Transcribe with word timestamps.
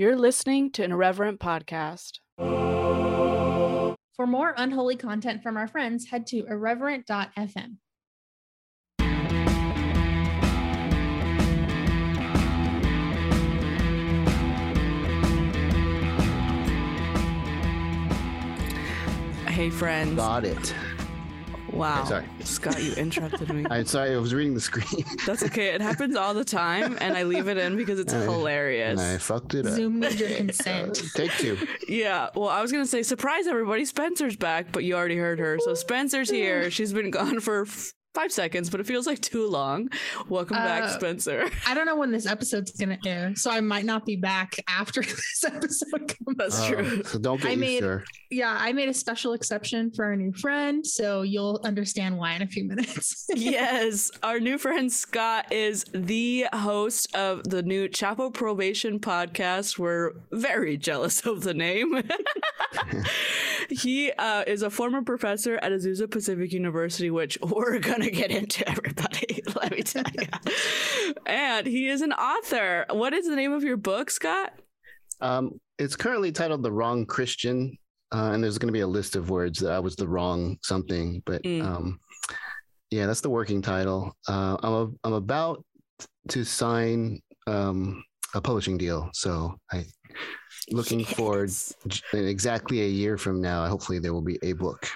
You're 0.00 0.16
listening 0.16 0.70
to 0.72 0.82
an 0.82 0.92
irreverent 0.92 1.40
podcast. 1.40 2.20
For 2.38 4.26
more 4.26 4.54
unholy 4.56 4.96
content 4.96 5.42
from 5.42 5.58
our 5.58 5.68
friends, 5.68 6.06
head 6.06 6.26
to 6.28 6.46
irreverent.fm. 6.46 7.76
Hey, 19.48 19.68
friends. 19.68 20.16
Got 20.16 20.46
it. 20.46 20.74
Wow. 21.80 22.04
Sorry. 22.04 22.24
Scott, 22.44 22.82
you 22.82 22.92
interrupted 22.92 23.52
me. 23.52 23.64
I'm 23.70 23.86
sorry, 23.86 24.14
I 24.14 24.18
was 24.18 24.34
reading 24.34 24.54
the 24.54 24.60
screen 24.60 25.04
That's 25.26 25.42
okay. 25.44 25.68
It 25.68 25.80
happens 25.80 26.14
all 26.16 26.34
the 26.34 26.44
time, 26.44 26.96
and 27.00 27.16
I 27.16 27.22
leave 27.24 27.48
it 27.48 27.56
in 27.56 27.76
because 27.76 27.98
it's 27.98 28.12
I- 28.14 28.20
hilarious. 28.20 29.00
and 29.00 29.14
I 29.14 29.18
fucked 29.18 29.54
it 29.54 29.66
up. 29.66 29.72
Zoom 29.74 30.00
needs 30.00 30.20
your 30.20 30.28
consent. 30.36 31.00
Uh, 31.02 31.06
Take 31.14 31.32
two. 31.32 31.58
Yeah, 31.88 32.28
well, 32.34 32.48
I 32.48 32.60
was 32.62 32.70
gonna 32.70 32.86
say 32.86 33.02
surprise 33.02 33.46
everybody. 33.46 33.84
Spencer's 33.84 34.36
back, 34.36 34.72
but 34.72 34.84
you 34.84 34.94
already 34.94 35.16
heard 35.16 35.38
her. 35.38 35.58
So 35.64 35.74
Spencer's 35.74 36.30
here. 36.30 36.70
She's 36.70 36.92
been 36.92 37.10
gone 37.10 37.40
for 37.40 37.62
f- 37.62 37.92
five 38.14 38.32
seconds, 38.32 38.68
but 38.70 38.80
it 38.80 38.86
feels 38.86 39.06
like 39.06 39.20
too 39.20 39.46
long. 39.48 39.88
Welcome 40.28 40.56
back, 40.56 40.82
Uh, 40.84 40.88
Spencer. 40.88 41.48
I 41.66 41.74
don't 41.74 41.86
know 41.86 41.94
when 41.96 42.10
this 42.10 42.26
episode's 42.26 42.72
going 42.72 42.98
to 42.98 43.08
air, 43.08 43.32
so 43.36 43.50
I 43.50 43.60
might 43.60 43.84
not 43.84 44.04
be 44.04 44.16
back 44.16 44.56
after 44.68 45.00
this 45.02 45.44
episode 45.46 46.08
comes 46.08 46.36
That's 46.36 46.60
Uh. 46.60 47.02
So 47.04 47.18
don't 47.20 47.40
get 47.40 47.52
I 47.52 47.56
made- 47.56 47.80
to 47.80 47.86
her. 47.86 48.04
Yeah, 48.32 48.56
I 48.58 48.72
made 48.72 48.88
a 48.88 48.94
special 48.94 49.32
exception 49.32 49.90
for 49.90 50.04
our 50.04 50.14
new 50.14 50.32
friend, 50.32 50.86
so 50.86 51.22
you'll 51.22 51.60
understand 51.64 52.16
why 52.16 52.34
in 52.34 52.42
a 52.42 52.46
few 52.46 52.64
minutes. 52.64 53.26
yes, 53.34 54.08
our 54.22 54.38
new 54.38 54.56
friend 54.56 54.90
Scott 54.92 55.52
is 55.52 55.84
the 55.92 56.46
host 56.52 57.12
of 57.16 57.42
the 57.44 57.62
new 57.64 57.88
Chapel 57.88 58.30
Probation 58.30 59.00
podcast. 59.00 59.78
We're 59.80 60.12
very 60.30 60.76
jealous 60.76 61.26
of 61.26 61.42
the 61.42 61.54
name. 61.54 62.02
he 63.68 64.12
uh, 64.12 64.44
is 64.46 64.62
a 64.62 64.70
former 64.70 65.02
professor 65.02 65.56
at 65.56 65.72
Azusa 65.72 66.08
Pacific 66.08 66.52
University, 66.52 67.10
which 67.10 67.36
we're 68.00 68.10
gonna 68.10 68.28
get 68.28 68.30
into. 68.30 68.68
Everybody, 68.68 69.42
let 69.56 69.72
me 69.72 69.82
tell 69.82 70.04
you. 70.18 71.14
and 71.26 71.66
he 71.66 71.88
is 71.88 72.00
an 72.02 72.12
author. 72.12 72.86
What 72.90 73.12
is 73.12 73.26
the 73.26 73.36
name 73.36 73.52
of 73.52 73.62
your 73.62 73.76
book, 73.76 74.10
Scott? 74.10 74.52
Um, 75.20 75.60
it's 75.78 75.96
currently 75.96 76.32
titled 76.32 76.62
"The 76.62 76.72
Wrong 76.72 77.04
Christian," 77.06 77.76
uh, 78.14 78.30
and 78.32 78.42
there's 78.42 78.58
going 78.58 78.68
to 78.68 78.72
be 78.72 78.80
a 78.80 78.86
list 78.86 79.16
of 79.16 79.30
words 79.30 79.58
that 79.60 79.72
I 79.72 79.78
was 79.78 79.96
the 79.96 80.08
wrong 80.08 80.56
something. 80.62 81.22
But 81.26 81.42
Mm. 81.42 81.64
um, 81.64 82.00
yeah, 82.90 83.06
that's 83.06 83.20
the 83.20 83.30
working 83.30 83.62
title. 83.62 84.12
Uh, 84.28 84.56
I'm 84.62 84.72
a, 84.72 84.88
I'm 85.04 85.12
about 85.12 85.64
to 86.28 86.44
sign 86.44 87.20
um, 87.46 88.02
a 88.34 88.40
publishing 88.40 88.78
deal, 88.78 89.10
so 89.12 89.54
I 89.72 89.84
looking 90.70 91.04
forward. 91.04 91.48
Yes. 91.50 91.74
In 92.12 92.26
exactly 92.26 92.80
a 92.82 92.88
year 92.88 93.16
from 93.18 93.40
now, 93.40 93.66
hopefully 93.66 93.98
there 93.98 94.12
will 94.12 94.22
be 94.22 94.38
a 94.42 94.52
book. 94.54 94.88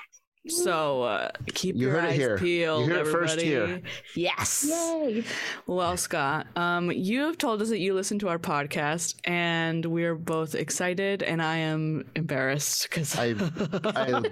So 0.46 1.02
uh, 1.04 1.30
keep 1.54 1.74
You 1.74 1.82
your 1.88 1.92
heard 1.92 2.04
it 2.04 2.08
eyes 2.08 2.16
here. 2.16 2.32
You 2.32 2.38
peeled, 2.38 2.88
heard 2.88 2.96
it 2.96 3.00
everybody. 3.00 3.26
first 3.26 3.40
here. 3.40 3.80
Yes. 4.14 4.66
Yay! 4.68 5.24
Well, 5.66 5.96
Scott, 5.96 6.46
um, 6.56 6.92
you 6.92 7.22
have 7.22 7.38
told 7.38 7.62
us 7.62 7.70
that 7.70 7.78
you 7.78 7.94
listen 7.94 8.18
to 8.18 8.28
our 8.28 8.38
podcast, 8.38 9.14
and 9.24 9.84
we're 9.86 10.14
both 10.14 10.54
excited, 10.54 11.22
and 11.22 11.40
I 11.42 11.56
am 11.56 12.04
embarrassed 12.14 12.88
because 12.90 13.16
I, 13.18 13.34
I, 13.84 14.22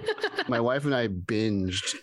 my 0.47 0.59
wife 0.59 0.85
and 0.85 0.93
I 0.93 1.07
binged 1.07 1.95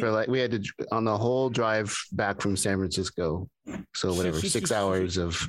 for 0.00 0.10
like 0.10 0.26
we 0.28 0.40
had 0.40 0.50
to 0.50 0.62
on 0.90 1.04
the 1.04 1.16
whole 1.16 1.48
drive 1.48 1.96
back 2.12 2.40
from 2.40 2.56
San 2.56 2.78
Francisco. 2.78 3.48
So 3.94 4.12
whatever, 4.14 4.40
six 4.40 4.70
hours 4.72 5.16
of 5.18 5.40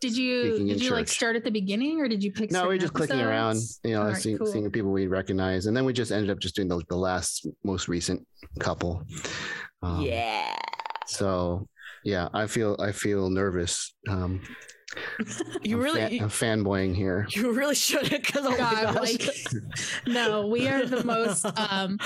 Did 0.00 0.16
you 0.16 0.58
did 0.58 0.82
you 0.82 0.90
like 0.90 1.08
start 1.08 1.36
at 1.36 1.44
the 1.44 1.50
beginning 1.50 2.00
or 2.00 2.08
did 2.08 2.22
you 2.22 2.30
pick? 2.32 2.50
no, 2.50 2.62
we 2.62 2.64
are 2.64 2.68
were 2.70 2.78
just 2.78 2.92
clicking 2.92 3.20
around, 3.20 3.58
you 3.82 3.92
know, 3.92 4.02
All 4.02 4.08
right, 4.08 4.16
seeing, 4.16 4.36
cool. 4.38 4.46
seeing 4.46 4.64
the 4.64 4.70
people 4.70 4.92
we 4.92 5.06
recognize, 5.06 5.66
and 5.66 5.76
then 5.76 5.84
we 5.84 5.92
just 5.92 6.12
ended 6.12 6.30
up 6.30 6.38
just 6.38 6.54
doing 6.54 6.68
the, 6.68 6.82
the 6.88 6.96
last 6.96 7.46
most 7.64 7.88
recent 7.88 8.26
couple. 8.60 9.02
Um, 9.82 10.02
yeah. 10.02 10.54
So 11.06 11.66
yeah, 12.04 12.28
I 12.34 12.46
feel 12.46 12.76
I 12.78 12.92
feel 12.92 13.30
nervous. 13.30 13.94
Um, 14.08 14.42
You 15.62 15.76
I'm 15.76 15.82
really, 15.82 16.00
fan, 16.00 16.22
I'm 16.22 16.28
fanboying 16.28 16.94
here. 16.94 17.26
you 17.30 17.52
really 17.52 17.74
shouldn't, 17.74 18.24
because 18.24 18.46
oh 18.46 18.50
my 18.50 18.56
God, 18.56 18.94
like 18.94 19.22
no, 20.06 20.46
we 20.46 20.68
are 20.68 20.86
the 20.86 21.04
most 21.04 21.44
um 21.58 21.98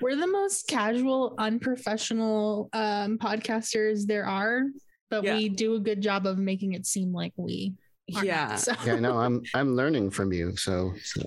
we're 0.00 0.16
the 0.16 0.26
most 0.26 0.66
casual, 0.68 1.34
unprofessional 1.38 2.68
um 2.72 3.18
podcasters 3.18 4.06
there 4.06 4.26
are, 4.26 4.64
but 5.10 5.24
Yeah. 5.24 5.36
we 5.36 5.48
do 5.48 5.74
a 5.74 5.80
good 5.80 6.00
job 6.00 6.26
of 6.26 6.38
making 6.38 6.72
it 6.74 6.86
seem 6.86 7.12
like 7.12 7.32
we 7.36 7.74
are 8.14 8.18
not, 8.18 8.24
yeah, 8.26 8.56
so. 8.56 8.72
Yeah, 8.84 8.98
no, 9.00 9.18
I'm 9.18 9.42
I'm 9.54 9.74
learning 9.74 10.10
from 10.10 10.32
you. 10.32 10.56
So, 10.56 10.92
so 11.02 11.22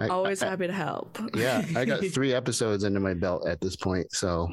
I- 0.00 0.08
always 0.08 0.42
I- 0.42 0.48
happy 0.50 0.66
to 0.66 0.72
help. 0.72 1.18
yeah, 1.34 1.64
I 1.76 1.84
got 1.84 2.04
three 2.12 2.32
episodes 2.34 2.84
under 2.84 3.00
my 3.00 3.14
belt 3.14 3.46
at 3.46 3.60
this 3.60 3.76
point. 3.76 4.12
So 4.12 4.48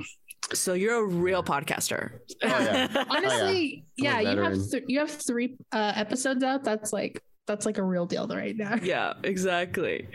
so 0.53 0.73
you're 0.73 0.95
a 1.03 1.05
real 1.07 1.43
podcaster. 1.43 2.19
Oh, 2.43 2.47
yeah. 2.47 2.87
Honestly, 3.09 3.83
I'm 3.99 4.05
a 4.05 4.09
yeah, 4.09 4.19
you 4.21 4.27
have 4.27 4.37
veteran. 4.37 4.69
th- 4.71 4.83
you 4.87 4.99
have 4.99 5.11
three 5.11 5.57
uh, 5.71 5.93
episodes 5.95 6.43
out. 6.43 6.63
That's 6.63 6.91
like 6.93 7.21
that's 7.47 7.65
like 7.65 7.77
a 7.77 7.83
real 7.83 8.05
deal 8.05 8.27
right 8.27 8.55
now. 8.55 8.75
yeah, 8.81 9.13
exactly. 9.23 10.07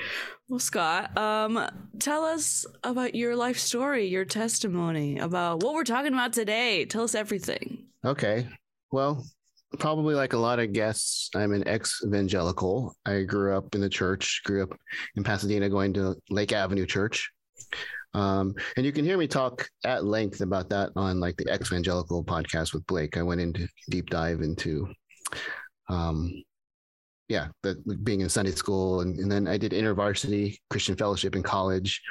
Well, 0.48 0.58
Scott, 0.60 1.16
um, 1.18 1.66
tell 1.98 2.24
us 2.24 2.64
about 2.84 3.14
your 3.14 3.34
life 3.36 3.58
story, 3.58 4.06
your 4.06 4.24
testimony, 4.24 5.18
about 5.18 5.62
what 5.62 5.74
we're 5.74 5.84
talking 5.84 6.12
about 6.12 6.32
today. 6.32 6.84
Tell 6.84 7.02
us 7.04 7.14
everything. 7.14 7.83
Okay. 8.04 8.46
Well, 8.92 9.24
probably 9.78 10.14
like 10.14 10.34
a 10.34 10.38
lot 10.38 10.58
of 10.58 10.72
guests, 10.72 11.30
I'm 11.34 11.52
an 11.52 11.66
ex 11.66 12.02
evangelical. 12.06 12.94
I 13.06 13.22
grew 13.22 13.56
up 13.56 13.74
in 13.74 13.80
the 13.80 13.88
church, 13.88 14.42
grew 14.44 14.62
up 14.62 14.78
in 15.16 15.24
Pasadena 15.24 15.68
going 15.70 15.94
to 15.94 16.14
Lake 16.30 16.52
Avenue 16.52 16.86
Church. 16.86 17.30
Um, 18.12 18.54
and 18.76 18.84
you 18.84 18.92
can 18.92 19.04
hear 19.04 19.16
me 19.16 19.26
talk 19.26 19.68
at 19.84 20.04
length 20.04 20.42
about 20.42 20.68
that 20.68 20.90
on 20.96 21.18
like 21.18 21.36
the 21.36 21.50
ex 21.50 21.72
evangelical 21.72 22.22
podcast 22.22 22.74
with 22.74 22.86
Blake. 22.86 23.16
I 23.16 23.22
went 23.22 23.40
into 23.40 23.66
deep 23.88 24.10
dive 24.10 24.42
into, 24.42 24.86
um, 25.88 26.30
yeah, 27.28 27.48
the 27.62 27.74
being 28.02 28.20
in 28.20 28.28
Sunday 28.28 28.52
school. 28.52 29.00
And, 29.00 29.18
and 29.18 29.32
then 29.32 29.48
I 29.48 29.56
did 29.56 29.72
intervarsity 29.72 30.58
Christian 30.68 30.94
fellowship 30.94 31.34
in 31.34 31.42
college. 31.42 32.02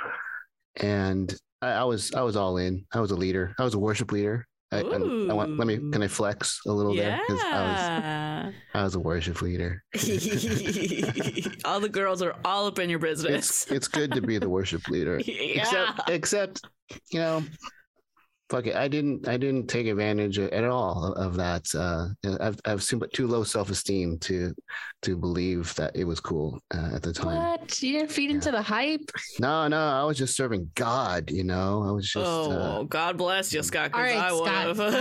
And 0.78 1.34
I, 1.62 1.70
I 1.70 1.84
was, 1.84 2.12
I 2.14 2.22
was 2.24 2.36
all 2.36 2.58
in. 2.58 2.84
I 2.94 3.00
was 3.00 3.12
a 3.12 3.16
leader. 3.16 3.54
I 3.60 3.64
was 3.64 3.75
a 3.75 3.80
worship 3.80 4.12
leader. 4.12 4.48
I, 4.73 4.79
I, 4.79 5.29
I 5.29 5.34
want, 5.34 5.57
let 5.57 5.67
me, 5.67 5.78
can 5.91 6.01
I 6.03 6.07
flex 6.07 6.59
a 6.66 6.72
little 6.72 6.95
there? 6.95 7.19
'Cause 7.28 7.39
I 7.41 7.61
was, 7.61 7.79
Yeah. 7.79 8.51
I 8.73 8.84
was 8.84 8.95
a 8.95 9.00
worship 9.00 9.41
leader. 9.41 9.84
all 11.66 11.79
the 11.79 11.89
girls 11.91 12.22
are 12.22 12.35
all 12.44 12.67
up 12.67 12.79
in 12.79 12.89
your 12.89 13.00
business. 13.00 13.63
It's 13.63 13.72
it's 13.72 13.88
good 13.88 14.12
to 14.13 14.22
be 14.22 14.38
the 14.38 14.50
worship 14.50 14.88
leader. 14.89 15.19
yeah. 15.25 15.62
Except 15.62 16.09
except 16.09 16.62
you 17.12 17.19
know, 17.19 17.44
fuck 18.53 18.68
it. 18.68 18.75
I 18.75 18.88
didn't 18.88 19.28
I 19.28 19.38
didn't 19.38 19.68
take 19.68 19.88
advantage 19.88 20.38
at 20.38 20.64
all 20.64 21.14
of 21.14 21.36
that. 21.38 21.74
Uh, 21.74 22.09
I've 22.40 22.59
I've 22.66 22.84
too, 22.86 23.02
too 23.14 23.28
low 23.28 23.44
self 23.44 23.69
esteem 23.72 24.19
to 24.19 24.53
to 25.02 25.18
believe 25.18 25.74
that 25.75 25.96
it 25.96 26.03
was 26.03 26.19
cool 26.19 26.59
uh, 26.74 26.92
at 26.94 27.02
the 27.02 27.12
time. 27.12 27.38
What? 27.38 27.81
You 27.81 27.94
didn't 27.94 28.12
feed 28.12 28.30
into 28.30 28.52
the 28.52 28.62
hype? 28.62 29.09
No, 29.40 29.68
no, 29.68 29.80
I 29.80 30.03
was 30.03 30.18
just 30.18 30.36
serving 30.36 30.69
God. 30.75 31.31
You 31.31 31.44
know, 31.44 31.84
I 31.88 31.92
was 31.92 32.06
just. 32.06 32.25
oh, 32.25 32.52
uh, 32.52 32.84
God 32.84 33.18
bless 33.18 33.52
you, 33.52 33.63
Scott. 33.63 33.92
'cause 33.92 34.00
All 34.00 34.06
right, 34.06 34.18
I 34.18 34.30
Scott, 34.30 34.78
would 34.78 34.94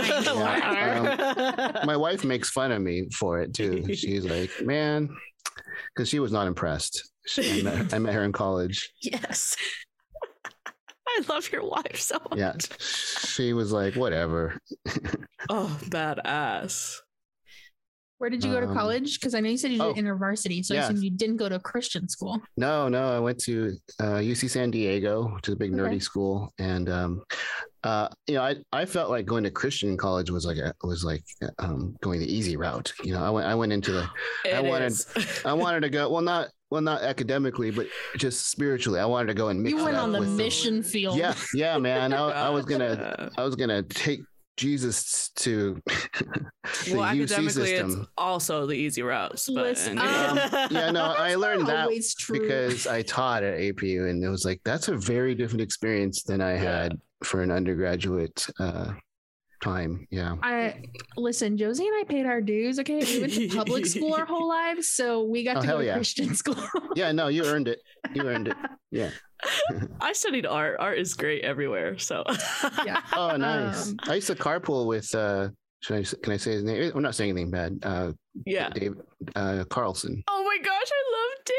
have. 1.63 1.85
my 1.85 1.95
wife 1.95 2.23
makes 2.23 2.49
fun 2.49 2.71
of 2.71 2.81
me 2.81 3.07
for 3.11 3.39
it 3.39 3.53
too. 3.53 3.93
She's 3.93 4.25
like, 4.25 4.49
man, 4.61 5.09
because 5.93 6.09
she 6.09 6.19
was 6.19 6.31
not 6.31 6.47
impressed. 6.47 7.11
She, 7.27 7.59
I, 7.59 7.63
met 7.63 7.93
I 7.93 7.99
met 7.99 8.13
her 8.13 8.23
in 8.23 8.31
college. 8.31 8.91
yes. 9.01 9.55
I 11.17 11.21
love 11.29 11.51
your 11.51 11.65
wife 11.67 11.99
so 11.99 12.17
much. 12.29 12.39
Yeah, 12.39 12.53
she 12.79 13.53
was 13.53 13.71
like, 13.71 13.95
whatever. 13.95 14.57
Oh, 15.49 15.77
badass. 15.89 16.95
Where 18.19 18.29
did 18.29 18.45
you 18.45 18.53
go 18.53 18.61
to 18.61 18.67
Um, 18.67 18.73
college? 18.73 19.19
Because 19.19 19.35
I 19.35 19.41
know 19.41 19.49
you 19.49 19.57
said 19.57 19.71
you 19.71 19.79
did 19.79 19.85
oh, 19.85 19.93
InterVarsity, 19.93 20.63
so 20.63 20.73
I 20.73 20.77
yeah. 20.77 20.83
assume 20.85 21.03
you 21.03 21.11
didn't 21.11 21.35
go 21.35 21.49
to 21.49 21.55
a 21.55 21.59
Christian 21.59 22.07
school. 22.07 22.39
No, 22.55 22.87
no, 22.87 23.11
I 23.13 23.19
went 23.19 23.37
to 23.41 23.75
uh, 23.99 24.19
UC 24.23 24.49
San 24.49 24.71
Diego, 24.71 25.27
which 25.35 25.49
is 25.49 25.55
a 25.55 25.57
big 25.57 25.73
nerdy 25.73 26.01
school, 26.01 26.53
and 26.59 26.87
um, 26.87 27.21
uh, 27.83 28.07
you 28.27 28.35
know, 28.35 28.43
I, 28.43 28.55
I 28.71 28.85
felt 28.85 29.09
like 29.09 29.25
going 29.25 29.43
to 29.43 29.51
Christian 29.51 29.97
college 29.97 30.31
was 30.31 30.45
like 30.45 30.55
a, 30.55 30.73
was 30.83 31.03
like 31.03 31.25
um, 31.59 31.97
going 32.01 32.21
the 32.21 32.33
easy 32.33 32.55
route. 32.55 32.93
You 33.03 33.13
know, 33.15 33.21
I 33.21 33.29
went 33.29 33.45
I 33.47 33.55
went 33.55 33.73
into 33.73 33.91
the 33.91 34.07
I 34.53 34.61
wanted- 34.61 34.93
is. 34.93 35.05
I 35.45 35.51
wanted 35.51 35.81
to 35.81 35.89
go 35.89 36.09
well 36.09 36.21
not 36.21 36.47
well 36.73 36.81
not 36.81 37.03
academically, 37.03 37.69
but 37.69 37.85
just 38.17 38.47
spiritually. 38.49 38.99
I 38.99 39.05
wanted 39.05 39.27
to 39.27 39.35
go 39.35 39.49
and 39.49 39.61
mix 39.61 39.77
You 39.77 39.83
went 39.85 39.95
on 39.95 40.11
the 40.11 40.19
with 40.21 40.29
mission 40.31 40.81
field. 40.81 41.15
Yeah, 41.19 41.35
yeah, 41.53 41.77
man. 41.77 42.11
I, 42.13 42.47
I 42.47 42.49
was 42.49 42.65
gonna 42.65 43.29
I 43.37 43.43
was 43.43 43.55
gonna 43.55 43.83
take 43.83 44.21
Jesus 44.57 45.29
to 45.35 45.79
the 45.85 46.95
well, 46.95 47.03
UC 47.03 47.21
academically, 47.23 47.45
it's 47.45 47.53
system 47.53 48.07
also 48.17 48.65
the 48.65 48.73
easy 48.73 49.03
routes. 49.03 49.47
But 49.47 49.65
Listen, 49.65 49.99
Um, 49.99 50.37
yeah, 50.71 50.89
no, 50.91 51.03
I 51.17 51.35
learned 51.35 51.67
that 51.67 51.83
always 51.83 52.15
true. 52.15 52.39
because 52.39 52.87
I 52.87 53.03
taught 53.03 53.43
at 53.43 53.59
APU, 53.59 54.09
and 54.09 54.23
it 54.23 54.29
was 54.29 54.45
like 54.45 54.59
that's 54.65 54.87
a 54.87 54.97
very 54.97 55.35
different 55.35 55.61
experience 55.61 56.23
than 56.23 56.41
I 56.41 56.53
Yeah. 56.55 56.81
had 56.83 57.01
for 57.23 57.41
an 57.43 57.51
undergraduate 57.51 58.47
uh, 58.59 58.93
time. 59.63 60.07
Yeah. 60.11 60.35
I 60.43 60.83
listen, 61.17 61.57
Josie 61.57 61.87
and 61.87 61.95
I 61.95 62.03
paid 62.07 62.25
our 62.25 62.41
dues. 62.41 62.79
Okay, 62.79 62.99
we 63.03 63.21
went 63.21 63.33
to 63.33 63.47
public 63.55 63.85
school 63.85 64.13
our 64.13 64.25
whole 64.25 64.47
lives, 64.47 64.87
so 64.89 65.23
we 65.23 65.43
got 65.43 65.57
Oh, 65.57 65.61
to 65.61 65.65
go 65.65 65.71
hell 65.71 65.79
to 65.79 65.85
yeah. 65.85 65.95
Christian 65.95 66.35
school. 66.41 66.55
Yeah. 66.95 67.11
No, 67.11 67.27
you 67.27 67.45
earned 67.45 67.67
it. 67.67 67.79
You 68.13 68.23
earned 68.27 68.47
it. 68.49 68.57
Yeah. 68.91 69.09
I 69.99 70.13
studied 70.13 70.45
art. 70.45 70.77
Art 70.79 70.99
is 70.99 71.15
great 71.15 71.43
everywhere. 71.43 71.97
So 71.97 72.23
yeah. 72.85 73.01
Oh, 73.11 73.35
nice. 73.37 73.89
Um, 73.89 73.97
I 74.03 74.15
used 74.15 74.27
to 74.27 74.35
carpool 74.35 74.85
with. 74.85 75.13
uh 75.15 75.49
should 75.83 75.97
I, 75.97 75.99
s- 75.99 76.15
can 76.23 76.31
I 76.33 76.37
say 76.37 76.53
his 76.53 76.63
name? 76.63 76.91
I'm 76.95 77.01
not 77.03 77.13
saying 77.13 77.31
anything 77.31 77.51
bad. 77.51 77.77
Uh, 77.83 78.13
yeah. 78.45 78.69
Dave 78.69 78.95
uh, 79.35 79.63
Carlson. 79.69 80.23
Oh 80.29 80.43
my 80.43 80.57
gosh, 80.63 80.89
I 80.91 81.11
love 81.11 81.45
Dave. 81.45 81.55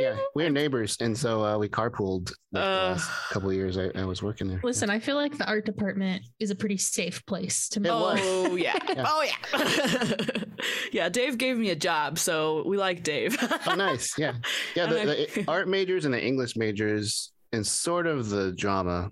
Yeah, 0.00 0.16
we're 0.34 0.50
neighbors, 0.50 0.96
and 1.00 1.16
so 1.16 1.44
uh, 1.44 1.56
we 1.58 1.68
carpooled 1.68 2.32
like, 2.52 2.62
the 2.64 2.68
Uh, 2.68 2.88
last 2.90 3.10
couple 3.30 3.48
of 3.50 3.54
years 3.54 3.78
I, 3.78 3.90
I 3.94 4.04
was 4.04 4.22
working 4.22 4.48
there. 4.48 4.60
Listen, 4.64 4.90
I 4.90 4.98
feel 4.98 5.14
like 5.16 5.38
the 5.38 5.46
art 5.46 5.64
department 5.66 6.22
is 6.40 6.50
a 6.50 6.54
pretty 6.56 6.76
safe 6.78 7.24
place 7.26 7.68
to 7.70 7.80
It 7.80 7.86
Oh 7.90 8.56
yeah. 8.56 8.76
Yeah. 8.88 9.04
Oh 9.06 9.22
yeah. 9.54 10.44
yeah, 10.92 11.08
Dave 11.08 11.38
gave 11.38 11.56
me 11.58 11.70
a 11.70 11.76
job, 11.76 12.18
so 12.18 12.64
we 12.66 12.76
like 12.76 13.02
Dave. 13.02 13.36
Oh, 13.66 13.74
nice. 13.74 14.16
Yeah, 14.18 14.34
yeah. 14.74 14.86
The, 14.86 15.00
And 15.00 15.08
the 15.10 15.44
art 15.48 15.68
majors 15.68 16.04
and 16.04 16.14
the 16.14 16.24
English 16.24 16.56
majors, 16.56 17.32
and 17.52 17.64
sort 17.66 18.06
of 18.06 18.30
the 18.30 18.52
drama, 18.52 19.10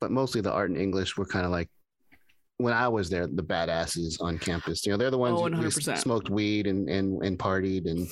but 0.00 0.10
mostly 0.10 0.40
the 0.40 0.52
art 0.52 0.70
and 0.70 0.78
English 0.78 1.16
were 1.16 1.24
kind 1.26 1.46
of 1.46 1.52
like 1.52 1.68
when 2.62 2.72
I 2.74 2.88
was 2.88 3.10
there, 3.10 3.26
the 3.26 3.42
badasses 3.42 4.20
on 4.20 4.38
campus. 4.38 4.86
You 4.86 4.92
know, 4.92 4.96
they're 4.98 5.10
the 5.10 5.18
ones 5.18 5.38
Oh, 5.40 5.44
who- 5.48 5.56
who 5.56 5.68
100%. 5.68 5.98
smoked 5.98 6.30
weed 6.30 6.66
and 6.66 6.88
and 6.88 7.22
and 7.22 7.38
partied, 7.38 7.90
and 7.90 8.08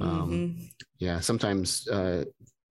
um, 0.00 0.30
Mhm. 0.30 0.70
yeah, 0.98 1.20
sometimes 1.20 1.86
uh, 1.88 2.24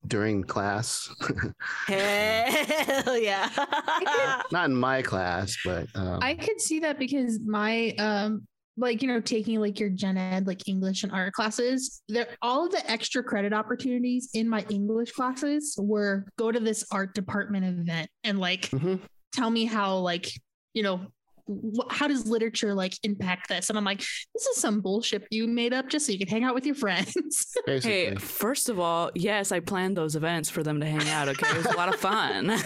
during 0.08 0.44
class, 0.44 1.10
Hell 1.88 3.18
yeah. 3.18 3.50
not 4.52 4.70
in 4.70 4.76
my 4.76 5.02
class, 5.02 5.56
but 5.64 5.88
um, 5.96 6.20
I 6.22 6.34
could 6.36 6.60
see 6.60 6.80
that 6.80 6.98
because 7.00 7.40
my 7.46 7.90
um 8.00 8.48
like 8.78 9.02
you 9.02 9.08
know 9.08 9.20
taking 9.20 9.60
like 9.60 9.80
your 9.80 9.90
gen 9.90 10.18
ed 10.18 10.48
like 10.48 10.68
English 10.68 11.04
and 11.04 11.12
art 11.12 11.34
classes, 11.34 12.02
there 12.08 12.28
all 12.42 12.66
of 12.66 12.72
the 12.72 12.90
extra 12.90 13.22
credit 13.24 13.54
opportunities 13.54 14.30
in 14.34 14.48
my 14.50 14.66
English 14.70 15.12
classes 15.12 15.76
were 15.78 16.26
go 16.38 16.52
to 16.52 16.60
this 16.60 16.84
art 16.92 17.14
department 17.14 17.66
event 17.66 18.10
and 18.24 18.40
like 18.40 18.70
Mhm. 18.72 19.00
tell 19.34 19.50
me 19.50 19.66
how 19.66 19.98
like 19.98 20.32
you 20.74 20.84
know 20.84 21.02
how 21.90 22.08
does 22.08 22.28
literature 22.28 22.74
like 22.74 22.94
impact 23.04 23.50
this 23.50 23.70
and 23.70 23.78
i'm 23.78 23.84
like 23.84 23.98
this 24.00 24.46
is 24.46 24.58
some 24.58 24.80
bullshit 24.80 25.28
you 25.32 25.48
made 25.48 25.74
up 25.74 25.90
just 25.90 26.06
so 26.06 26.12
you 26.12 26.18
can 26.20 26.28
hang 26.28 26.44
out 26.44 26.54
with 26.54 26.66
your 26.66 26.76
friends 26.76 27.16
basically. 27.66 27.92
Hey, 27.92 28.16
first 28.16 28.70
of 28.70 28.80
all, 28.80 29.12
yes, 29.16 29.52
I 29.52 29.60
planned 29.60 29.98
those 29.98 30.16
events 30.16 30.50
for 30.50 30.64
them 30.64 30.80
to 30.80 30.86
hang 30.86 31.08
out. 31.10 31.28
Okay, 31.28 31.48
it 31.50 31.58
was 31.58 31.66
a 31.66 31.76
lot 31.78 31.90
of 31.94 32.00
fun. 32.00 32.52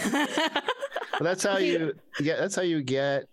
But 1.18 1.24
that's 1.24 1.42
how 1.44 1.56
you 1.56 1.94
get. 2.18 2.38
That's 2.38 2.54
how 2.54 2.60
you 2.62 2.82
get 2.82 3.24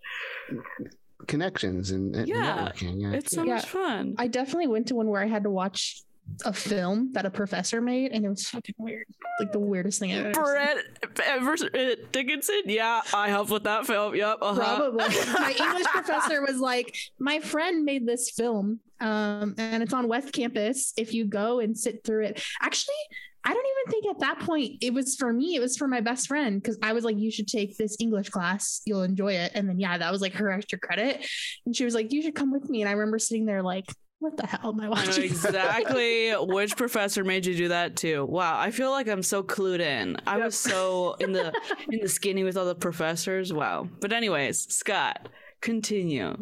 connections 1.28 1.92
and, 1.92 2.16
and 2.16 2.28
Yeah, 2.28 2.70
networking. 2.72 3.02
Yeah, 3.02 3.12
it's 3.12 3.36
so 3.36 3.44
Yeah. 3.44 3.56
much 3.56 3.66
fun. 3.68 4.16
i 4.18 4.28
definitely 4.28 4.68
went 4.68 4.88
to 4.88 4.96
one 4.96 5.08
where 5.08 5.22
i 5.22 5.28
had 5.28 5.44
to 5.44 5.50
watch 5.50 6.02
a 6.46 6.54
film 6.54 7.12
that 7.14 7.26
a 7.26 7.30
professor 7.30 7.80
made 7.80 8.12
and 8.12 8.26
it 8.26 8.30
was 8.30 8.48
fucking 8.48 8.76
weird 8.78 9.06
like 9.40 9.52
the 9.52 9.60
weirdest 9.60 10.00
thing 10.00 10.14
i've 10.14 10.26
ever. 10.28 10.42
Brett 10.42 10.78
Everett 11.26 12.12
Dickinson. 12.12 12.62
Yeah, 12.66 13.02
I 13.14 13.30
helped 13.30 13.52
with 13.52 13.64
that 13.64 13.86
film. 13.86 14.16
Yep. 14.16 14.38
Uh-huh. 14.42 14.60
Probably. 14.60 14.98
My 15.34 15.56
English 15.58 15.88
professor 15.88 16.42
was 16.42 16.60
like, 16.60 16.96
My 17.20 17.40
friend 17.40 17.86
made 17.86 18.08
this 18.08 18.32
film, 18.32 18.80
um, 19.00 19.56
and 19.58 19.84
it's 19.84 19.94
on 19.94 20.08
West 20.08 20.34
Campus. 20.34 20.94
If 20.98 21.14
you 21.14 21.26
go 21.26 21.60
and 21.60 21.78
sit 21.78 22.04
through 22.04 22.26
it, 22.26 22.44
actually, 22.62 22.96
I 23.44 23.54
don't 23.54 23.66
even 23.66 23.92
think 23.92 24.16
at 24.16 24.20
that 24.20 24.46
point 24.46 24.78
it 24.82 24.94
was 24.94 25.16
for 25.16 25.34
me, 25.34 25.56
it 25.56 25.60
was 25.60 25.76
for 25.76 25.88
my 25.88 26.02
best 26.02 26.28
friend 26.28 26.62
because 26.62 26.78
I 26.82 26.94
was 26.94 27.04
like, 27.04 27.18
You 27.18 27.32
should 27.32 27.48
take 27.48 27.78
this 27.78 27.98
English 28.00 28.30
class, 28.30 28.82
you'll 28.86 29.04
enjoy 29.04 29.34
it. 29.34 29.52
And 29.56 29.68
then, 29.68 29.80
yeah, 29.80 29.98
that 29.98 30.12
was 30.12 30.22
like 30.22 30.34
her 30.34 30.52
extra 30.52 30.80
credit. 30.80 31.26
And 31.66 31.76
she 31.76 31.86
was 31.86 31.94
like, 31.94 32.12
You 32.12 32.22
should 32.22 32.36
come 32.36 32.52
with 32.52 32.70
me. 32.70 32.82
And 32.82 32.90
I 32.90 32.94
remember 32.94 33.20
sitting 33.20 33.46
there 33.46 33.64
like, 33.64 33.86
What 34.24 34.38
the 34.38 34.48
hell 34.48 34.70
am 34.70 34.80
I 34.80 34.84
I 34.84 34.86
know 34.86 34.92
watching? 34.92 35.24
exactly 35.26 36.32
which 36.32 36.78
professor 36.78 37.26
made 37.26 37.46
you 37.46 37.58
do 37.58 37.68
that 37.68 37.98
too. 37.98 38.24
Wow, 38.24 38.58
I 38.58 38.72
feel 38.72 38.90
like 38.90 39.10
I'm 39.10 39.22
so 39.22 39.44
clued 39.44 39.82
in. 39.82 40.16
I 40.26 40.38
was 40.38 40.58
so 40.58 41.16
in 41.16 41.34
the 41.34 41.52
in 41.92 42.00
the 42.00 42.08
skinny 42.08 42.46
with 42.46 42.56
all 42.56 42.64
the 42.64 42.74
professors. 42.74 43.52
Wow. 43.52 43.90
But 44.00 44.14
anyways, 44.14 44.74
Scott, 44.74 45.28
continue. 45.60 46.38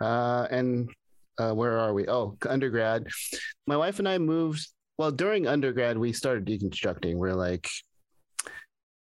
Uh, 0.00 0.48
and 0.50 0.90
uh, 1.38 1.52
where 1.52 1.78
are 1.78 1.94
we? 1.94 2.08
Oh, 2.08 2.36
undergrad. 2.48 3.06
My 3.68 3.76
wife 3.76 4.00
and 4.00 4.08
I 4.08 4.18
moved. 4.18 4.66
Well, 4.98 5.12
during 5.12 5.46
undergrad, 5.46 5.96
we 5.96 6.12
started 6.12 6.44
deconstructing. 6.44 7.14
We're 7.14 7.34
like, 7.34 7.68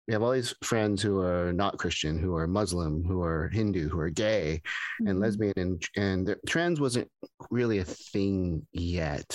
we 0.08 0.14
have 0.14 0.22
all 0.22 0.32
these 0.32 0.54
friends 0.64 1.02
who 1.02 1.20
are 1.22 1.52
not 1.52 1.78
Christian, 1.80 2.20
who 2.20 2.36
are 2.36 2.48
Muslim, 2.48 3.04
who 3.04 3.24
are 3.24 3.50
Hindu, 3.50 3.90
who 3.90 4.00
are 4.00 4.10
gay 4.12 4.62
and 5.00 5.18
Mhm. 5.18 5.22
lesbian, 5.22 5.54
and 5.58 5.90
and 5.98 6.36
trans 6.48 6.80
wasn't 6.80 7.10
really 7.50 7.80
a 7.80 7.86
thing 7.86 8.68
yet. 8.72 9.26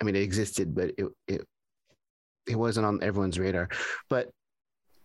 I 0.00 0.04
mean, 0.04 0.16
it 0.16 0.22
existed, 0.22 0.74
but 0.74 0.92
it 0.98 1.06
it 1.28 1.42
it 2.48 2.56
wasn't 2.56 2.86
on 2.86 3.02
everyone's 3.02 3.38
radar. 3.38 3.68
But 4.08 4.30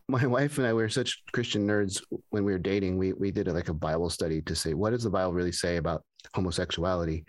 my 0.08 0.26
wife 0.38 0.58
and 0.58 0.66
I 0.66 0.74
were 0.74 0.90
such 0.90 1.22
Christian 1.34 1.68
nerds 1.68 2.02
when 2.30 2.44
we 2.44 2.52
were 2.52 2.60
dating. 2.60 2.98
We 2.98 3.14
we 3.14 3.32
did 3.32 3.48
a, 3.48 3.54
like 3.54 3.70
a 3.70 3.74
Bible 3.74 4.10
study 4.10 4.42
to 4.44 4.56
say 4.56 4.74
what 4.74 4.90
does 4.92 5.04
the 5.04 5.10
Bible 5.12 5.34
really 5.34 5.52
say 5.52 5.78
about 5.78 6.04
homosexuality, 6.34 7.26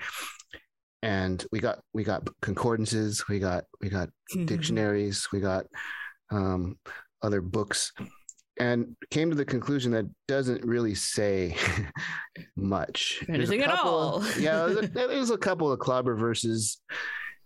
and 1.03 1.45
we 1.53 1.61
got 1.61 1.81
we 1.93 2.05
got 2.05 2.27
concordances, 2.41 3.29
we 3.29 3.39
got 3.39 3.65
we 3.83 3.89
got 3.91 4.09
dictionaries, 4.47 5.29
we 5.33 5.41
got 5.41 5.67
um, 6.31 6.79
other 7.23 7.41
books, 7.41 7.93
and 8.59 8.97
came 9.11 9.31
to 9.31 9.37
the 9.37 9.45
conclusion 9.45 9.93
that 9.93 10.07
doesn't 10.29 10.65
really 10.65 10.95
say 10.95 11.57
much. 12.57 13.23
Anything 13.29 13.63
at 13.63 13.71
all. 13.71 14.25
yeah, 14.39 14.67
there's 14.67 14.79
a, 14.79 14.89
there's 14.95 15.31
a 15.31 15.39
couple 15.39 15.71
of 15.73 15.79
clobber 15.79 16.15
verses 16.17 16.81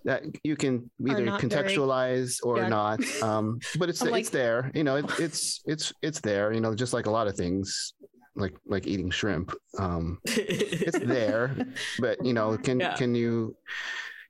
that 0.04 0.22
you 0.44 0.56
can 0.56 0.90
either 1.08 1.24
not 1.24 1.40
very- 1.40 1.50
contextualize 1.52 2.38
or 2.42 2.58
Yeah. 2.58 2.68
not. 2.68 3.00
Um, 3.22 3.58
but 3.78 3.88
it's 3.88 4.00
I'm 4.06 4.14
it's 4.14 4.30
there. 4.30 4.70
You 4.74 4.84
know, 4.84 4.96
it, 4.96 5.06
it's 5.18 5.60
it's 5.66 5.92
it's 6.02 6.20
there. 6.20 6.52
You 6.52 6.60
know, 6.60 6.74
just 6.74 6.92
like 6.92 7.06
a 7.06 7.10
lot 7.10 7.26
of 7.26 7.36
things, 7.36 7.94
like 8.36 8.54
like 8.66 8.86
eating 8.86 9.10
shrimp. 9.10 9.52
Um, 9.78 10.18
it's 10.24 10.98
there, 11.00 11.54
but 11.98 12.24
you 12.24 12.32
know, 12.32 12.56
can 12.56 12.80
Yeah. 12.80 12.96
can 12.96 13.14
you? 13.14 13.56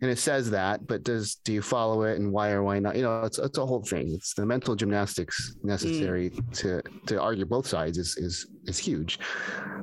And 0.02 0.10
it 0.10 0.18
says 0.18 0.50
that, 0.50 0.86
but 0.86 1.02
does 1.02 1.34
do 1.44 1.52
you 1.52 1.60
follow 1.60 2.02
it, 2.04 2.18
and 2.18 2.32
why 2.32 2.52
or 2.52 2.62
why 2.62 2.78
not? 2.78 2.96
You 2.96 3.02
know, 3.02 3.22
it's 3.22 3.38
it's 3.38 3.58
a 3.58 3.66
whole 3.66 3.82
thing. 3.82 4.12
It's 4.14 4.32
the 4.32 4.46
mental 4.46 4.74
gymnastics 4.74 5.56
necessary 5.62 6.30
to 6.54 6.82
to 7.06 7.20
argue 7.20 7.44
both 7.44 7.66
sides 7.66 7.98
is 7.98 8.16
is 8.16 8.46
is 8.66 8.78
huge. 8.78 9.18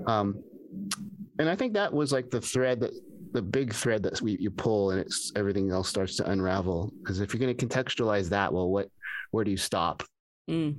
Um, 0.07 0.41
and 1.39 1.47
I 1.47 1.55
think 1.55 1.73
that 1.73 1.93
was 1.93 2.11
like 2.11 2.31
the 2.31 2.41
thread 2.41 2.79
that 2.79 2.93
the 3.33 3.41
big 3.43 3.73
thread 3.73 4.01
that 4.03 4.19
we 4.21 4.37
you 4.39 4.49
pull, 4.49 4.89
and 4.91 4.99
it's 4.99 5.31
everything 5.35 5.69
else 5.69 5.87
starts 5.87 6.15
to 6.15 6.29
unravel. 6.31 6.91
Because 6.99 7.19
if 7.19 7.31
you're 7.33 7.39
going 7.39 7.55
to 7.55 7.65
contextualize 7.67 8.29
that, 8.29 8.51
well, 8.51 8.69
what 8.69 8.89
where 9.31 9.43
do 9.43 9.51
you 9.51 9.57
stop? 9.57 10.01
Mm. 10.49 10.77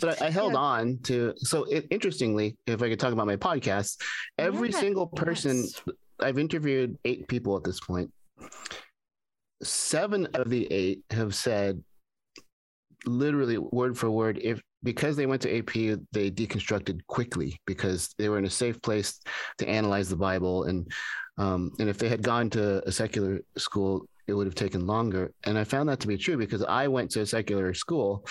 But 0.00 0.20
I, 0.20 0.26
I 0.26 0.30
held 0.30 0.52
Yeah. 0.52 0.58
on 0.58 0.98
to. 1.04 1.32
So 1.36 1.64
it, 1.64 1.86
interestingly, 1.90 2.58
if 2.66 2.82
I 2.82 2.90
could 2.90 3.00
talk 3.00 3.12
about 3.14 3.26
my 3.26 3.36
podcast, 3.36 3.96
every 4.38 4.70
Yeah. 4.70 4.80
single 4.80 5.06
person 5.06 5.56
Yes. 5.56 5.80
I've 6.20 6.38
interviewed 6.38 6.98
eight 7.06 7.26
people 7.28 7.56
at 7.56 7.64
this 7.64 7.80
point. 7.80 8.10
Seven 9.62 10.26
of 10.34 10.50
the 10.50 10.70
eight 10.70 11.02
have 11.10 11.34
said, 11.34 11.82
literally 13.06 13.58
word 13.58 13.96
for 13.96 14.10
word, 14.10 14.38
if 14.42 14.60
because 14.82 15.16
they 15.16 15.26
went 15.26 15.40
to 15.42 15.58
AP, 15.58 15.98
they 16.12 16.30
deconstructed 16.30 17.00
quickly 17.06 17.58
because 17.66 18.14
they 18.18 18.28
were 18.28 18.38
in 18.38 18.44
a 18.44 18.50
safe 18.50 18.80
place 18.82 19.20
to 19.58 19.68
analyze 19.68 20.08
the 20.08 20.16
Bible, 20.16 20.64
and 20.64 20.90
um, 21.38 21.72
and 21.78 21.88
if 21.88 21.98
they 21.98 22.08
had 22.08 22.22
gone 22.22 22.50
to 22.50 22.86
a 22.86 22.92
secular 22.92 23.40
school, 23.56 24.06
it 24.26 24.34
would 24.34 24.46
have 24.46 24.54
taken 24.54 24.86
longer. 24.86 25.32
And 25.44 25.58
I 25.58 25.64
found 25.64 25.88
that 25.88 26.00
to 26.00 26.08
be 26.08 26.18
true 26.18 26.36
because 26.36 26.62
I 26.62 26.88
went 26.88 27.10
to 27.12 27.22
a 27.22 27.26
secular 27.26 27.74
school 27.74 28.26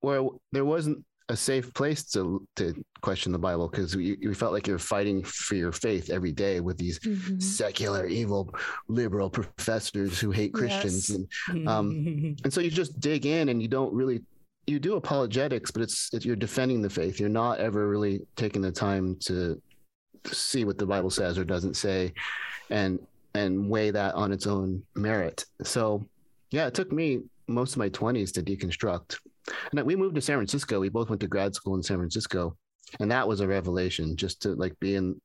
where 0.00 0.22
there 0.52 0.64
wasn't 0.64 1.04
a 1.30 1.36
safe 1.36 1.72
place 1.74 2.04
to 2.04 2.46
to 2.56 2.74
question 3.02 3.32
the 3.32 3.38
Bible 3.38 3.68
because 3.68 3.94
you, 3.94 4.16
you 4.20 4.34
felt 4.34 4.52
like 4.52 4.66
you're 4.66 4.78
fighting 4.78 5.22
for 5.22 5.54
your 5.56 5.72
faith 5.72 6.08
every 6.10 6.32
day 6.32 6.60
with 6.60 6.78
these 6.78 6.98
Mhm. 7.00 7.42
secular, 7.42 8.06
evil, 8.06 8.54
liberal 8.88 9.28
professors 9.30 10.18
who 10.18 10.30
hate 10.30 10.52
Christians, 10.54 11.10
Yes. 11.10 11.18
and 11.48 11.68
Um, 11.68 12.36
and 12.44 12.52
so 12.52 12.60
you 12.60 12.70
just 12.70 12.98
dig 13.00 13.26
in 13.26 13.50
and 13.50 13.60
you 13.62 13.68
don't 13.68 13.92
really 13.92 14.22
you 14.66 14.78
do 14.78 14.96
apologetics, 14.96 15.70
but 15.70 15.80
it's, 15.82 16.10
it's 16.12 16.26
you're 16.26 16.36
defending 16.36 16.82
the 16.82 16.90
faith. 16.90 17.18
You're 17.18 17.30
not 17.30 17.58
ever 17.58 17.88
really 17.88 18.20
taking 18.36 18.60
the 18.60 18.70
time 18.72 19.16
to 19.20 19.60
see 20.26 20.64
what 20.66 20.76
the 20.76 20.84
Bible 20.84 21.08
says 21.08 21.38
or 21.38 21.44
doesn't 21.44 21.74
say, 21.74 22.12
and 22.70 22.98
and 23.34 23.68
weigh 23.70 23.90
that 23.90 24.14
on 24.14 24.32
its 24.32 24.46
own 24.46 24.82
merit. 24.94 25.44
So 25.62 26.06
yeah, 26.50 26.66
it 26.66 26.74
took 26.74 26.90
me 26.92 27.20
most 27.46 27.72
of 27.72 27.78
my 27.78 27.88
20s 27.90 28.32
to 28.32 28.42
deconstruct. 28.42 29.18
And 29.70 29.82
we 29.84 29.96
moved 29.96 30.14
to 30.14 30.20
San 30.20 30.36
Francisco. 30.36 30.80
We 30.80 30.88
both 30.88 31.08
went 31.08 31.20
to 31.20 31.28
grad 31.28 31.54
school 31.54 31.74
in 31.74 31.82
San 31.82 31.98
Francisco. 31.98 32.56
And 33.00 33.10
that 33.10 33.28
was 33.28 33.40
a 33.40 33.48
revelation 33.48 34.16
just 34.16 34.42
to 34.42 34.54
like 34.54 34.78
be 34.80 34.94
in 34.94 35.20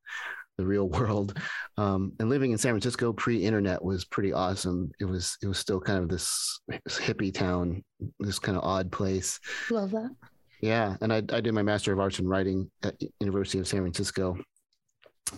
the 0.57 0.65
real 0.65 0.87
world. 0.89 1.37
Um, 1.77 2.13
and 2.19 2.29
living 2.29 2.51
in 2.51 2.57
San 2.57 2.73
Francisco 2.73 3.13
pre-internet 3.13 3.83
was 3.83 4.05
pretty 4.05 4.33
awesome. 4.33 4.91
It 4.99 5.05
was 5.05 5.37
it 5.41 5.47
was 5.47 5.57
still 5.57 5.79
kind 5.79 5.99
of 5.99 6.09
this 6.09 6.59
hippie 6.87 7.33
town, 7.33 7.83
this 8.19 8.39
kind 8.39 8.57
of 8.57 8.63
odd 8.63 8.91
place. 8.91 9.39
Love 9.69 9.91
that. 9.91 10.11
Yeah, 10.61 10.95
and 11.01 11.11
I, 11.11 11.17
I 11.17 11.41
did 11.41 11.53
my 11.53 11.61
Master 11.61 11.91
of 11.91 11.99
Arts 11.99 12.19
in 12.19 12.27
Writing 12.27 12.71
at 12.83 12.95
University 13.19 13.59
of 13.59 13.67
San 13.67 13.81
Francisco. 13.81 14.37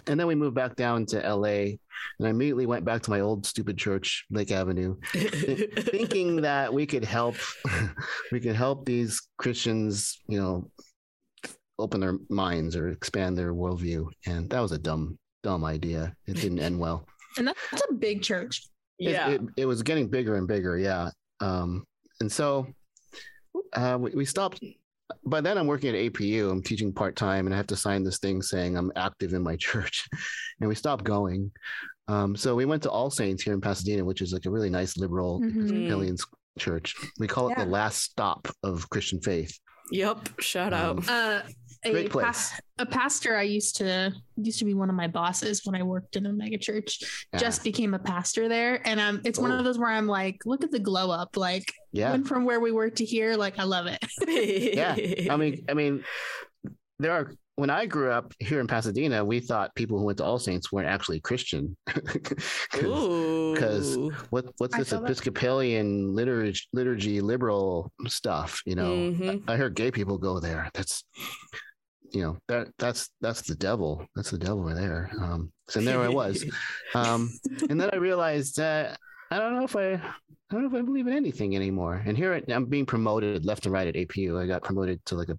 And 0.08 0.20
then 0.20 0.27
we 0.27 0.36
moved 0.36 0.56
back 0.56 0.75
down 0.75 1.06
to 1.08 1.20
LA, 1.20 1.48
and 1.48 1.80
I 2.24 2.30
immediately 2.30 2.65
went 2.65 2.86
back 2.86 3.01
to 3.04 3.10
my 3.10 3.22
old 3.22 3.46
stupid 3.46 3.77
church, 3.77 4.25
Lake 4.30 4.51
Avenue, 4.51 4.98
thinking 5.13 6.42
that 6.42 6.74
we 6.74 6.86
could 6.86 7.06
help, 7.06 7.36
we 8.32 8.39
could 8.39 8.56
help 8.56 8.86
these 8.86 9.22
Christians, 9.38 10.22
you 10.27 10.39
know, 10.39 10.70
open 11.77 12.00
their 12.00 12.18
minds 12.30 12.75
or 12.75 12.89
expand 12.89 13.38
their 13.38 13.54
worldview. 13.54 14.08
And 14.25 14.50
that 14.50 14.60
was 14.60 14.72
a 14.72 14.77
dumb, 14.77 15.18
dumb 15.44 15.63
idea. 15.63 16.13
It 16.25 16.36
didn't 16.36 16.60
end 16.60 16.80
well. 16.80 17.06
And 17.38 17.48
that's 17.48 17.84
a 17.89 17.94
big 17.94 18.22
church. 18.22 18.68
It- 19.00 19.12
yeah. 19.12 19.30
it, 19.30 19.42
it, 19.58 19.65
was 19.65 19.84
getting 19.84 20.08
bigger 20.08 20.36
and 20.36 20.48
bigger. 20.48 20.77
Yeah. 20.77 21.10
Um, 21.42 21.86
and 22.22 22.32
so 22.32 22.68
uh, 23.74 23.98
we, 24.00 24.12
we 24.12 24.25
stopped. 24.25 24.63
By 25.26 25.42
then, 25.42 25.58
I'm 25.58 25.68
working 25.68 25.90
at 25.90 25.96
APU. 26.14 26.50
I'm 26.52 26.64
teaching 26.64 26.92
part 26.94 27.16
time, 27.16 27.46
and 27.46 27.54
I 27.54 27.58
have 27.58 27.68
to 27.68 27.76
sign 27.76 28.04
this 28.04 28.20
thing 28.20 28.42
saying 28.42 28.76
I'm 28.78 28.92
active 28.96 29.34
in 29.34 29.44
my 29.44 29.56
church. 29.68 30.08
and 30.60 30.68
we 30.70 30.76
stopped 30.76 31.04
going. 31.04 31.52
Um, 32.08 32.36
so 32.36 32.56
we 32.56 32.66
went 32.66 32.84
to 32.84 32.90
All 32.92 33.10
Saints 33.10 33.44
here 33.44 33.54
in 33.54 33.62
Pasadena, 33.62 34.04
which 34.06 34.22
is 34.22 34.32
like 34.34 34.46
a 34.46 34.52
really 34.52 34.70
nice 34.70 34.98
liberal 34.98 35.42
Mhm. 35.42 36.20
Church. 36.58 36.96
We 37.20 37.28
call 37.28 37.48
it 37.50 37.56
Yeah. 37.58 37.66
the 37.66 37.70
last 37.72 38.02
stop 38.02 38.48
of 38.64 38.90
Christian 38.90 39.20
faith. 39.22 39.60
Yep. 39.92 40.40
Shout 40.40 40.74
Um, 40.74 41.04
out. 41.10 41.44
Uh, 41.86 41.89
a, 41.89 41.92
Great 41.92 42.10
place. 42.12 42.25
pas- 42.25 42.62
a 42.80 42.86
pastor 42.86 43.36
I 43.38 43.44
used 43.44 43.75
to 43.77 44.12
used 44.38 44.60
to 44.60 44.65
be 44.65 44.74
one 44.74 44.89
of 44.89 44.96
my 44.96 45.08
bosses 45.08 45.62
when 45.65 45.75
I 45.80 45.84
worked 45.84 46.15
in 46.15 46.25
a 46.25 46.34
mega 46.34 46.58
church. 46.58 47.00
Yeah. 47.34 47.39
Just 47.39 47.63
became 47.63 47.94
a 47.94 48.00
pastor 48.00 48.48
there, 48.50 48.82
and 48.88 49.00
um, 49.00 49.22
it's 49.24 49.39
one 49.39 49.51
Oh. 49.51 49.58
of 49.58 49.63
those 49.65 49.77
where 49.77 49.89
I'm 49.89 50.08
like, 50.08 50.42
look 50.46 50.63
at 50.63 50.72
the 50.72 50.80
glow 50.80 51.12
up. 51.12 51.38
Like 51.38 51.72
yeah. 51.92 52.12
went 52.12 52.27
from 52.27 52.46
where 52.46 52.60
we 52.60 52.72
were 52.72 52.89
to 52.89 53.06
here. 53.06 53.36
Like 53.36 53.60
I 53.60 53.63
love 53.63 53.88
it. 53.88 54.04
yeah. 54.75 54.96
I 55.34 55.38
mean, 55.38 55.63
I 55.70 55.74
mean, 55.74 56.04
there 57.00 57.12
are. 57.12 57.32
When 57.58 57.70
I 57.70 57.86
grew 57.86 58.12
up 58.12 58.34
here 58.39 58.60
in 58.60 58.68
Pasadena, 58.68 59.24
we 59.24 59.39
thought 59.39 59.74
people 59.75 59.98
who 59.98 60.04
went 60.04 60.18
to 60.18 60.25
All 60.25 60.38
Saints 60.39 60.74
weren't 60.74 60.89
actually 60.89 61.22
Christian. 61.22 61.77
Because 62.72 63.98
what 64.30 64.46
what's 64.58 64.75
this 64.75 64.89
feel 64.89 65.00
that. 65.00 65.06
Episcopalian 65.06 66.13
liturgy 66.13 66.60
liturgy 66.74 67.22
liberal 67.22 67.92
stuff? 68.08 68.62
You 68.65 68.75
know, 68.75 68.92
Mhm. 68.96 69.44
I, 69.48 69.54
I 69.54 69.58
heard 69.58 69.75
gay 69.75 69.89
people 69.92 70.18
go 70.18 70.39
there. 70.42 70.70
That's 70.74 71.06
you 72.16 72.22
know 72.22 72.38
that 72.48 72.70
that's 72.80 73.10
that's 73.20 73.42
the 73.42 73.56
devil. 73.56 74.08
That's 74.16 74.32
the 74.32 74.38
devil 74.38 74.64
right 74.64 74.76
there. 74.76 75.12
Um, 75.20 75.52
so 75.68 75.82
there 75.82 76.00
I 76.00 76.08
was, 76.08 76.46
um, 76.96 77.30
and 77.70 77.80
then 77.80 77.90
I 77.92 77.98
realized 77.98 78.56
that 78.56 78.98
I 79.32 79.38
don't 79.38 79.56
know 79.58 79.66
if 79.66 79.76
I 79.76 79.94
I 79.94 80.00
don't 80.50 80.62
know 80.62 80.78
if 80.78 80.82
I 80.82 80.86
believe 80.86 81.08
in 81.08 81.14
anything 81.14 81.56
anymore. 81.56 82.02
And 82.06 82.18
here 82.18 82.42
I'm 82.48 82.66
being 82.66 82.86
promoted 82.86 83.46
left 83.46 83.66
and 83.66 83.74
right 83.74 83.88
at 83.88 83.96
APU. 83.96 84.42
I 84.42 84.48
got 84.48 84.64
promoted 84.64 85.04
to 85.08 85.16
like 85.16 85.28
a 85.28 85.38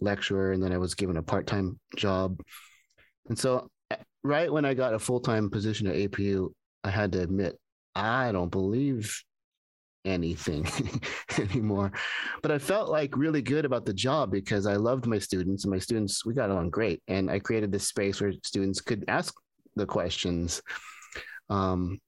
lecturer, 0.00 0.50
and 0.50 0.60
then 0.60 0.72
I 0.72 0.78
was 0.78 0.96
given 0.96 1.16
a 1.16 1.22
part 1.22 1.46
time 1.46 1.78
job. 1.94 2.40
And 3.28 3.38
so, 3.38 3.68
uh, 3.92 3.96
right 4.24 4.52
when 4.52 4.64
I 4.64 4.74
got 4.74 4.94
a 4.94 4.98
full 4.98 5.20
time 5.20 5.48
position 5.48 5.86
at 5.86 5.94
APU, 5.94 6.50
I 6.82 6.90
had 6.90 7.12
to 7.12 7.22
admit 7.22 7.56
I 7.94 8.32
don't 8.32 8.50
believe 8.50 9.22
anything 10.06 10.66
anymore. 11.38 11.92
But 12.42 12.52
I 12.52 12.58
felt 12.58 12.88
like 12.88 13.16
really 13.16 13.42
good 13.42 13.64
about 13.64 13.84
the 13.84 13.92
job 13.92 14.30
because 14.30 14.66
I 14.66 14.76
loved 14.76 15.06
my 15.06 15.18
students, 15.18 15.64
and 15.64 15.72
my 15.72 15.78
students 15.78 16.24
we 16.24 16.32
got 16.32 16.50
along 16.50 16.70
great. 16.70 17.02
And 17.08 17.30
I 17.30 17.38
created 17.38 17.72
this 17.72 17.88
space 17.88 18.20
where 18.20 18.32
students 18.42 18.80
could 18.80 19.04
ask 19.08 19.34
the 19.74 19.86
questions. 19.86 20.62
Um, 21.50 22.00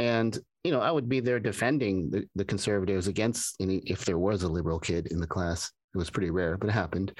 and 0.00 0.38
you 0.64 0.72
know, 0.72 0.80
I 0.80 0.90
would 0.90 1.08
be 1.08 1.20
there 1.20 1.38
defending 1.38 2.10
the, 2.10 2.28
the 2.34 2.44
conservatives 2.44 3.06
against 3.06 3.54
any 3.60 3.76
if 3.86 4.04
there 4.04 4.18
was 4.18 4.42
a 4.42 4.48
liberal 4.48 4.80
kid 4.80 5.06
in 5.08 5.20
the 5.20 5.26
class. 5.26 5.70
It 5.94 5.98
was 5.98 6.10
pretty 6.10 6.30
rare, 6.30 6.58
but 6.58 6.68
it 6.68 6.72
happened. 6.72 7.16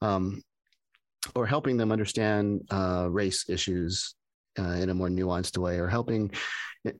Um, 0.00 0.42
or 1.34 1.46
helping 1.46 1.76
them 1.76 1.90
understand 1.90 2.62
uh, 2.70 3.08
race 3.10 3.48
issues 3.48 4.14
uh, 4.58 4.62
in 4.82 4.90
a 4.90 4.94
more 4.94 5.08
nuanced 5.08 5.58
way, 5.58 5.78
or 5.78 5.88
helping 5.88 6.30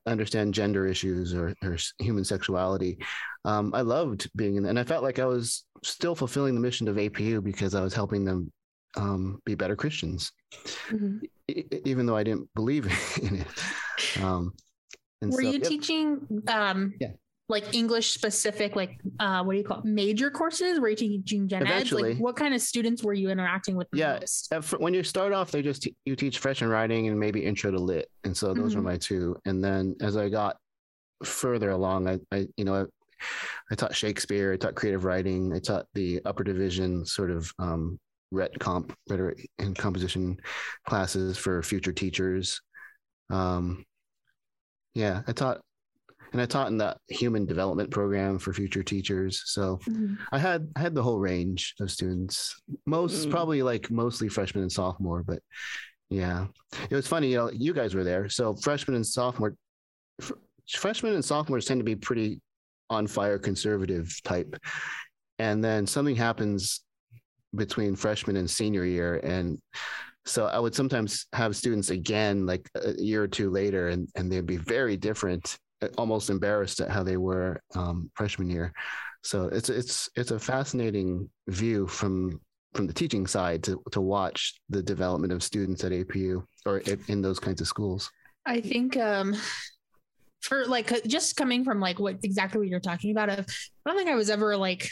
understand 0.07 0.53
gender 0.53 0.87
issues 0.87 1.33
or, 1.35 1.53
or 1.63 1.77
human 1.99 2.23
sexuality. 2.23 2.97
Um, 3.45 3.71
I 3.75 3.81
loved 3.81 4.29
being 4.35 4.55
in, 4.55 4.65
and 4.65 4.79
I 4.79 4.83
felt 4.83 5.03
like 5.03 5.19
I 5.19 5.25
was 5.25 5.63
still 5.83 6.15
fulfilling 6.15 6.55
the 6.55 6.61
mission 6.61 6.87
of 6.87 6.95
APU 6.95 7.43
because 7.43 7.75
I 7.75 7.81
was 7.81 7.93
helping 7.93 8.25
them 8.25 8.51
um, 8.97 9.39
be 9.45 9.55
better 9.55 9.75
Christians, 9.75 10.31
Mhm. 10.89 11.21
e- 11.49 11.63
even 11.85 12.05
though 12.05 12.15
I 12.15 12.23
didn't 12.23 12.49
believe 12.55 12.85
in 13.21 13.35
it. 13.41 14.23
Um, 14.23 14.53
and 15.21 15.31
Were 15.31 15.41
so- 15.41 15.47
you 15.47 15.53
yep. 15.59 15.63
teaching 15.63 16.41
um 16.47 16.93
Yeah. 16.99 17.11
Like 17.47 17.75
English 17.75 18.11
specific 18.11 18.75
like 18.75 18.99
uh 19.19 19.43
what 19.43 19.53
do 19.53 19.59
you 19.59 19.63
call 19.63 19.79
it? 19.79 19.85
major 19.85 20.31
courses? 20.31 20.79
Were 20.79 20.89
you 20.89 20.95
teaching 20.95 21.47
gen 21.47 21.61
eds? 21.61 21.71
Eventually. 21.71 22.13
Like 22.13 22.17
what 22.17 22.35
kind 22.35 22.53
of 22.55 22.61
students 22.61 23.03
were 23.03 23.13
you 23.13 23.29
interacting 23.29 23.75
with 23.75 23.89
the 23.91 23.99
Yeah, 23.99 24.19
most? 24.19 24.51
When 24.79 24.93
you 24.93 25.03
start 25.03 25.31
off, 25.31 25.51
they 25.51 25.61
just 25.61 25.87
you 26.05 26.15
teach 26.15 26.39
freshman 26.39 26.69
writing 26.69 27.07
and 27.07 27.19
maybe 27.19 27.45
intro 27.45 27.71
to 27.71 27.77
lit, 27.77 28.09
and 28.23 28.35
so 28.35 28.53
those 28.53 28.75
were 28.75 28.81
Mhm. 28.81 28.85
my 28.85 28.97
two. 28.97 29.35
And 29.45 29.63
then 29.63 29.95
as 30.01 30.17
I 30.17 30.29
got 30.29 30.57
further 31.23 31.69
along, 31.69 32.07
I, 32.07 32.19
I 32.31 32.47
you 32.57 32.65
know, 32.65 32.75
I, 32.75 32.85
I 33.71 33.75
taught 33.75 33.95
Shakespeare, 33.95 34.51
I 34.53 34.57
taught 34.57 34.75
creative 34.75 35.05
writing, 35.05 35.53
I 35.53 35.59
taught 35.59 35.85
the 35.93 36.21
upper 36.25 36.43
division 36.43 37.05
sort 37.05 37.31
of 37.31 37.51
um, 37.59 37.99
ret 38.31 38.57
comp 38.59 38.93
rhetoric 39.09 39.49
and 39.59 39.77
composition 39.77 40.37
classes 40.87 41.37
for 41.37 41.61
future 41.63 41.93
teachers. 41.93 42.59
Um, 43.29 43.85
yeah, 44.93 45.21
I 45.27 45.31
taught, 45.31 45.61
and 46.31 46.41
I 46.41 46.45
taught 46.45 46.67
in 46.67 46.77
the 46.77 46.95
human 47.09 47.45
development 47.45 47.91
program 47.91 48.39
for 48.39 48.53
future 48.53 48.83
teachers. 48.83 49.41
So 49.45 49.77
Mhm. 49.87 50.17
I 50.31 50.39
had 50.39 50.71
I 50.75 50.79
had 50.81 50.95
the 50.95 51.03
whole 51.03 51.19
range 51.19 51.75
of 51.79 51.91
students. 51.91 52.61
Most 52.85 53.27
Mm. 53.27 53.31
probably 53.31 53.63
like 53.63 53.89
mostly 53.91 54.29
freshmen 54.29 54.63
and 54.63 54.71
sophomore, 54.71 55.23
but 55.23 55.41
yeah, 56.09 56.47
it 56.89 56.95
was 56.95 57.07
funny. 57.07 57.31
You 57.31 57.37
know, 57.37 57.51
you 57.51 57.73
guys 57.73 57.95
were 57.95 58.03
there, 58.03 58.29
so 58.29 58.55
freshmen 58.55 58.95
and 58.95 59.05
sophomore, 59.05 59.55
fr- 60.21 60.33
freshmen 60.69 61.13
and 61.13 61.25
sophomores 61.25 61.65
tend 61.65 61.79
to 61.79 61.85
be 61.85 61.95
pretty 61.95 62.41
on 62.89 63.07
fire 63.07 63.39
conservative 63.39 64.15
type, 64.23 64.55
and 65.39 65.63
then 65.63 65.87
something 65.87 66.15
happens 66.15 66.81
between 67.55 67.95
freshman 67.95 68.35
and 68.35 68.49
senior 68.49 68.85
year, 68.85 69.15
and 69.23 69.59
so 70.25 70.45
I 70.45 70.59
would 70.59 70.75
sometimes 70.75 71.25
have 71.33 71.55
students 71.55 71.89
again 71.89 72.45
like 72.45 72.69
a 72.75 72.93
year 72.93 73.23
or 73.23 73.27
two 73.27 73.49
later, 73.49 73.89
and 73.89 74.07
and 74.15 74.31
they'd 74.31 74.45
be 74.45 74.57
very 74.57 74.97
different, 74.97 75.57
almost 75.97 76.29
embarrassed 76.29 76.79
at 76.79 76.89
how 76.89 77.03
they 77.03 77.17
were 77.17 77.61
um, 77.75 78.09
freshman 78.15 78.49
year. 78.49 78.73
So 79.23 79.47
it's 79.47 79.69
it's 79.69 80.09
it's 80.15 80.31
a 80.31 80.39
fascinating 80.39 81.29
view 81.47 81.87
from 81.87 82.39
from 82.73 82.87
the 82.87 82.93
teaching 82.93 83.25
side 83.25 83.63
to 83.63 83.81
to 83.91 84.01
watch 84.01 84.55
the 84.69 84.83
development 84.83 85.33
of 85.33 85.43
students 85.43 85.83
at 85.83 85.91
APU 85.91 86.43
or 86.65 86.79
in, 86.79 86.99
in 87.07 87.21
those 87.21 87.39
kinds 87.39 87.61
of 87.61 87.67
schools. 87.67 88.11
I 88.45 88.61
think 88.61 88.97
um 88.97 89.35
for 90.41 90.65
like 90.65 90.91
uh, 90.91 90.99
just 91.07 91.35
coming 91.35 91.63
from 91.63 91.79
like 91.79 91.99
what 91.99 92.17
exactly 92.23 92.59
what 92.59 92.67
you're 92.67 92.79
talking 92.79 93.11
about 93.11 93.29
of 93.29 93.39
I 93.39 93.89
don't 93.89 93.97
think 93.97 94.09
I 94.09 94.15
was 94.15 94.29
ever 94.29 94.55
like 94.55 94.91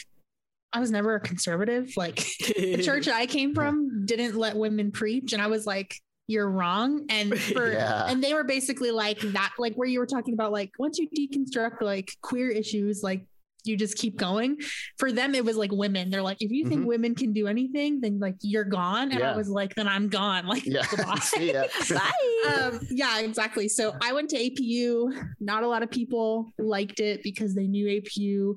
I 0.74 0.80
was 0.80 0.90
never 0.90 1.14
a 1.14 1.20
conservative. 1.20 1.94
Like 1.96 2.26
the 2.40 2.82
church 2.84 3.08
I 3.08 3.28
came 3.28 3.54
from 3.54 4.06
didn't 4.06 4.36
let 4.36 4.56
women 4.56 4.92
preach 4.92 5.34
and 5.34 5.42
I 5.42 5.48
was 5.48 5.68
like 5.68 5.96
you're 6.28 6.50
wrong 6.50 7.06
and 7.10 7.38
for 7.54 7.72
Yeah. 7.72 8.06
and 8.08 8.24
they 8.24 8.34
were 8.34 8.44
basically 8.46 8.92
like 8.92 9.20
that 9.22 9.52
like 9.60 9.76
where 9.76 9.88
you 9.88 10.00
were 10.00 10.06
talking 10.06 10.34
about 10.34 10.52
like 10.52 10.72
once 10.80 10.98
you 11.00 11.08
deconstruct 11.10 11.82
like 11.82 12.12
queer 12.22 12.50
issues 12.50 13.02
like 13.04 13.26
you 13.66 13.78
just 13.78 13.98
keep 13.98 14.18
going 14.18 14.58
for 14.98 15.12
them 15.14 15.34
it 15.36 15.46
was 15.46 15.56
like 15.56 15.72
women 15.72 16.10
they're 16.10 16.22
like 16.22 16.36
if 16.42 16.52
you 16.52 16.68
think 16.68 16.82
Mhm. 16.82 16.86
women 16.88 17.16
can 17.16 17.32
do 17.32 17.48
anything 17.48 18.02
then 18.02 18.20
like 18.20 18.36
you're 18.42 18.66
gone 18.66 19.12
and 19.14 19.24
i 19.24 19.38
was 19.38 19.48
like 19.48 19.74
then 19.76 19.88
i'm 19.88 20.10
gone 20.10 20.48
like 20.54 20.66
Yeah. 20.66 20.86
goodbye. 20.90 21.20
Bye. 21.90 22.54
um, 22.62 22.80
yeah, 22.92 23.20
exactly. 23.20 23.70
So 23.70 23.94
I 24.02 24.12
went 24.12 24.30
to 24.32 24.38
APU. 24.38 25.14
Not 25.40 25.64
a 25.64 25.68
lot 25.68 25.82
of 25.84 25.90
people 25.90 26.52
liked 26.60 27.00
it 27.00 27.22
because 27.24 27.56
they 27.56 27.68
knew 27.68 27.86
APU 27.88 28.56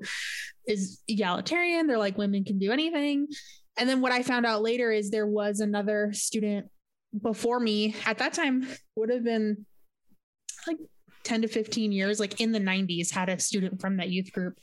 is 0.66 1.00
egalitarian. 1.06 1.86
They're 1.86 1.98
like 1.98 2.18
women 2.18 2.42
can 2.44 2.58
do 2.58 2.72
anything. 2.72 3.28
And 3.78 3.88
then 3.88 4.00
what 4.00 4.10
I 4.10 4.22
found 4.24 4.44
out 4.46 4.62
later 4.62 4.90
is 4.90 5.10
there 5.10 5.26
was 5.26 5.60
another 5.60 6.10
student 6.12 6.66
before 7.22 7.60
me 7.60 7.94
at 8.04 8.18
that 8.18 8.32
time 8.32 8.66
would 8.94 9.10
have 9.10 9.24
been 9.24 9.66
like 10.66 10.78
10 11.24 11.42
to 11.42 11.48
15 11.48 11.92
years, 11.92 12.20
like 12.20 12.40
in 12.40 12.52
the 12.52 12.60
90s, 12.60 13.10
had 13.10 13.28
a 13.28 13.38
student 13.38 13.80
from 13.80 13.96
that 13.96 14.10
youth 14.10 14.32
group 14.32 14.58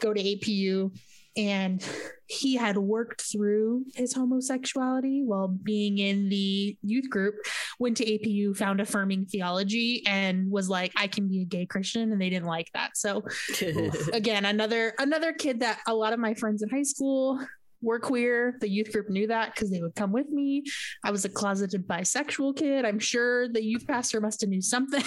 go 0.00 0.12
to 0.12 0.22
APU 0.22 0.92
and 1.36 1.86
he 2.26 2.56
had 2.56 2.78
worked 2.78 3.20
through 3.20 3.84
his 3.94 4.14
homosexuality 4.14 5.22
while 5.22 5.48
being 5.48 5.98
in 5.98 6.28
the 6.28 6.76
youth 6.82 7.10
group 7.10 7.34
went 7.78 7.98
to 7.98 8.06
APU, 8.06 8.56
found 8.56 8.80
affirming 8.80 9.26
theology, 9.26 10.02
and 10.06 10.50
was 10.50 10.68
like, 10.70 10.92
I 10.96 11.08
can 11.08 11.28
be 11.28 11.42
a 11.42 11.44
gay 11.44 11.66
Christian. 11.66 12.10
And 12.10 12.20
they 12.20 12.30
didn't 12.30 12.46
like 12.46 12.70
that. 12.72 12.96
So 12.96 13.22
again, 14.12 14.46
another 14.46 14.94
another 14.98 15.32
kid 15.32 15.60
that 15.60 15.80
a 15.86 15.94
lot 15.94 16.14
of 16.14 16.18
my 16.18 16.34
friends 16.34 16.62
in 16.62 16.70
high 16.70 16.82
school 16.82 17.38
were 17.86 18.00
queer. 18.00 18.56
The 18.60 18.68
youth 18.68 18.92
group 18.92 19.08
knew 19.08 19.28
that 19.28 19.54
because 19.54 19.70
they 19.70 19.80
would 19.80 19.94
come 19.94 20.12
with 20.12 20.28
me. 20.28 20.64
I 21.04 21.12
was 21.12 21.24
a 21.24 21.28
closeted 21.28 21.86
bisexual 21.86 22.56
kid. 22.56 22.84
I'm 22.84 22.98
sure 22.98 23.48
the 23.48 23.64
youth 23.64 23.86
pastor 23.86 24.20
must 24.20 24.40
have 24.40 24.50
knew 24.50 24.60
something. 24.60 25.04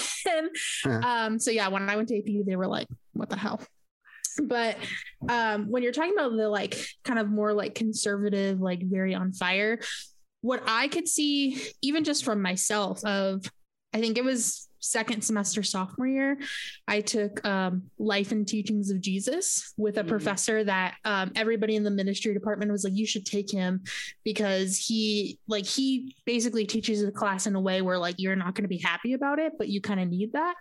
um, 1.04 1.38
so 1.38 1.52
yeah, 1.52 1.68
when 1.68 1.90
I 1.90 1.98
went 1.98 2.08
to 2.08 2.16
APU, 2.16 2.46
they 2.46 2.56
were 2.56 2.68
like, 2.68 2.88
what 3.14 3.30
the 3.30 3.38
hell? 3.38 3.62
but 4.44 4.78
um 5.28 5.70
when 5.70 5.84
you're 5.84 5.92
talking 5.92 6.14
about 6.14 6.32
the 6.32 6.48
like 6.48 6.78
kind 7.04 7.20
of 7.20 7.30
more 7.30 7.52
like 7.52 7.76
conservative 7.76 8.62
like 8.62 8.82
very 8.82 9.14
on 9.14 9.34
fire 9.34 9.80
what 10.40 10.64
i 10.66 10.88
could 10.88 11.10
see 11.10 11.62
even 11.82 12.06
just 12.06 12.24
from 12.24 12.42
myself 12.42 13.04
of 13.04 13.44
i 13.94 14.00
think 14.00 14.18
it 14.18 14.24
was 14.24 14.69
second 14.80 15.22
semester 15.24 15.62
sophomore 15.64 16.08
year 16.08 16.38
i 16.88 17.02
took 17.02 17.46
um, 17.46 17.84
life 17.98 18.32
and 18.32 18.48
teachings 18.48 18.90
of 18.90 19.02
jesus 19.02 19.74
with 19.78 19.98
a 19.98 20.04
Mm. 20.04 20.08
professor 20.08 20.64
that 20.64 20.96
um, 21.06 21.32
everybody 21.36 21.76
in 21.76 21.84
the 21.84 21.92
ministry 21.92 22.34
department 22.34 22.72
was 22.72 22.84
like 22.84 22.94
you 22.96 23.06
should 23.06 23.26
take 23.26 23.52
him 23.52 23.82
because 24.24 24.78
he 24.78 25.40
like 25.48 25.66
he 25.66 26.16
basically 26.26 26.66
teaches 26.66 27.04
the 27.04 27.12
class 27.12 27.46
in 27.48 27.56
a 27.56 27.62
way 27.62 27.82
where 27.82 27.98
like 27.98 28.16
you're 28.18 28.36
not 28.36 28.56
going 28.56 28.64
to 28.64 28.70
be 28.70 28.78
happy 28.78 29.14
about 29.14 29.40
it 29.40 29.54
but 29.58 29.68
you 29.68 29.82
kind 29.82 30.00
of 30.00 30.08
need 30.08 30.34
that. 30.34 30.56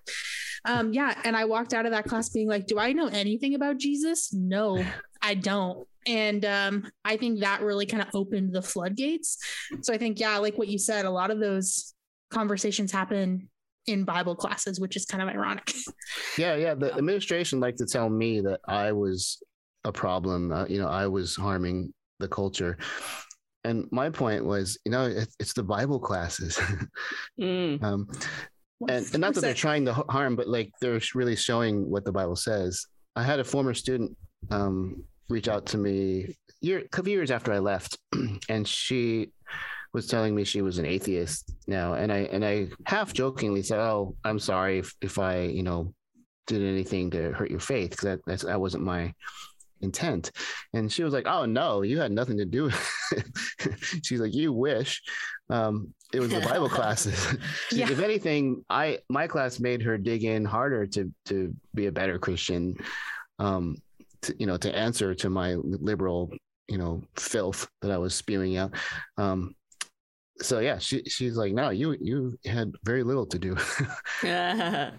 Um 0.65 0.93
yeah 0.93 1.15
and 1.25 1.37
i 1.37 1.45
walked 1.45 1.73
out 1.75 1.87
of 1.87 1.93
that 1.93 2.05
class 2.05 2.29
being 2.31 2.49
like 2.49 2.67
do 2.67 2.79
i 2.79 2.93
know 2.93 3.07
anything 3.07 3.55
about 3.55 3.79
jesus? 3.79 4.33
No 4.33 4.85
i 5.23 5.35
don't. 5.35 5.87
And 6.07 6.45
um 6.45 6.91
i 7.05 7.17
think 7.17 7.41
that 7.41 7.63
really 7.63 7.87
kind 7.87 8.03
of 8.03 8.09
opened 8.15 8.53
the 8.53 8.63
floodgates. 8.63 9.39
So 9.83 9.93
i 9.95 9.99
think 9.99 10.19
yeah 10.21 10.39
like 10.39 10.59
what 10.59 10.69
you 10.69 10.79
said 10.79 11.05
a 11.05 11.11
lot 11.11 11.31
of 11.31 11.39
those 11.41 11.95
conversations 12.31 12.93
happen 12.93 13.49
in 13.89 14.05
bible 14.05 14.35
classes 14.37 14.79
which 14.81 14.97
is 14.97 15.05
kind 15.07 15.23
of 15.23 15.29
ironic 15.29 15.73
Yeah, 16.39 16.55
yeah. 16.55 16.75
The 16.75 16.87
Yeah. 16.89 16.97
administration 16.99 17.59
liked 17.61 17.79
to 17.79 17.87
tell 17.87 18.09
me 18.09 18.41
that 18.43 18.61
I 18.69 18.93
was 18.93 19.43
a 19.85 19.93
problem. 19.93 20.53
Uh, 20.53 20.67
you 20.67 20.79
know, 20.81 20.89
I 20.89 21.07
was 21.07 21.35
harming 21.35 21.93
the 22.21 22.29
culture. 22.29 22.77
And 23.65 23.87
my 23.91 24.09
point 24.11 24.45
was, 24.45 24.79
you 24.85 24.93
know, 24.93 25.05
it, 25.07 25.29
it's 25.41 25.53
the 25.53 25.63
Bible 25.65 25.99
classes. 25.99 26.59
Mm. 27.41 27.83
um, 27.83 28.07
and, 28.89 29.05
and 29.13 29.21
not 29.21 29.35
that 29.35 29.41
they're 29.41 29.55
trying 29.55 29.85
to 29.87 29.95
harm, 29.95 30.37
but 30.37 30.49
like 30.49 30.71
they're 30.81 31.01
really 31.15 31.37
showing 31.37 31.89
what 31.91 32.05
the 32.05 32.13
Bible 32.13 32.37
says. 32.37 32.87
I 33.17 33.23
had 33.25 33.41
a 33.41 33.45
former 33.45 33.75
student 33.75 34.17
um, 34.51 35.03
reach 35.29 35.49
out 35.49 35.67
to 35.67 35.79
me 35.79 36.37
year, 36.61 36.79
a 36.79 36.89
couple 36.89 37.11
years 37.11 37.31
after 37.33 37.53
I 37.53 37.59
left, 37.59 37.99
and 38.49 38.67
she 38.67 39.33
was 39.93 40.07
telling 40.07 40.35
me 40.35 40.45
she 40.45 40.63
was 40.63 40.79
an 40.79 40.87
atheist 40.87 41.55
now, 41.67 41.95
and 41.95 42.13
I 42.13 42.19
and 42.33 42.45
I 42.45 42.69
half 42.87 43.13
jokingly 43.13 43.63
said, 43.63 43.81
"Oh, 43.81 44.15
I'm 44.25 44.39
sorry 44.39 44.79
if, 44.79 44.95
if 45.01 45.19
I 45.19 45.43
you 45.43 45.63
know 45.63 45.95
did 46.47 46.63
anything 46.63 47.11
to 47.11 47.33
hurt 47.33 47.51
your 47.51 47.61
faith 47.61 47.91
because 47.91 48.05
that 48.05 48.21
that's, 48.27 48.43
that 48.45 48.61
wasn't 48.61 48.85
my 48.85 49.13
intent." 49.81 50.31
And 50.75 50.91
she 50.93 51.05
was 51.05 51.13
like, 51.13 51.27
"Oh 51.27 51.47
no, 51.47 51.83
you 51.83 52.01
had 52.01 52.13
nothing 52.13 52.39
to 52.39 52.45
do." 52.45 52.65
with 52.65 52.91
it." 53.13 53.75
She's 54.05 54.21
like, 54.21 54.35
"You 54.35 54.53
wish." 54.53 55.03
Um, 55.51 55.95
it 56.13 56.21
was 56.21 56.31
the 56.31 56.41
Bible 56.41 56.69
classes. 56.79 57.37
Yeah. 57.73 57.91
If 57.91 58.01
anything, 58.01 58.65
I 58.69 58.99
my 59.09 59.27
class 59.27 59.61
made 59.61 59.83
her 59.83 59.99
dig 59.99 60.25
in 60.25 60.45
harder 60.45 60.87
to 60.87 61.13
to 61.27 61.55
be 61.75 61.87
a 61.87 61.93
better 61.93 62.19
Christian. 62.19 62.77
Um, 63.39 63.77
to, 64.23 64.35
you 64.39 64.47
know, 64.47 64.57
to 64.57 64.75
answer 64.75 65.15
to 65.15 65.31
my 65.31 65.55
liberal, 65.55 66.33
you 66.67 66.79
know, 66.79 67.03
filth 67.17 67.69
that 67.83 67.91
I 67.91 67.99
was 67.99 68.15
spewing 68.15 68.57
out. 68.57 68.75
Um, 69.17 69.55
so 70.41 70.61
yeah, 70.61 70.79
she 70.79 71.03
she's 71.05 71.37
like, 71.37 71.53
no, 71.53 71.71
you 71.71 71.97
you 72.01 72.39
had 72.45 72.73
very 72.85 73.03
little 73.03 73.27
to 73.27 73.39
do. 73.39 73.57
yeah, 74.23 74.91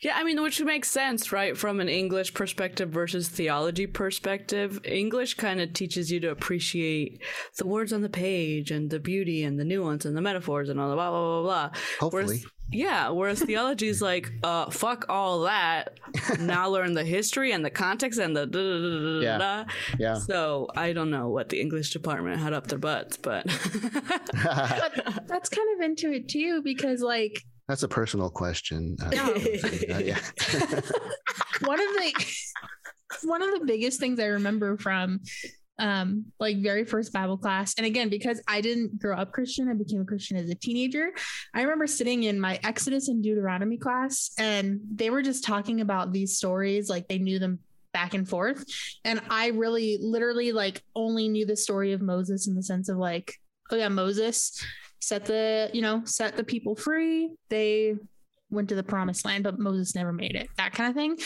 Yeah, 0.00 0.16
I 0.16 0.24
mean, 0.24 0.42
which 0.42 0.60
makes 0.62 0.90
sense, 0.90 1.30
right? 1.30 1.56
From 1.56 1.78
an 1.78 1.88
English 1.88 2.32
perspective 2.32 2.88
versus 2.88 3.28
theology 3.28 3.86
perspective. 3.86 4.80
English 4.84 5.34
kind 5.34 5.60
of 5.60 5.74
teaches 5.74 6.10
you 6.10 6.20
to 6.20 6.30
appreciate 6.30 7.22
the 7.58 7.66
words 7.66 7.92
on 7.92 8.00
the 8.00 8.08
page 8.08 8.70
and 8.70 8.88
the 8.88 8.98
beauty 8.98 9.44
and 9.44 9.60
the 9.60 9.64
nuance 9.64 10.06
and 10.06 10.16
the 10.16 10.22
metaphors 10.22 10.70
and 10.70 10.80
all 10.80 10.88
the 10.88 10.94
blah, 10.94 11.10
blah, 11.10 11.42
blah, 11.42 11.42
blah. 11.42 11.78
Hopefully, 12.00 12.24
Whereas, 12.24 12.46
yeah, 12.72 13.08
whereas 13.10 13.42
theology 13.42 13.88
is 13.88 14.00
like, 14.00 14.30
uh, 14.42 14.70
fuck 14.70 15.06
all 15.08 15.40
that. 15.42 15.98
Now 16.38 16.68
learn 16.76 16.94
the 16.94 17.04
history 17.04 17.52
and 17.52 17.64
the 17.64 17.70
context 17.70 18.18
and 18.20 18.36
the 18.36 18.46
da, 18.46 18.58
da, 18.58 18.78
da, 18.80 18.88
da, 18.90 19.10
da, 19.10 19.20
Yeah. 19.20 19.38
da. 19.38 19.64
yeah. 19.98 20.14
So 20.14 20.68
I 20.76 20.92
don't 20.92 21.10
know 21.10 21.28
what 21.28 21.48
the 21.48 21.60
English 21.60 21.90
department 21.90 22.40
had 22.40 22.52
up 22.52 22.66
their 22.68 22.78
butts, 22.78 23.16
but 23.16 23.46
but 24.44 25.24
that's 25.26 25.48
kind 25.48 25.68
of 25.76 25.84
into 25.84 26.12
it 26.12 26.28
too 26.28 26.62
because 26.62 27.00
like 27.02 27.42
That's 27.68 27.82
a 27.82 27.88
personal 27.88 28.30
question. 28.30 28.96
Uh, 29.02 29.10
Yeah. 29.12 29.28
uh, 29.94 29.98
yeah. 29.98 30.18
one 31.64 31.80
of 31.80 31.88
the 31.96 32.26
one 33.24 33.42
of 33.42 33.50
the 33.58 33.64
biggest 33.66 33.98
things 34.00 34.20
I 34.20 34.26
remember 34.26 34.76
from 34.78 35.20
um 35.80 36.26
like 36.38 36.58
very 36.58 36.84
first 36.84 37.12
Bible 37.12 37.38
class, 37.38 37.74
and 37.76 37.86
again 37.86 38.08
because 38.08 38.40
I 38.46 38.60
didn't 38.60 39.00
grow 39.00 39.16
up 39.16 39.32
Christian, 39.32 39.68
I 39.68 39.74
became 39.74 40.00
a 40.00 40.04
Christian 40.04 40.36
as 40.36 40.50
a 40.50 40.54
teenager. 40.54 41.10
I 41.54 41.62
remember 41.62 41.86
sitting 41.86 42.24
in 42.24 42.38
my 42.38 42.60
Exodus 42.62 43.08
and 43.08 43.22
Deuteronomy 43.22 43.78
class, 43.78 44.30
and 44.38 44.80
they 44.94 45.10
were 45.10 45.22
just 45.22 45.44
talking 45.44 45.80
about 45.80 46.12
these 46.12 46.36
stories 46.36 46.88
like 46.88 47.08
they 47.08 47.18
knew 47.18 47.38
them 47.38 47.58
back 47.92 48.14
and 48.14 48.28
forth, 48.28 48.64
and 49.04 49.20
I 49.30 49.48
really 49.48 49.98
literally 50.00 50.52
like 50.52 50.82
only 50.94 51.28
knew 51.28 51.46
the 51.46 51.56
story 51.56 51.92
of 51.92 52.00
Moses 52.00 52.46
in 52.46 52.54
the 52.54 52.62
sense 52.62 52.88
of 52.88 52.98
like, 52.98 53.34
oh 53.70 53.76
yeah, 53.76 53.88
Moses 53.88 54.64
set 55.00 55.24
the 55.24 55.70
you 55.72 55.82
know 55.82 56.02
set 56.04 56.36
the 56.36 56.44
people 56.44 56.76
free. 56.76 57.30
They 57.48 57.96
went 58.50 58.68
to 58.68 58.74
the 58.74 58.82
promised 58.82 59.24
land, 59.24 59.44
but 59.44 59.58
Moses 59.58 59.94
never 59.94 60.12
made 60.12 60.36
it, 60.36 60.48
that 60.56 60.72
kind 60.72 60.90
of 60.90 60.94
thing. 60.94 61.16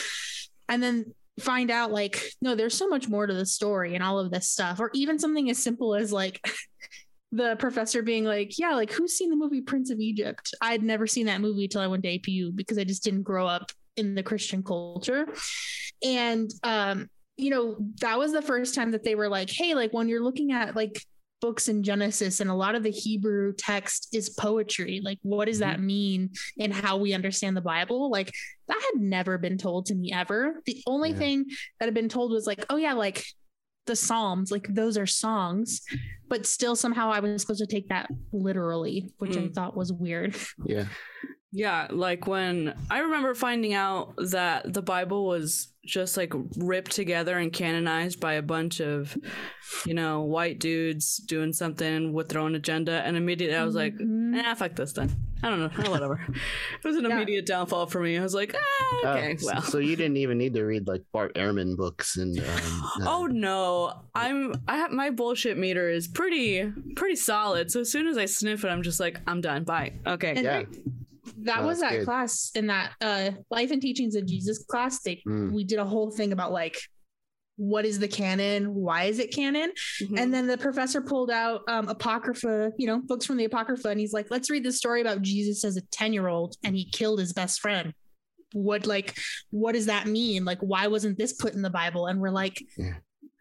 And 0.69 0.83
then 0.83 1.13
find 1.41 1.71
out 1.71 1.93
like, 1.93 2.23
no, 2.41 2.55
there's 2.55 2.77
so 2.77 2.89
much 2.89 3.09
more 3.09 3.27
to 3.27 3.35
the 3.35 3.47
story 3.47 3.95
and 3.95 4.05
all 4.05 4.19
of 4.19 4.31
this 4.31 4.49
stuff. 4.49 4.81
Or 4.81 4.91
even 4.95 5.19
something 5.19 5.51
as 5.51 5.63
simple 5.63 5.95
as 5.95 6.13
like 6.13 6.41
the 7.33 7.57
professor 7.59 8.03
being 8.03 8.25
like, 8.25 8.59
yeah, 8.59 8.75
like 8.75 8.93
who's 8.93 9.17
seen 9.17 9.31
the 9.31 9.37
movie 9.37 9.61
Prince 9.61 9.91
of 9.91 9.99
Egypt? 9.99 10.55
I'd 10.61 10.83
never 10.83 11.07
seen 11.07 11.27
that 11.27 11.41
movie 11.41 11.69
till 11.69 11.81
I 11.81 11.87
went 11.87 12.03
to 12.05 12.19
APU 12.19 12.55
because 12.55 12.79
I 12.79 12.85
just 12.85 13.03
didn't 13.03 13.23
grow 13.23 13.47
up 13.47 13.73
in 13.97 14.15
the 14.15 14.23
Christian 14.23 14.63
culture. 14.63 15.27
And 16.05 16.51
um, 16.63 17.09
you 17.37 17.51
know, 17.51 17.77
that 18.01 18.19
was 18.19 18.33
the 18.33 18.43
first 18.43 18.75
time 18.75 18.93
that 18.93 19.03
they 19.03 19.15
were 19.15 19.29
like, 19.29 19.51
hey, 19.51 19.75
like 19.75 19.93
when 19.93 20.09
you're 20.09 20.23
looking 20.23 20.53
at 20.53 20.77
like 20.77 21.03
books 21.45 21.69
in 21.69 21.83
Genesis 21.83 22.41
and 22.41 22.49
a 22.49 22.55
lot 22.55 22.75
of 22.75 22.83
the 22.83 22.91
Hebrew 22.91 23.53
text 23.53 24.09
is 24.15 24.31
poetry. 24.31 25.03
Like, 25.05 25.19
what 25.21 25.45
does 25.45 25.59
that 25.59 25.79
mean 25.79 26.31
in 26.57 26.71
how 26.71 26.97
we 26.97 27.13
understand 27.13 27.55
the 27.55 27.61
Bible? 27.61 28.11
Like, 28.11 28.33
that 28.69 28.81
had 28.95 29.03
never 29.03 29.37
been 29.37 29.59
told 29.59 29.85
to 29.87 29.95
me 29.95 30.11
ever. 30.11 30.63
The 30.65 30.83
only 30.87 31.11
Yeah. 31.11 31.19
thing 31.19 31.45
that 31.79 31.85
had 31.85 31.93
been 31.93 32.09
told 32.09 32.31
was 32.33 32.47
like, 32.47 32.65
oh, 32.71 32.77
yeah, 32.77 32.95
like 32.95 33.23
the 33.85 33.95
Psalms, 33.95 34.51
like 34.51 34.67
those 34.73 34.97
are 34.97 35.05
songs, 35.07 35.83
but 36.31 36.47
still 36.47 36.75
somehow 36.77 37.11
I 37.13 37.21
was 37.21 37.43
supposed 37.43 37.61
to 37.61 37.67
take 37.67 37.91
that 37.91 38.09
literally, 38.33 39.13
which 39.19 39.37
I 39.37 39.41
Mm. 39.49 39.55
thought 39.55 39.77
was 39.77 39.93
weird. 39.93 40.35
yeah. 40.65 40.87
Yeah, 41.57 41.87
like 41.91 42.27
when 42.27 42.75
I 42.91 42.99
remember 43.01 43.33
finding 43.35 43.75
out 43.75 44.15
that 44.31 44.73
the 44.75 44.83
Bible 44.83 45.25
was 45.25 45.69
just 45.87 46.17
like 46.17 46.33
ripped 46.57 46.91
together 46.91 47.39
and 47.39 47.53
canonized 47.53 48.19
by 48.19 48.33
a 48.33 48.43
bunch 48.43 48.81
of, 48.81 49.17
you 49.87 49.95
know, 49.95 50.23
white 50.23 50.59
dudes 50.59 51.19
doing 51.19 51.53
something 51.53 52.13
with 52.13 52.29
their 52.31 52.41
own 52.41 52.57
agenda, 52.57 53.03
and 53.07 53.17
immediately 53.17 53.55
I 53.57 53.65
was 53.65 53.77
like, 53.77 53.95
Mhm. 53.95 54.43
"Ah, 54.45 54.55
fuck 54.55 54.75
this 54.75 54.95
then." 54.95 55.11
I 55.45 55.51
don't 55.51 55.61
know, 55.61 55.71
oh, 55.87 55.91
whatever. 55.93 56.21
it 56.29 56.85
was 56.87 56.97
an 56.97 57.05
Yeah. 57.05 57.17
immediate 57.17 57.47
downfall 57.47 57.87
for 57.87 58.01
me. 58.01 58.19
I 58.19 58.23
was 58.23 58.35
like, 58.35 58.57
"Ah, 58.59 58.99
okay, 59.13 59.35
Uh, 59.35 59.37
well." 59.45 59.63
so 59.63 59.79
you 59.79 59.95
didn't 59.95 60.17
even 60.17 60.39
need 60.39 60.55
to 60.55 60.65
read 60.65 60.89
like 60.89 61.03
Bart 61.13 61.35
Ehrman 61.37 61.77
books 61.77 62.17
and. 62.17 62.37
Um, 62.37 62.45
Oh 63.07 63.25
uh, 63.27 63.29
no, 63.31 63.93
I'm 64.13 64.55
I 64.67 64.79
have 64.79 64.91
my 64.91 65.11
bullshit 65.11 65.57
meter 65.57 65.89
is 65.89 66.09
pretty 66.09 66.73
pretty 66.97 67.15
solid. 67.17 67.71
So 67.71 67.81
as 67.81 67.93
soon 67.93 68.09
as 68.09 68.17
I 68.19 68.25
sniff 68.25 68.65
it, 68.65 68.69
I'm 68.69 68.83
just 68.83 68.99
like, 68.99 69.21
I'm 69.29 69.41
done. 69.41 69.63
Bye. 69.63 69.93
Okay. 70.05 70.31
And 70.31 70.43
yeah. 70.43 70.63
That 71.45 71.61
Oh, 71.61 71.67
was 71.67 71.81
that 71.81 71.93
good. 71.93 72.05
class 72.05 72.51
in 72.55 72.67
that 72.69 72.93
uh 73.01 73.31
life 73.51 73.71
and 73.71 73.81
teachings 73.81 74.15
of 74.17 74.27
jesus 74.27 74.65
class 74.65 75.01
they 75.03 75.23
Mm. 75.27 75.53
we 75.53 75.65
did 75.65 75.79
a 75.79 75.85
whole 75.85 76.11
thing 76.11 76.33
about 76.33 76.53
like 76.53 76.77
what 77.57 77.85
is 77.85 77.99
the 78.01 78.09
canon 78.09 78.75
why 78.75 79.05
is 79.05 79.19
it 79.21 79.33
canon 79.33 79.71
Mhm. 80.03 80.19
and 80.19 80.35
then 80.35 80.47
the 80.49 80.59
professor 80.59 81.01
pulled 81.01 81.31
out 81.31 81.61
um 81.69 81.89
apocrypha 81.89 82.73
you 82.79 82.87
know 82.89 83.01
books 83.01 83.25
from 83.27 83.37
the 83.37 83.45
apocrypha 83.45 83.89
and 83.89 84.01
he's 84.01 84.13
like 84.13 84.27
let's 84.31 84.51
read 84.51 84.65
the 84.65 84.73
story 84.73 85.01
about 85.01 85.23
jesus 85.23 85.65
as 85.65 85.77
a 85.77 85.83
10 85.93 86.13
year 86.13 86.27
old 86.27 86.57
and 86.65 86.75
he 86.75 86.85
killed 86.91 87.21
his 87.21 87.33
best 87.33 87.61
friend 87.61 87.93
what 88.53 88.87
like 88.87 89.17
what 89.51 89.73
does 89.73 89.87
that 89.87 90.07
mean 90.09 90.45
like 90.45 90.59
why 90.61 90.87
wasn't 90.89 91.17
this 91.19 91.33
put 91.33 91.55
in 91.55 91.63
the 91.63 91.71
bible 91.71 92.07
and 92.07 92.21
we're 92.21 92.31
like 92.31 92.61
Yeah. 92.77 92.95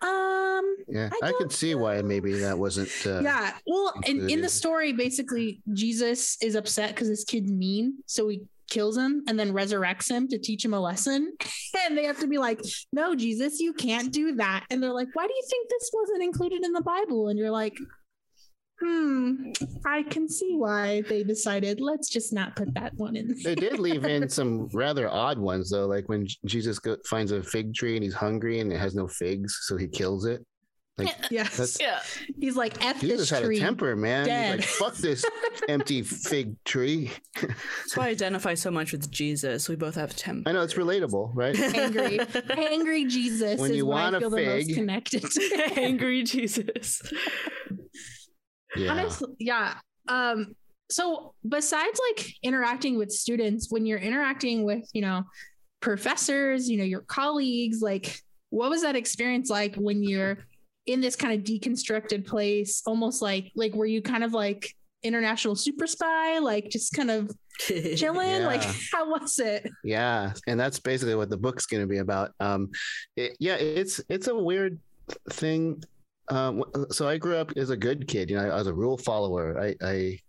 Um 0.04 0.76
yeah, 0.88 1.10
I 1.22 1.28
I, 1.28 1.32
could 1.34 1.52
see 1.52 1.76
why 1.76 2.02
maybe 2.02 2.34
that 2.40 2.58
wasn't. 2.58 2.90
Uh, 3.06 3.22
yeah. 3.22 3.54
Well, 3.66 3.94
in, 4.06 4.30
in 4.30 4.42
the 4.42 4.50
story, 4.50 4.94
basically, 4.94 5.62
Jesus 5.74 6.38
is 6.42 6.56
upset 6.56 6.90
because 6.90 7.08
his 7.08 7.24
kid's 7.24 7.52
mean. 7.52 8.00
So 8.06 8.28
he 8.28 8.42
kills 8.70 8.98
him 8.98 9.24
and 9.28 9.40
then 9.40 9.54
resurrects 9.54 10.10
him 10.10 10.28
to 10.28 10.38
teach 10.38 10.66
him 10.66 10.74
a 10.74 10.80
lesson. 10.80 11.34
And 11.86 11.98
they 11.98 12.06
have 12.06 12.20
to 12.20 12.28
be 12.28 12.38
like, 12.38 12.62
no, 12.94 13.16
Jesus, 13.16 13.60
you 13.60 13.74
can't 13.74 14.14
do 14.14 14.36
that. 14.36 14.64
And 14.70 14.82
they're 14.82 14.94
like, 14.94 15.10
why 15.14 15.26
do 15.28 15.34
you 15.34 15.44
think 15.50 15.70
this 15.70 15.92
wasn't 15.92 16.24
included 16.24 16.64
in 16.64 16.72
the 16.72 16.84
Bible? 16.84 17.28
And 17.28 17.38
you're 17.38 17.52
like, 17.52 17.76
hmm, 18.82 19.52
I 19.86 20.04
can 20.04 20.28
see 20.28 20.56
why 20.56 21.02
they 21.08 21.24
decided, 21.24 21.80
let's 21.80 22.10
just 22.10 22.34
not 22.34 22.56
put 22.56 22.74
that 22.76 22.94
one 22.96 23.16
in. 23.16 23.36
They 23.44 23.56
did 23.56 23.80
leave 23.80 24.06
in 24.06 24.28
some 24.40 24.68
rather 24.74 25.10
odd 25.10 25.38
ones 25.38 25.70
though, 25.70 25.86
like 25.86 26.10
when 26.10 26.28
Jesus 26.46 26.80
go, 26.80 26.98
finds 27.06 27.32
a 27.32 27.42
fig 27.44 27.74
tree 27.74 27.96
and 27.96 28.04
he's 28.04 28.14
hungry 28.14 28.60
and 28.60 28.72
it 28.72 28.80
has 28.80 28.96
no 28.96 29.08
figs, 29.08 29.60
so 29.64 29.78
he 29.78 29.88
kills 29.88 30.26
it. 30.26 30.46
Like 30.98 31.16
Yes. 31.32 31.78
Yeah. 31.82 32.00
He's 32.40 32.56
like, 32.56 32.84
F 32.86 33.00
Jesus 33.02 33.22
this 33.22 33.30
had 33.32 33.44
a 33.50 33.58
temper, 33.58 33.96
man. 33.96 34.26
He's 34.26 34.58
like, 34.60 34.64
fuck 34.64 34.96
this 34.96 35.26
empty 35.68 36.04
fig 36.04 36.56
tree. 36.66 37.12
That's 37.42 37.96
why 37.98 38.08
I 38.08 38.10
identify 38.10 38.54
so 38.54 38.70
much 38.70 38.92
with 38.92 39.10
Jesus. 39.10 39.68
We 39.70 39.76
both 39.76 39.96
have 39.96 40.16
temper. 40.16 40.48
I 40.48 40.54
know 40.54 40.62
it's 40.62 40.76
relatable, 40.76 41.32
right? 41.34 41.58
Angry. 41.60 42.20
Angry 42.52 43.06
Jesus 43.06 43.60
When 43.60 43.72
is 43.72 43.78
you 43.78 43.88
what 43.88 43.96
want 43.96 44.16
I 44.16 44.18
a 44.18 44.22
feel 44.22 44.30
the 44.30 44.46
most 44.46 44.66
fig. 44.68 44.76
connected 44.76 45.24
to. 45.24 45.72
Angry 45.78 46.24
Jesus. 46.24 47.02
Yeah. 48.76 48.92
Honestly, 48.92 49.30
yeah. 49.40 49.76
Um, 50.08 50.56
so 50.90 51.34
besides 51.48 52.00
like 52.10 52.28
interacting 52.44 52.98
with 52.98 53.12
students, 53.12 53.72
when 53.72 53.86
you're 53.86 54.00
interacting 54.00 54.64
with, 54.64 54.88
you 54.94 55.02
know, 55.02 55.24
professors, 55.80 56.70
you 56.70 56.78
know, 56.78 56.84
your 56.84 57.02
colleagues, 57.02 57.82
like 57.82 58.20
what 58.50 58.70
was 58.70 58.84
that 58.84 58.96
experience 58.96 59.50
like 59.50 59.76
when 59.76 60.04
you're 60.04 60.38
in 60.86 61.02
this 61.02 61.16
kind 61.16 61.34
of 61.34 61.46
deconstructed 61.46 62.26
place, 62.26 62.84
almost 62.86 63.22
like 63.22 63.52
like 63.56 63.74
were 63.74 63.86
you 63.86 64.02
kind 64.02 64.24
of 64.24 64.34
like 64.34 64.74
international 65.02 65.56
super 65.56 65.88
spy, 65.88 66.40
like 66.40 66.70
just 66.70 66.94
kind 66.94 67.12
of 67.12 67.32
chilling? 67.60 68.44
Like 68.44 68.64
how 68.94 69.10
was 69.10 69.40
it? 69.40 69.70
Yeah, 69.84 70.34
and 70.48 70.60
that's 70.60 70.80
basically 70.80 71.16
what 71.16 71.30
the 71.30 71.38
book's 71.38 71.66
going 71.66 71.82
to 71.82 71.88
be 71.88 71.98
about. 71.98 72.32
Um, 72.40 72.70
it, 73.16 73.36
yeah, 73.40 73.56
it's 73.56 74.02
it's 74.10 74.28
a 74.28 74.36
weird 74.36 74.80
thing. 75.32 75.84
Um, 76.30 76.64
so 76.90 77.08
I 77.08 77.18
grew 77.18 77.36
up 77.36 77.52
as 77.58 77.70
a 77.70 77.78
good 77.78 78.08
kid. 78.08 78.30
You 78.30 78.38
know, 78.38 78.50
I 78.50 78.56
was 78.56 78.68
a 78.68 78.74
rule 78.74 78.98
follower. 78.98 79.60
I, 79.60 79.76
I 79.82 80.20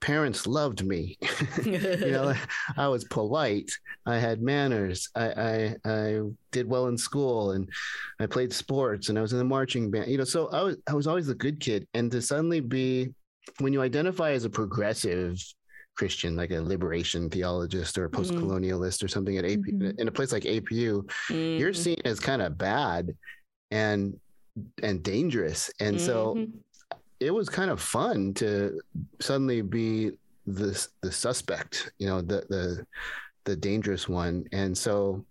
parents 0.00 0.46
loved 0.46 0.84
me. 0.84 1.18
you 1.64 2.10
know, 2.12 2.34
I 2.76 2.88
was 2.88 3.04
polite. 3.04 3.70
I 4.06 4.16
had 4.16 4.40
manners. 4.42 5.08
I, 5.14 5.26
I 5.30 5.76
I 5.84 6.20
did 6.52 6.68
well 6.68 6.86
in 6.88 6.96
school, 6.96 7.52
and 7.52 7.68
I 8.18 8.26
played 8.26 8.52
sports, 8.52 9.08
and 9.08 9.18
I 9.18 9.22
was 9.22 9.32
in 9.32 9.38
the 9.38 9.44
marching 9.44 9.90
band. 9.90 10.10
You 10.10 10.18
know, 10.18 10.24
so 10.24 10.48
I 10.48 10.62
was 10.62 10.76
I 10.88 10.94
was 10.94 11.06
always 11.06 11.26
the 11.26 11.34
good 11.34 11.60
kid, 11.60 11.86
and 11.94 12.10
to 12.12 12.22
suddenly 12.22 12.60
be 12.60 13.12
when 13.58 13.72
you 13.72 13.82
identify 13.82 14.30
as 14.30 14.44
a 14.44 14.50
progressive 14.50 15.36
Christian, 15.96 16.36
like 16.36 16.50
a 16.50 16.60
liberation 16.60 17.28
theologist 17.28 17.98
or 17.98 18.04
a 18.04 18.10
post 18.10 18.32
colonialist 18.32 19.02
or 19.04 19.08
something 19.08 19.36
at 19.38 19.44
AP, 19.44 19.58
Mhm. 19.58 19.98
in 19.98 20.08
a 20.08 20.12
place 20.12 20.32
like 20.32 20.44
APU, 20.44 21.02
you're 21.28 21.72
Mhm. 21.72 21.76
seen 21.76 21.96
as 22.04 22.20
kind 22.20 22.40
of 22.40 22.56
bad 22.56 23.14
and 23.70 24.18
and 24.82 25.02
dangerous. 25.02 25.70
And 25.80 26.00
so 26.00 26.34
Mhm. 26.34 26.52
it 27.20 27.30
was 27.30 27.48
kind 27.48 27.70
of 27.70 27.80
fun 27.80 28.34
to 28.34 28.80
suddenly 29.20 29.62
be 29.62 30.12
the 30.46 30.88
the 31.02 31.12
suspect, 31.12 31.92
you 31.98 32.06
know, 32.06 32.20
the 32.20 32.44
the 32.48 32.86
the 33.44 33.56
dangerous 33.56 34.08
one. 34.08 34.44
And 34.52 34.76
so 34.76 35.24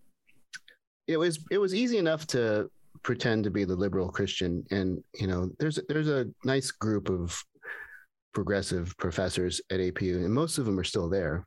it 1.07 1.17
was 1.17 1.39
it 1.51 1.57
was 1.57 1.73
easy 1.73 1.97
enough 1.97 2.25
to 2.27 2.69
pretend 3.03 3.43
to 3.43 3.51
be 3.51 3.65
the 3.65 3.75
liberal 3.75 4.09
Christian. 4.09 4.65
And 4.71 5.03
you 5.15 5.27
know, 5.27 5.51
there's 5.59 5.79
there's 5.89 6.09
a 6.09 6.27
nice 6.43 6.71
group 6.71 7.09
of 7.09 7.43
progressive 8.33 8.95
professors 8.97 9.59
at 9.69 9.79
APU, 9.79 10.23
and 10.23 10.33
most 10.33 10.57
of 10.57 10.65
them 10.65 10.79
are 10.79 10.83
still 10.83 11.09
there. 11.09 11.45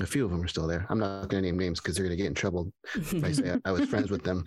A 0.00 0.06
few 0.06 0.24
of 0.24 0.30
them 0.30 0.42
are 0.42 0.48
still 0.48 0.66
there. 0.66 0.86
I'm 0.90 0.98
not 0.98 1.28
going 1.28 1.42
to 1.42 1.48
name 1.48 1.58
names 1.58 1.80
because 1.80 1.96
they're 1.96 2.04
going 2.04 2.16
to 2.16 2.22
get 2.22 2.26
in 2.28 2.34
trouble 2.34 2.72
if 2.94 3.22
I 3.22 3.32
say 3.32 3.56
I, 3.64 3.70
was 3.70 3.88
friends 3.88 4.10
with 4.10 4.24
them. 4.24 4.44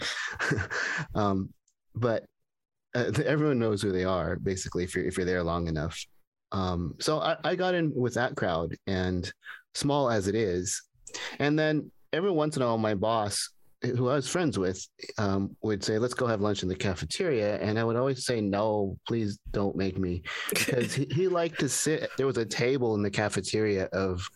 um, 1.15 1.49
but 1.95 2.25
uh, 2.95 3.11
everyone 3.25 3.59
knows 3.59 3.81
who 3.81 3.91
they 3.91 4.03
are, 4.03 4.35
basically, 4.35 4.83
if 4.83 4.95
you're 4.95 5.05
if 5.05 5.17
you're 5.17 5.25
there 5.25 5.43
long 5.43 5.67
enough. 5.67 6.05
Um, 6.51 6.95
so 6.99 7.19
I, 7.19 7.37
I 7.43 7.55
got 7.55 7.75
in 7.75 7.93
with 7.95 8.13
that 8.15 8.35
crowd, 8.35 8.75
and 8.87 9.31
small 9.73 10.09
as 10.09 10.27
it 10.27 10.35
is, 10.35 10.81
and 11.39 11.57
then 11.57 11.91
every 12.13 12.31
once 12.31 12.55
in 12.55 12.61
a 12.61 12.65
while, 12.65 12.77
my 12.77 12.95
boss, 12.95 13.49
who 13.83 14.09
I 14.09 14.15
was 14.15 14.27
friends 14.27 14.57
with, 14.57 14.85
um, 15.17 15.55
would 15.61 15.83
say, 15.83 15.97
"Let's 15.97 16.13
go 16.13 16.27
have 16.27 16.41
lunch 16.41 16.63
in 16.63 16.69
the 16.69 16.75
cafeteria," 16.75 17.57
and 17.59 17.77
I 17.77 17.83
would 17.83 17.95
always 17.95 18.25
say, 18.25 18.41
"No, 18.41 18.97
please 19.07 19.39
don't 19.51 19.75
make 19.75 19.97
me," 19.97 20.23
because 20.49 20.93
he, 20.93 21.07
he 21.11 21.27
liked 21.27 21.59
to 21.59 21.69
sit. 21.69 22.09
There 22.17 22.27
was 22.27 22.37
a 22.37 22.45
table 22.45 22.95
in 22.95 23.01
the 23.01 23.11
cafeteria 23.11 23.85
of 23.93 24.27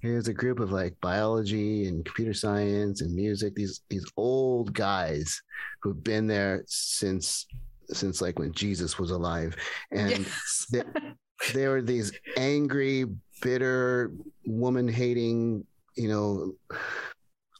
here's 0.00 0.28
a 0.28 0.32
group 0.32 0.60
of 0.60 0.70
like 0.70 0.94
biology 1.00 1.86
and 1.86 2.04
computer 2.04 2.34
science 2.34 3.00
and 3.00 3.14
music 3.14 3.54
these 3.54 3.82
these 3.88 4.04
old 4.16 4.72
guys 4.72 5.40
who've 5.82 6.02
been 6.04 6.26
there 6.26 6.62
since 6.66 7.46
since 7.90 8.20
like 8.20 8.38
when 8.38 8.52
jesus 8.52 8.98
was 8.98 9.10
alive 9.10 9.56
and 9.92 10.10
yes. 10.10 10.66
the- 10.70 11.14
they 11.54 11.68
were 11.68 11.82
these 11.82 12.12
angry 12.36 13.06
bitter 13.42 14.10
woman 14.44 14.88
hating 14.88 15.64
you 15.94 16.08
know 16.08 16.52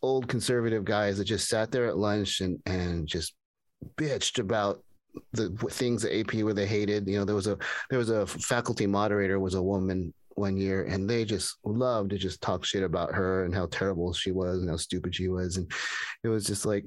old 0.02 0.28
conservative 0.28 0.84
guys 0.84 1.18
that 1.18 1.24
just 1.24 1.48
sat 1.48 1.70
there 1.70 1.86
at 1.86 1.96
lunch 1.96 2.40
and 2.40 2.60
and 2.66 3.06
just 3.06 3.34
bitched 3.96 4.38
about 4.38 4.82
the 5.32 5.50
things 5.70 6.04
at 6.04 6.12
AP 6.12 6.34
where 6.42 6.54
they 6.54 6.66
hated. 6.66 7.08
You 7.08 7.18
know, 7.18 7.24
there 7.24 7.34
was 7.34 7.46
a 7.46 7.58
there 7.90 7.98
was 7.98 8.10
a 8.10 8.26
faculty 8.26 8.86
moderator 8.86 9.38
was 9.38 9.54
a 9.54 9.62
woman 9.62 10.12
one 10.38 10.56
year, 10.56 10.84
and 10.84 11.08
they 11.08 11.24
just 11.24 11.56
loved 11.64 12.10
to 12.10 12.18
just 12.18 12.40
talk 12.40 12.64
shit 12.64 12.82
about 12.82 13.14
her 13.14 13.44
and 13.44 13.54
how 13.54 13.66
terrible 13.66 14.12
she 14.12 14.30
was 14.32 14.60
and 14.60 14.70
how 14.70 14.76
stupid 14.76 15.14
she 15.14 15.28
was, 15.28 15.56
and 15.56 15.70
it 16.24 16.28
was 16.28 16.44
just 16.44 16.64
like. 16.66 16.84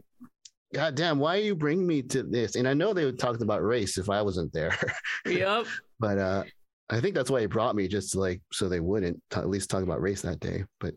God 0.73 0.95
damn, 0.95 1.19
why 1.19 1.35
you 1.35 1.53
bring 1.53 1.85
me 1.85 2.01
to 2.01 2.23
this? 2.23 2.55
And 2.55 2.65
I 2.65 2.73
know 2.73 2.93
they 2.93 3.03
would 3.03 3.19
talk 3.19 3.41
about 3.41 3.61
race 3.61 3.97
if 3.97 4.09
I 4.09 4.21
wasn't 4.21 4.53
there, 4.53 4.73
Yep. 5.27 5.65
but 5.99 6.17
uh, 6.17 6.43
I 6.89 7.01
think 7.01 7.13
that's 7.13 7.29
why 7.29 7.41
he 7.41 7.45
brought 7.47 7.75
me 7.75 7.89
just 7.89 8.13
to 8.13 8.21
like 8.21 8.41
so 8.53 8.69
they 8.69 8.79
wouldn't 8.79 9.21
t- 9.31 9.41
at 9.41 9.49
least 9.49 9.69
talk 9.69 9.83
about 9.83 10.01
race 10.01 10.21
that 10.21 10.39
day. 10.39 10.63
But 10.79 10.93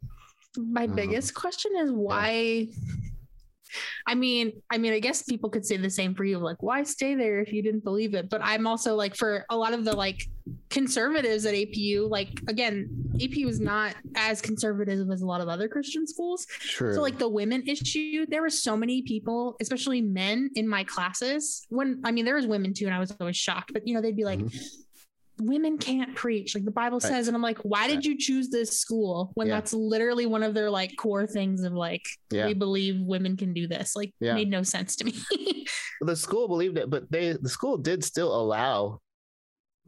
My 0.57 0.85
Um, 0.85 0.95
biggest 0.95 1.35
question 1.35 1.73
is 1.77 1.91
why 1.91 2.69
I 4.07 4.15
mean, 4.15 4.53
I 4.71 4.79
mean, 4.79 4.93
I 4.93 4.99
guess 4.99 5.23
people 5.23 5.51
could 5.51 5.65
say 5.65 5.77
the 5.77 5.91
same 5.91 6.15
for 6.15 6.25
you, 6.25 6.39
like, 6.39 6.63
why 6.63 6.83
stay 6.83 7.15
there 7.15 7.41
if 7.41 7.53
you 7.53 7.63
didn't 7.63 7.85
believe 7.85 8.15
it? 8.15 8.29
But 8.29 8.41
I'm 8.43 8.67
also 8.67 8.95
like, 8.95 9.17
for 9.17 9.45
a 9.51 9.57
lot 9.57 9.73
of 9.73 9.85
the 9.85 9.93
like 9.93 10.29
conservatives 10.71 11.47
at 11.47 11.55
APU, 11.55 12.09
like, 12.09 12.41
again, 12.49 12.89
APU 13.15 13.49
is 13.49 13.61
not 13.61 13.95
as 14.15 14.41
conservative 14.41 15.09
as 15.11 15.23
a 15.23 15.27
lot 15.27 15.41
of 15.41 15.49
other 15.49 15.69
Christian 15.69 16.07
schools. 16.07 16.47
So, 16.77 17.01
like, 17.01 17.19
the 17.19 17.29
women 17.29 17.63
issue, 17.67 18.27
there 18.29 18.43
were 18.43 18.51
so 18.51 18.77
many 18.77 19.03
people, 19.03 19.57
especially 19.61 20.03
men 20.03 20.51
in 20.55 20.69
my 20.69 20.85
classes. 20.85 21.67
When 21.71 22.01
I 22.05 22.13
mean, 22.13 22.25
there 22.25 22.35
was 22.35 22.47
women 22.47 22.75
too, 22.75 22.87
and 22.87 22.95
I 22.95 22.99
was 22.99 23.15
always 23.21 23.37
shocked, 23.37 23.73
but 23.73 23.87
you 23.87 23.95
know, 23.95 24.01
they'd 24.01 24.17
be 24.17 24.25
like, 24.25 24.41
mm-hmm. 24.41 24.81
Women 25.39 25.79
can't 25.79 26.15
preach 26.15 26.55
like 26.55 26.65
the 26.65 26.71
bible. 26.71 26.99
Right. 27.03 27.09
says 27.11 27.27
and 27.29 27.35
i'm 27.37 27.43
like 27.43 27.59
why 27.59 27.87
did 27.89 27.97
Right. 27.97 28.05
you 28.05 28.19
choose 28.19 28.49
this 28.51 28.79
school 28.79 29.33
when 29.35 29.49
Yeah. 29.49 29.55
that's 29.57 29.73
literally 29.73 30.27
one 30.27 30.43
of 30.43 30.55
their 30.55 30.71
like 30.71 30.97
core 30.97 31.27
things 31.27 31.63
of 31.65 31.73
like 31.73 32.05
yeah, 32.31 32.47
we 32.47 32.55
believe 32.55 33.01
women 33.01 33.37
can 33.37 33.53
do 33.53 33.67
this 33.67 33.97
like 33.97 34.13
Yeah. 34.21 34.35
made 34.35 34.49
no 34.51 34.63
sense 34.63 34.97
to 34.97 35.05
me 35.07 35.15
the 36.01 36.17
school 36.17 36.49
believed 36.49 36.79
it, 36.79 36.91
but 36.91 37.11
they 37.11 37.33
the 37.33 37.49
school 37.49 37.79
did 37.79 38.05
still 38.05 38.35
allow 38.35 39.01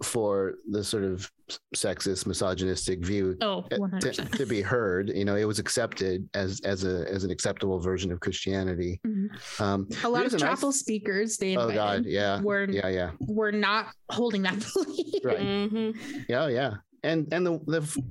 for 0.03 0.55
the 0.71 0.85
sort 0.85 1.05
of 1.05 1.31
sexist, 1.75 2.27
misogynistic 2.27 3.05
view 3.05 3.37
oh 3.41 3.65
100% 3.73 4.01
to, 4.01 4.39
to 4.39 4.47
be 4.47 4.61
heard. 4.61 5.09
You 5.15 5.25
know, 5.25 5.37
it 5.37 5.45
was 5.45 5.59
accepted 5.59 6.29
as 6.35 6.61
as 6.65 6.85
a 6.85 7.11
as 7.11 7.25
an 7.25 7.31
acceptable 7.31 7.79
version 7.79 8.13
of 8.13 8.21
Christianity. 8.21 9.01
Mhm. 9.07 9.61
Um, 9.61 9.89
a 10.05 10.09
lot 10.09 10.27
of 10.27 10.33
reason 10.33 10.47
I- 10.47 10.51
chapel 10.53 10.73
speakers 10.73 11.39
they 11.39 11.57
oh 11.57 11.71
God, 11.73 12.05
yeah, 12.05 12.41
were 12.43 12.69
yeah, 12.71 12.89
yeah, 12.89 13.11
were 13.21 13.53
not 13.53 13.87
holding 14.11 14.43
that 14.43 14.59
belief 14.75 15.25
right, 15.25 15.39
Mhm. 15.39 15.97
yeah, 16.29 16.49
yeah. 16.49 16.75
And 17.03 17.27
and 17.33 17.47
the 17.47 17.59
the 17.67 18.03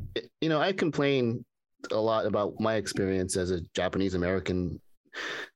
you 0.41 0.49
know 0.49 0.59
I 0.59 0.71
complain 0.73 1.45
a 1.91 1.99
lot 1.99 2.25
about 2.25 2.59
my 2.59 2.75
experience 2.75 3.37
as 3.37 3.51
a 3.51 3.61
Japanese 3.75 4.15
American 4.15 4.81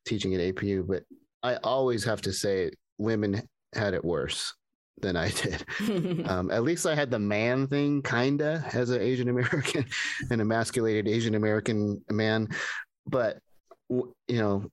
teaching 0.05 0.35
at 0.35 0.41
APU, 0.41 0.85
but 0.87 1.03
I 1.41 1.55
always 1.63 2.03
have 2.03 2.21
to 2.21 2.33
say 2.33 2.69
women 2.99 3.41
had 3.73 3.93
it 3.93 4.03
worse 4.05 4.53
than 5.01 5.15
I 5.15 5.29
did. 5.29 5.65
Um, 6.29 6.51
at 6.51 6.63
least 6.63 6.85
I 6.85 6.95
had 6.95 7.09
the 7.09 7.19
man 7.19 7.67
thing, 7.67 8.01
kinda, 8.03 8.63
as 8.73 8.89
an 8.89 9.01
Asian 9.01 9.29
American, 9.29 9.85
an 10.29 10.41
emasculated 10.41 11.07
Asian 11.07 11.35
American 11.35 12.03
man. 12.11 12.49
But 13.07 13.39
you 13.89 14.13
know, 14.29 14.65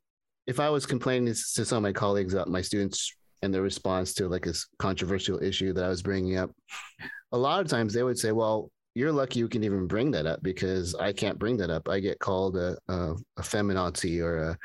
if 0.47 0.61
I 0.61 0.69
was 0.69 0.85
complaining 0.87 1.29
to 1.29 1.35
some 1.35 1.79
of 1.79 1.83
my 1.83 1.93
colleagues 1.93 2.35
about 2.35 2.49
my 2.49 2.61
students 2.61 3.13
and 3.43 3.55
their 3.55 3.63
response 3.63 4.13
to 4.15 4.29
like 4.29 4.45
this 4.45 4.67
controversial 4.79 5.43
issue 5.43 5.73
that 5.73 5.85
I 5.85 5.89
was 5.89 6.03
bringing 6.03 6.37
up, 6.37 6.51
a 7.33 7.39
lot 7.39 7.61
of 7.61 7.69
times 7.69 7.95
they 7.95 8.03
would 8.03 8.19
say, 8.19 8.33
"Well, 8.33 8.71
you're 8.95 9.13
lucky 9.13 9.39
you 9.39 9.49
can 9.49 9.63
even 9.65 9.87
bring 9.87 10.11
that 10.13 10.27
up 10.27 10.43
because 10.43 10.95
I 10.95 11.13
can't 11.13 11.39
bring 11.39 11.57
that 11.59 11.71
up. 11.71 11.89
I 11.89 12.01
get 12.01 12.19
called 12.19 12.57
a 12.57 12.77
a, 12.89 13.15
a 13.37 13.43
feminazi 13.43 14.23
or 14.23 14.39
a 14.39 14.59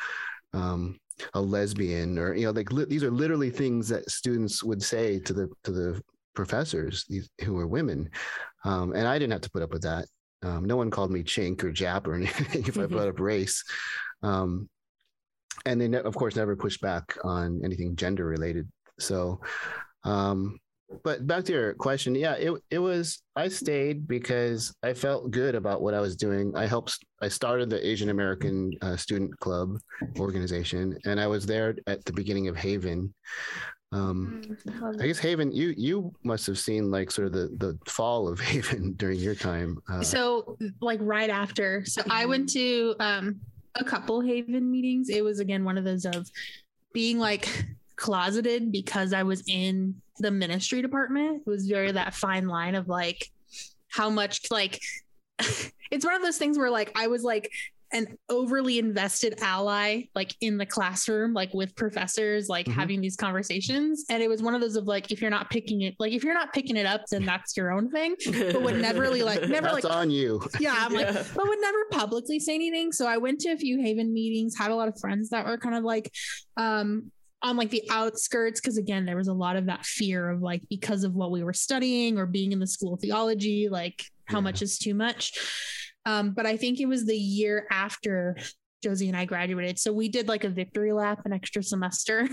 um, 0.58 0.98
a 1.34 1.42
lesbian 1.42 2.18
or 2.18 2.34
you 2.34 2.46
know 2.46 2.52
like 2.52 2.72
li- 2.72 2.86
these 2.86 3.04
are 3.04 3.12
literally 3.12 3.50
things 3.50 3.88
that 3.90 4.10
students 4.10 4.64
would 4.64 4.82
say 4.82 5.20
to 5.20 5.34
the 5.34 5.50
to 5.64 5.72
the 5.72 6.02
professors 6.34 7.06
these, 7.10 7.30
who 7.44 7.54
were 7.54 7.68
women. 7.68 8.10
Um, 8.64 8.94
and 8.94 9.08
i 9.08 9.18
didn't 9.18 9.34
have 9.34 9.42
to 9.42 9.52
put 9.52 9.64
up 9.64 9.74
with 9.74 9.84
that. 9.84 10.06
Um, 10.44 10.66
no 10.66 10.76
one 10.76 10.90
called 10.90 11.12
me 11.12 11.24
chink 11.24 11.64
or 11.64 11.72
jap 11.72 12.08
or 12.08 12.16
anything 12.16 12.66
if 12.66 12.78
i 12.78 12.86
brought 12.86 13.08
up 13.08 13.20
race. 13.20 13.64
Um, 14.24 14.70
and 15.66 15.80
they 15.80 15.88
ne- 15.88 16.00
of 16.00 16.16
course 16.16 16.36
never 16.36 16.56
pushed 16.56 16.82
back 16.82 17.18
on 17.24 17.62
anything 17.64 17.96
gender 17.96 18.26
related 18.26 18.68
so 19.00 19.42
um, 20.04 20.60
but 21.04 21.28
back 21.28 21.44
to 21.46 21.54
your 21.54 21.74
question, 21.76 22.16
yeah, 22.16 22.34
it 22.34 22.54
it 22.70 22.80
was 22.80 23.22
I 23.36 23.48
stayed 23.48 24.08
because 24.08 24.74
I 24.84 24.94
felt 24.94 25.32
good 25.32 25.56
about 25.56 25.82
what 25.82 25.94
I 25.94 26.00
was 26.00 26.16
doing. 26.16 26.54
I 26.56 26.66
helped 26.66 26.98
I 27.22 27.28
started 27.28 27.70
the 27.70 27.86
Asian 27.86 28.10
American 28.10 28.72
uh, 28.82 28.98
Student 28.98 29.38
Club 29.40 29.78
organization, 30.20 30.98
and 31.06 31.20
I 31.20 31.28
was 31.28 31.46
there 31.46 31.76
at 31.88 32.04
the 32.06 32.14
beginning 32.14 32.48
of 32.48 32.56
Haven. 32.56 33.14
Um, 33.94 34.42
I 35.00 35.08
guess 35.08 35.20
Haven, 35.20 35.52
you 35.52 35.74
you 35.78 36.14
must 36.24 36.48
have 36.48 36.58
seen 36.58 36.92
like 36.92 37.12
sort 37.12 37.28
of 37.28 37.34
the 37.34 37.50
the 37.58 37.78
fall 37.90 38.28
of 38.28 38.40
Haven 38.52 38.94
during 38.94 39.20
your 39.20 39.36
time. 39.36 39.78
Uh, 39.90 40.02
so 40.02 40.58
like 40.82 41.00
right 41.02 41.30
after, 41.30 41.84
so 41.86 42.02
I 42.10 42.26
went 42.26 42.50
to 42.50 42.96
um 43.00 43.40
a 43.76 43.84
couple 43.84 44.22
Haven 44.22 44.70
meetings. 44.70 45.10
It 45.10 45.24
was 45.24 45.40
again 45.40 45.64
one 45.64 45.78
of 45.78 45.84
those 45.84 46.06
of 46.06 46.30
being 46.94 47.20
like 47.20 47.48
closeted 48.02 48.72
because 48.72 49.14
I 49.14 49.22
was 49.24 49.44
in 49.48 50.02
the 50.18 50.32
ministry 50.32 50.82
department. 50.82 51.44
It 51.46 51.50
was 51.50 51.68
very 51.68 51.92
that 51.92 52.16
fine 52.16 52.48
line 52.48 52.74
of 52.76 52.90
like 52.90 53.30
how 53.90 54.10
much 54.10 54.42
like 54.50 54.80
it's 55.92 56.04
one 56.06 56.16
of 56.16 56.22
those 56.24 56.38
things 56.38 56.58
where 56.58 56.72
like 56.72 56.92
I 56.98 57.08
was 57.08 57.24
like 57.24 57.52
an 57.94 58.08
overly 58.30 58.80
invested 58.80 59.38
ally 59.42 60.04
like 60.16 60.34
in 60.40 60.58
the 60.58 60.66
classroom 60.66 61.34
like 61.34 61.54
with 61.54 61.76
professors 61.76 62.48
like 62.48 62.66
Mhm. 62.66 62.72
having 62.74 63.02
these 63.02 63.18
conversations 63.18 64.06
and 64.10 64.24
it 64.24 64.30
was 64.30 64.42
one 64.42 64.56
of 64.56 64.62
those 64.62 64.78
of 64.78 64.86
like 64.86 65.12
if 65.12 65.20
you're 65.20 65.30
not 65.30 65.50
picking 65.50 65.82
it 65.82 65.96
like 66.00 66.14
if 66.14 66.24
you're 66.24 66.34
not 66.34 66.54
picking 66.54 66.78
it 66.78 66.86
up 66.86 67.02
then 67.12 67.26
that's 67.26 67.58
your 67.58 67.70
own 67.74 67.92
thing 67.92 68.16
but 68.54 68.62
would 68.62 68.80
never 68.80 69.02
really 69.02 69.24
like 69.24 69.42
never 69.50 69.68
that's 69.68 69.84
like 69.84 69.94
on 69.94 70.10
you. 70.10 70.42
yeah 70.62 70.74
i'm 70.78 70.94
like 70.94 71.14
but 71.36 71.46
would 71.46 71.60
never 71.60 71.80
publicly 71.92 72.40
say 72.40 72.56
anything. 72.56 72.94
So 72.94 73.06
I 73.08 73.18
went 73.18 73.42
to 73.42 73.50
a 73.52 73.58
few 73.58 73.82
Haven 73.82 74.14
meetings, 74.14 74.58
had 74.58 74.72
a 74.72 74.76
lot 74.76 74.88
of 74.88 74.98
friends 74.98 75.30
that 75.32 75.46
were 75.46 75.58
kind 75.58 75.76
of 75.76 75.84
like 75.84 76.10
um 76.56 77.12
on 77.44 77.58
like 77.58 77.70
the 77.70 77.84
outskirts 77.90 78.60
because 78.62 78.78
again 78.78 79.06
there 79.06 79.16
was 79.18 79.28
a 79.28 79.34
lot 79.34 79.56
of 79.56 79.66
that 79.66 79.86
fear 79.86 80.30
of 80.30 80.42
like 80.42 80.62
because 80.70 81.04
of 81.04 81.14
what 81.16 81.32
we 81.32 81.44
were 81.44 81.54
studying 81.54 82.18
or 82.18 82.26
being 82.26 82.52
in 82.52 82.60
the 82.60 82.68
school 82.68 82.94
of 82.94 83.00
theology 83.00 83.68
like 83.70 84.04
how 84.26 84.38
Yeah. 84.38 84.42
much 84.42 84.62
is 84.62 84.78
too 84.78 84.94
much 84.94 85.34
um 86.06 86.32
but 86.32 86.46
i 86.46 86.56
think 86.58 86.80
it 86.80 86.86
was 86.88 87.06
the 87.06 87.16
year 87.18 87.66
after 87.72 88.38
josie 88.84 89.08
and 89.08 89.18
i 89.18 89.26
graduated 89.26 89.78
so 89.78 89.92
we 89.94 90.08
did 90.10 90.28
like 90.28 90.44
a 90.44 90.50
victory 90.50 90.92
lap 90.92 91.20
an 91.26 91.34
extra 91.34 91.62
semester 91.62 92.28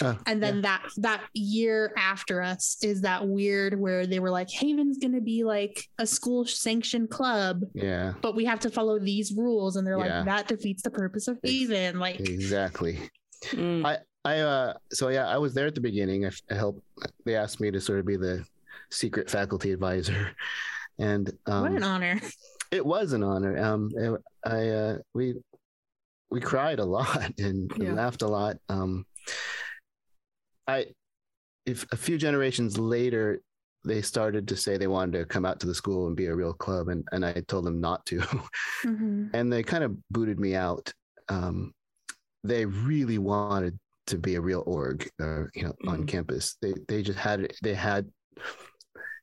Uh, 0.00 0.14
and 0.26 0.42
then 0.42 0.62
that 0.62 0.82
that 0.96 1.22
year 1.34 1.92
after 1.96 2.40
us 2.42 2.78
is 2.82 3.00
that 3.02 3.26
weird 3.26 3.78
where 3.78 4.06
they 4.06 4.18
were 4.20 4.30
like 4.30 4.50
haven's 4.50 4.98
gonna 4.98 5.20
be 5.20 5.44
like 5.44 5.84
a 5.98 6.06
school 6.06 6.44
sanctioned 6.44 7.10
club 7.10 7.62
yeah, 7.74 8.14
but 8.22 8.34
we 8.36 8.44
have 8.44 8.58
to 8.60 8.70
follow 8.70 8.98
these 8.98 9.32
rules 9.32 9.76
and 9.76 9.86
they're 9.86 9.98
Yeah. 9.98 10.18
like 10.18 10.24
that 10.26 10.48
defeats 10.48 10.82
the 10.82 10.90
purpose 10.90 11.26
of 11.28 11.38
haven 11.42 11.98
like 11.98 12.20
exactly. 12.20 12.98
Mm. 13.50 13.84
I 13.84 13.98
uh 14.24 14.74
so 14.92 15.08
yeah, 15.08 15.26
I 15.28 15.38
was 15.38 15.52
there 15.54 15.66
at 15.66 15.74
the 15.74 15.80
beginning. 15.80 16.26
I, 16.26 16.30
I 16.50 16.54
helped. 16.54 16.82
They 17.24 17.34
asked 17.36 17.60
me 17.60 17.70
to 17.70 17.80
sort 17.80 17.98
of 17.98 18.06
be 18.06 18.16
the 18.16 18.44
secret 18.90 19.28
faculty 19.30 19.72
advisor, 19.72 20.30
and 20.98 21.30
um, 21.46 21.62
what 21.62 21.72
an 21.72 21.82
honor 21.82 22.20
it 22.70 22.84
was 22.86 23.12
an 23.12 23.22
honor. 23.22 23.58
Um, 23.58 23.90
it- 23.96 24.22
I 24.44 24.68
uh, 24.68 24.98
we 25.14 25.34
we 26.30 26.40
cried 26.40 26.78
a 26.80 26.84
lot 26.96 27.32
and, 27.38 27.70
and 27.72 27.82
Yeah. 27.82 27.92
laughed 27.94 28.22
a 28.22 28.26
lot. 28.28 28.56
Um, 28.68 29.04
I 30.66 30.86
if 31.66 31.86
a 31.92 31.96
few 31.96 32.18
generations 32.18 32.78
later 32.78 33.40
they 33.84 34.00
started 34.02 34.46
to 34.48 34.56
say 34.56 34.76
they 34.76 34.86
wanted 34.86 35.18
to 35.18 35.24
come 35.24 35.44
out 35.44 35.58
to 35.60 35.66
the 35.66 35.74
school 35.74 36.06
and 36.06 36.16
be 36.16 36.26
a 36.26 36.34
real 36.34 36.52
club, 36.52 36.88
and 36.88 37.06
and 37.12 37.24
I 37.24 37.32
told 37.48 37.64
them 37.64 37.80
not 37.80 38.06
to, 38.06 38.20
Mhm. 38.84 39.30
and 39.34 39.52
they 39.52 39.62
kind 39.64 39.82
of 39.84 39.96
booted 40.10 40.38
me 40.38 40.54
out. 40.54 40.92
Um, 41.28 41.72
they 42.44 42.64
really 42.66 43.18
wanted 43.18 43.78
to 44.06 44.18
be 44.18 44.34
a 44.34 44.40
real 44.40 44.62
org, 44.66 45.08
uh, 45.20 45.44
you 45.54 45.62
know, 45.64 45.74
on 45.86 46.02
Mhm. 46.02 46.08
campus. 46.08 46.56
They 46.60 46.74
they 46.88 47.02
just 47.02 47.18
had 47.18 47.40
it. 47.40 47.56
They 47.62 47.74
had, 47.74 48.10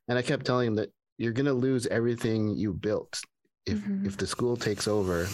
and 0.08 0.18
I 0.18 0.22
kept 0.22 0.46
telling 0.46 0.68
them 0.68 0.76
that 0.76 0.92
you're 1.18 1.34
going 1.34 1.46
to 1.48 1.54
lose 1.54 1.86
everything 1.88 2.50
you 2.56 2.74
built 2.74 3.20
if 3.66 3.78
Mhm. 3.80 4.06
if 4.06 4.16
the 4.18 4.26
school 4.28 4.56
takes 4.56 4.88
over. 4.88 5.28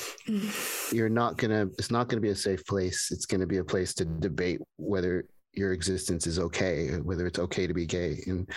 You're 0.92 1.10
not 1.10 1.38
gonna. 1.38 1.68
It's 1.78 1.92
not 1.92 2.08
going 2.10 2.18
to 2.18 2.26
be 2.26 2.32
a 2.32 2.36
safe 2.36 2.66
place. 2.66 3.12
It's 3.12 3.26
going 3.26 3.42
to 3.42 3.48
be 3.48 3.58
a 3.58 3.64
place 3.64 3.94
to 3.96 4.06
debate 4.06 4.62
whether 4.78 5.26
your 5.54 5.72
existence 5.74 6.28
is 6.28 6.38
okay, 6.40 6.98
whether 7.00 7.26
it's 7.28 7.40
okay 7.40 7.68
to 7.68 7.74
be 7.74 7.86
gay, 7.86 8.22
and 8.28 8.50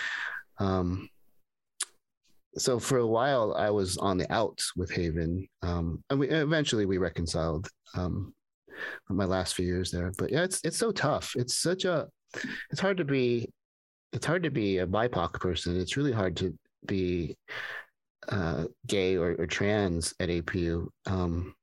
um. 0.59 1.07
So 2.57 2.79
for 2.79 2.97
a 2.97 3.07
while, 3.07 3.53
I 3.53 3.69
was 3.69 3.97
on 3.97 4.17
the 4.17 4.31
outs 4.33 4.75
with 4.75 4.91
Haven, 4.91 5.47
um, 5.61 6.03
and 6.09 6.19
we 6.19 6.29
eventually 6.29 6.85
we 6.87 6.97
reconciled. 6.97 7.69
Um, 7.95 8.33
my 9.09 9.25
last 9.25 9.55
few 9.55 9.65
years 9.65 9.91
there, 9.91 10.11
but 10.17 10.31
yeah, 10.31 10.43
it's 10.43 10.61
it's 10.63 10.77
so 10.77 10.91
tough. 10.91 11.33
It's 11.35 11.57
such 11.57 11.85
a, 11.85 12.07
it's 12.71 12.81
hard 12.81 12.97
to 12.97 13.05
be, 13.05 13.49
it's 14.13 14.25
hard 14.25 14.43
to 14.43 14.51
be 14.51 14.79
a 14.79 14.87
BIPOC 14.87 15.33
person. 15.33 15.79
It's 15.79 15.97
really 15.97 16.11
hard 16.11 16.35
to 16.37 16.57
be 16.85 17.37
uh, 18.29 18.65
gay 18.87 19.17
or, 19.17 19.35
or 19.39 19.47
trans 19.47 20.13
at 20.19 20.29
APU 20.29 20.87
um, 21.05 21.55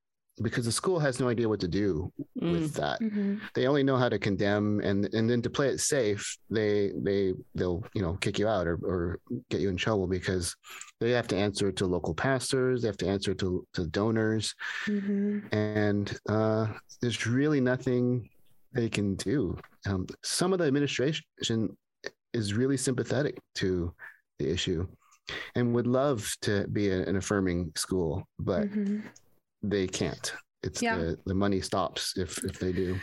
because 0.43 0.65
the 0.67 0.73
school 0.73 0.99
has 0.99 1.19
no 1.19 1.29
idea 1.29 1.49
what 1.49 1.61
to 1.61 1.69
do 1.69 2.13
Mm. 2.41 2.53
with 2.53 2.75
that. 2.75 3.01
Mhm. 3.01 3.41
They 3.55 3.67
only 3.67 3.83
know 3.83 3.97
how 3.97 4.09
to 4.11 4.19
condemn, 4.19 4.81
and 4.81 5.13
and 5.15 5.29
then 5.31 5.41
to 5.43 5.51
play 5.51 5.69
it 5.69 5.81
safe, 5.81 6.37
they 6.51 6.93
they 7.03 7.33
they'll 7.55 7.83
you 7.95 8.03
know 8.03 8.15
kick 8.21 8.39
you 8.39 8.47
out 8.47 8.67
or 8.67 8.77
or 8.83 9.19
get 9.51 9.61
you 9.61 9.69
in 9.71 9.77
trouble 9.77 10.07
because 10.07 10.55
they 11.01 11.11
have 11.13 11.29
to 11.29 11.37
answer 11.37 11.73
to 11.73 11.87
local 11.87 12.15
pastors, 12.15 12.83
they 12.83 12.89
have 12.89 12.99
to 12.99 13.09
answer 13.09 13.33
to 13.35 13.67
to 13.75 13.87
donors, 13.87 14.55
Mhm. 14.87 15.49
and 15.53 16.19
uh, 16.29 16.67
there's 17.01 17.27
really 17.27 17.61
nothing 17.61 18.29
they 18.73 18.89
can 18.91 19.15
do. 19.17 19.57
Um, 19.87 20.07
some 20.23 20.53
of 20.53 20.59
the 20.59 20.67
administration 20.67 21.77
is 22.35 22.53
really 22.53 22.77
sympathetic 22.77 23.39
to 23.55 23.95
the 24.39 24.51
issue 24.51 24.87
and 25.55 25.75
would 25.75 25.87
love 25.87 26.31
to 26.43 26.67
be 26.69 26.91
a- 26.91 27.07
an 27.09 27.17
affirming 27.17 27.73
school, 27.75 28.29
but 28.39 28.69
Mhm. 28.69 29.03
They 29.71 29.87
can't. 29.87 30.33
It's 30.63 30.83
Yeah. 30.83 30.97
the, 30.97 31.19
the 31.27 31.35
money 31.35 31.61
stops 31.61 32.17
if 32.17 32.43
if 32.45 32.59
they 32.59 32.73
do. 32.73 32.99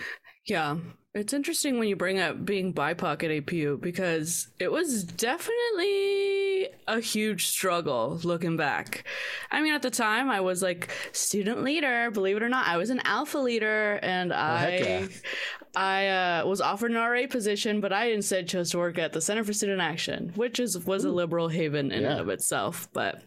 Yeah. 0.45 0.77
It's 1.15 1.31
interesting 1.31 1.77
when 1.77 1.87
you 1.87 1.95
bring 1.95 2.19
up 2.19 2.43
being 2.43 2.73
BIPOC 2.73 3.23
at 3.23 3.45
APU 3.45 3.79
because 3.79 4.47
it 4.59 4.71
was 4.71 5.03
definitely 5.03 6.69
a 6.87 6.99
huge 6.99 7.45
struggle 7.47 8.19
looking 8.23 8.57
back. 8.57 9.03
I 9.51 9.61
mean, 9.61 9.73
at 9.75 9.83
the 9.83 9.91
time, 9.91 10.31
I 10.31 10.41
was 10.41 10.63
like 10.63 10.89
student 11.11 11.63
leader, 11.63 12.09
believe 12.09 12.37
it 12.37 12.41
or 12.43 12.49
not. 12.49 12.67
I 12.67 12.77
was 12.77 12.89
an 12.89 12.99
alpha 13.05 13.37
leader 13.37 13.99
and 14.01 14.31
heck 14.31 14.41
I. 14.41 14.77
yeah. 14.77 15.07
I 15.75 16.07
uh, 16.07 16.45
was 16.47 16.61
offered 16.61 16.91
an 16.91 16.97
RA 16.97 17.27
position, 17.29 17.79
but 17.79 17.93
I 17.93 18.11
instead 18.11 18.47
chose 18.47 18.71
to 18.71 18.79
work 18.79 18.97
at 18.97 19.13
the 19.13 19.21
Center 19.21 19.43
for 19.43 19.53
Student 19.53 19.81
Action, 19.81 20.31
which 20.35 20.59
is 20.59 20.77
was 20.83 21.03
a 21.03 21.09
liberal 21.11 21.47
haven 21.47 21.91
in 21.91 22.05
and 22.05 22.19
of 22.19 22.29
itself. 22.29 22.89
But 22.91 23.21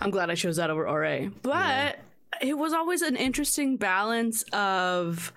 I'm 0.00 0.10
glad 0.10 0.30
I 0.30 0.34
chose 0.34 0.56
that 0.56 0.70
over 0.70 0.82
RA. 0.84 1.28
But 1.42 1.98
it 2.40 2.56
was 2.56 2.72
always 2.72 3.02
an 3.02 3.16
interesting 3.16 3.76
balance 3.76 4.42
of 4.52 5.32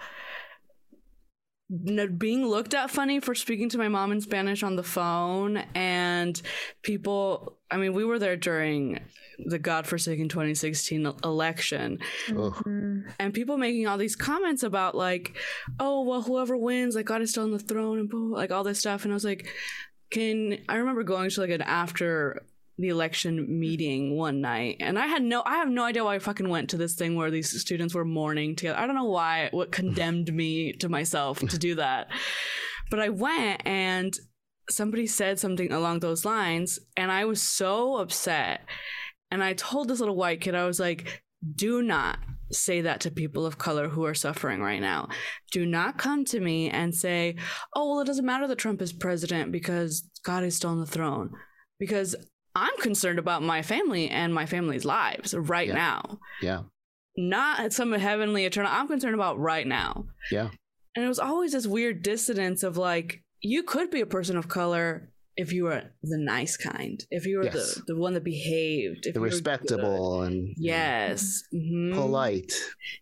being 2.18 2.46
looked 2.46 2.74
at 2.76 2.92
funny 2.92 3.20
for 3.20 3.34
speaking 3.34 3.68
to 3.70 3.78
my 3.80 3.88
mom 3.88 4.12
in 4.12 4.22
Spanish 4.22 4.62
on 4.62 4.76
the 4.76 4.84
phone 4.84 5.58
and 5.74 6.40
people 6.84 7.58
I 7.72 7.78
mean 7.78 7.94
we 7.94 8.06
were 8.06 8.20
there 8.20 8.36
during 8.36 9.00
the 9.44 9.58
godforsaken 9.58 10.30
2016 10.30 11.06
election 11.24 11.98
Ugh. 12.30 12.54
Mhm. 12.66 13.12
and 13.18 13.34
people 13.34 13.58
making 13.58 13.88
all 13.88 13.98
these 13.98 14.16
comments 14.16 14.62
about 14.62 14.94
like 14.94 15.36
oh 15.80 16.04
well 16.04 16.22
whoever 16.22 16.56
wins 16.56 16.96
like 16.96 17.08
god 17.08 17.24
is 17.24 17.32
still 17.32 17.44
on 17.44 17.52
the 17.52 17.58
throne 17.58 17.98
and 17.98 18.10
blah, 18.10 18.20
blah, 18.20 18.28
blah, 18.30 18.38
like 18.38 18.52
all 18.52 18.64
this 18.64 18.78
stuff 18.80 19.04
and 19.04 19.12
i 19.12 19.16
was 19.16 19.26
like 19.26 19.48
can 20.12 20.60
i 20.70 20.76
remember 20.76 21.02
going 21.02 21.32
to 21.32 21.42
like 21.42 21.50
an 21.50 21.64
after 21.64 22.44
the 22.78 22.90
election 22.90 23.60
meeting 23.60 24.16
one 24.16 24.42
night 24.42 24.78
and 24.80 24.98
i 24.98 25.06
had 25.06 25.22
no 25.22 25.44
i 25.46 25.58
have 25.58 25.70
no 25.70 25.84
idea 25.84 26.04
why 26.04 26.16
i 26.16 26.20
fucking 26.20 26.50
went 26.50 26.70
to 26.70 26.78
this 26.78 26.96
thing 26.96 27.16
where 27.16 27.32
these 27.32 27.60
students 27.62 27.94
were 27.94 28.06
mourning 28.06 28.56
together 28.56 28.78
i 28.78 28.86
don't 28.86 28.96
know 28.96 29.04
why 29.04 29.50
what 29.52 29.72
condemned 29.72 30.34
me 30.34 30.74
to 30.74 30.90
myself 30.90 31.40
to 31.40 31.58
do 31.58 31.76
that 31.76 32.08
but 32.90 33.00
i 33.00 33.10
went 33.10 33.62
and 33.66 34.18
somebody 34.70 35.06
said 35.06 35.40
something 35.40 35.72
along 35.72 36.00
those 36.00 36.26
lines 36.26 36.80
and 36.98 37.12
i 37.12 37.26
was 37.26 37.42
so 37.42 37.98
upset 37.98 38.62
and 39.30 39.44
i 39.44 39.54
told 39.54 39.88
this 39.88 40.00
little 40.00 40.16
white 40.16 40.42
kid 40.42 40.56
i 40.56 40.66
was 40.66 40.80
like 40.80 41.24
do 41.56 41.82
not 41.82 42.18
say 42.52 42.82
that 42.82 43.02
to 43.02 43.12
people 43.12 43.46
of 43.46 43.58
color 43.58 43.90
who 43.90 44.06
are 44.06 44.14
suffering 44.14 44.62
right 44.62 44.82
now. 44.82 45.10
Do 45.52 45.66
not 45.66 45.98
come 45.98 46.26
to 46.26 46.40
me 46.40 46.70
and 46.70 46.94
say, 46.94 47.36
oh, 47.76 47.90
well, 47.90 48.02
it 48.02 48.06
doesn't 48.06 48.26
matter 48.26 48.48
that 48.48 48.58
Trump 48.58 48.82
is 48.82 48.94
president 48.94 49.52
because 49.52 50.10
God 50.24 50.44
is 50.44 50.56
still 50.56 50.70
on 50.70 50.80
the 50.80 50.86
throne. 50.86 51.32
Because 51.80 52.16
I'm 52.56 52.78
concerned 52.80 53.20
about 53.20 53.42
my 53.42 53.62
family 53.62 54.10
and 54.10 54.34
my 54.34 54.46
family's 54.46 54.86
lives 54.86 55.34
right 55.34 55.68
Yeah. 55.68 55.74
now. 55.74 56.20
Yeah. 56.42 56.64
Not 57.18 57.74
some 57.74 57.92
heavenly 57.94 58.46
eternal. 58.46 58.72
I'm 58.72 58.88
concerned 58.88 59.16
about 59.16 59.40
right 59.40 59.66
now. 59.68 60.06
Yeah. 60.32 60.50
And 60.96 61.04
it 61.06 61.08
was 61.08 61.20
always 61.20 61.52
this 61.54 61.66
weird 61.68 62.04
dissonance 62.04 62.64
of 62.64 62.78
like, 62.78 63.24
you 63.42 63.64
could 63.64 63.90
be 63.92 64.02
a 64.02 64.06
person 64.06 64.38
of 64.38 64.48
color 64.48 65.10
if 65.36 65.52
you 65.52 65.64
were 65.64 65.82
the 66.04 66.18
nice 66.20 66.56
kind, 66.58 67.04
if 67.10 67.26
you 67.26 67.38
were 67.40 67.46
Yes. 67.46 67.76
the, 67.76 67.94
the 67.94 67.96
one 67.96 68.14
that 68.14 68.24
behaved, 68.24 69.08
if 69.08 69.16
The 69.16 69.20
you 69.20 69.24
good. 69.26 69.32
respectable 69.34 70.22
and 70.22 70.54
Yes. 70.58 71.44
Mhm. 71.52 71.94
polite. 71.96 72.54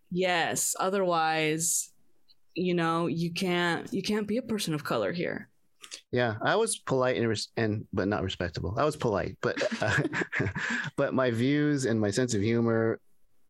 Yes. 0.09 0.73
Otherwise, 0.79 1.89
you 2.55 2.73
know, 2.73 3.07
you 3.07 3.33
can't 3.33 3.91
you 3.93 4.01
can't 4.01 4.27
be 4.27 4.37
a 4.37 4.41
person 4.41 4.73
of 4.73 4.83
color 4.85 5.11
here. 5.11 5.49
Yeah, 6.11 6.35
I 6.43 6.55
was 6.55 6.77
polite 6.79 7.17
and, 7.17 7.27
res- 7.27 7.49
and 7.57 7.85
but 7.93 8.07
not 8.07 8.23
respectable. 8.23 8.73
I 8.77 8.85
was 8.85 8.95
polite, 8.95 9.37
but 9.41 9.61
uh, 9.81 9.97
but 10.97 11.13
my 11.13 11.31
views 11.31 11.85
and 11.85 11.99
my 11.99 12.11
sense 12.11 12.33
of 12.33 12.41
humor 12.41 12.99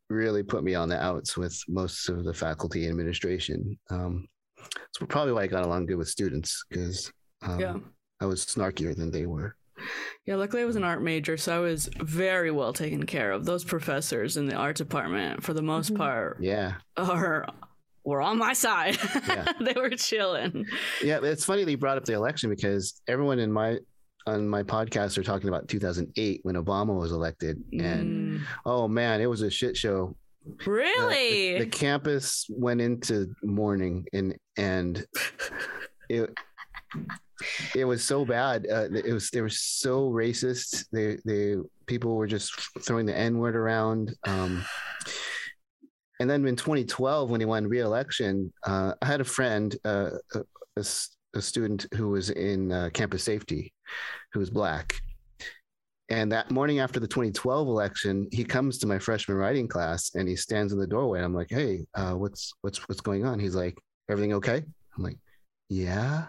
really 0.10 0.44
put 0.44 0.64
me 0.64 0.76
on 0.76 0.90
the 0.90 1.02
outs 1.02 1.38
with 1.38 1.58
most 1.68 2.10
of 2.10 2.24
the 2.24 2.34
faculty 2.34 2.84
and 2.84 2.92
administration. 2.92 3.78
Um, 3.90 4.28
it's 4.60 4.98
probably 5.10 5.34
why 5.34 5.44
I 5.44 5.48
got 5.48 5.64
along 5.64 5.86
good 5.86 5.96
with 5.98 6.10
students 6.10 6.64
because 6.70 7.12
um, 7.44 7.60
Yeah. 7.60 7.76
I 8.20 8.26
was 8.26 8.46
snarkier 8.46 8.96
than 8.96 9.10
they 9.12 9.26
were. 9.26 9.56
Yeah, 10.28 10.36
luckily 10.36 10.62
I 10.62 10.66
was 10.66 10.76
an 10.76 10.84
art 10.84 11.02
major, 11.02 11.38
so 11.38 11.56
I 11.56 11.60
was 11.60 11.90
very 12.02 12.52
well 12.52 12.72
taken 12.74 13.04
care 13.06 13.32
of. 13.32 13.46
Those 13.46 13.64
professors 13.64 14.38
in 14.38 14.46
the 14.46 14.54
art 14.56 14.76
department, 14.76 15.42
for 15.44 15.54
the 15.56 15.64
most 15.64 15.94
Mhm. 15.94 15.98
part, 15.98 16.38
Yeah, 16.40 16.76
are 16.98 17.48
were 18.04 18.22
on 18.22 18.38
my 18.38 18.54
side. 18.54 18.98
Yeah. 19.28 19.46
they 19.60 19.74
were 19.80 19.92
chilling. 19.92 20.66
yeah. 21.04 21.20
It's 21.22 21.46
funny 21.46 21.64
you 21.64 21.78
brought 21.78 21.98
up 21.98 22.06
the 22.06 22.14
election 22.14 22.50
because 22.50 23.02
everyone 23.08 23.40
in 23.40 23.52
my 23.52 23.80
on 24.28 24.48
my 24.48 24.62
podcast 24.64 25.18
are 25.18 25.24
talking 25.24 25.50
about 25.50 25.68
2008 25.68 26.42
when 26.44 26.56
Obama 26.56 26.98
was 26.98 27.12
elected, 27.12 27.62
and 27.74 28.40
Mm, 28.40 28.42
oh 28.66 28.88
man, 28.88 29.20
it 29.22 29.26
was 29.26 29.42
a 29.42 29.50
shit 29.50 29.76
show. 29.76 30.16
Really? 30.66 31.54
the, 31.54 31.66
the 31.66 31.70
campus 31.70 32.46
went 32.50 32.82
into 32.82 33.34
mourning 33.44 34.06
and 34.14 34.36
and 34.58 35.06
it 36.10 36.30
it 37.76 37.86
was 37.86 38.04
so 38.04 38.26
bad 38.26 38.68
uh, 38.72 38.88
it 38.92 39.14
was 39.14 39.30
they 39.30 39.42
were 39.42 39.50
so 39.50 40.10
racist 40.10 40.86
they 40.92 41.18
they 41.26 41.56
people 41.86 42.16
were 42.16 42.28
just 42.28 42.54
throwing 42.82 43.06
the 43.06 43.16
n 43.16 43.38
word 43.38 43.56
around 43.56 44.16
um 44.26 44.64
and 46.22 46.30
then 46.30 46.46
in 46.46 46.56
2012 46.56 47.30
when 47.30 47.42
he 47.42 47.46
won 47.46 47.68
re-election 47.68 48.54
uh, 48.66 48.94
i 49.02 49.06
had 49.06 49.22
a 49.22 49.26
friend 49.26 49.76
uh, 49.86 50.12
a, 50.36 50.40
a 50.78 50.84
a 51.34 51.42
student 51.42 51.88
who 51.96 52.10
was 52.10 52.30
in 52.30 52.72
uh, 52.72 52.90
campus 52.94 53.24
safety 53.24 53.74
who 54.34 54.40
was 54.40 54.50
black 54.50 54.96
and 56.12 56.30
that 56.34 56.52
morning 56.52 56.80
after 56.80 57.00
the 57.00 57.08
2012 57.08 57.70
election, 57.70 58.28
he 58.34 58.44
comes 58.44 58.78
to 58.80 58.86
my 58.86 59.00
freshman 59.00 59.38
writing 59.38 59.66
class 59.66 60.12
and 60.14 60.28
he 60.28 60.36
stands 60.36 60.74
in 60.74 60.80
the 60.80 60.86
doorway. 60.86 61.20
And 61.20 61.26
I'm 61.26 61.34
like, 61.34 61.50
"Hey, 61.50 61.86
uh, 61.96 62.16
what's 62.16 62.52
what's 62.64 62.86
what's 62.90 63.00
going 63.00 63.26
on?" 63.26 63.40
He's 63.40 63.56
like, 63.56 63.78
"Everything 64.10 64.34
okay?" 64.34 64.62
I'm 64.98 65.04
like, 65.04 65.18
"Yeah." 65.70 66.26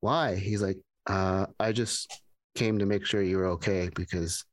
Why? 0.00 0.34
He's 0.34 0.60
like, 0.60 0.78
uh, 1.06 1.46
"I 1.60 1.70
just 1.70 2.20
came 2.56 2.80
to 2.80 2.86
make 2.86 3.06
sure 3.06 3.22
you're 3.22 3.46
okay 3.50 3.90
because 3.94 4.44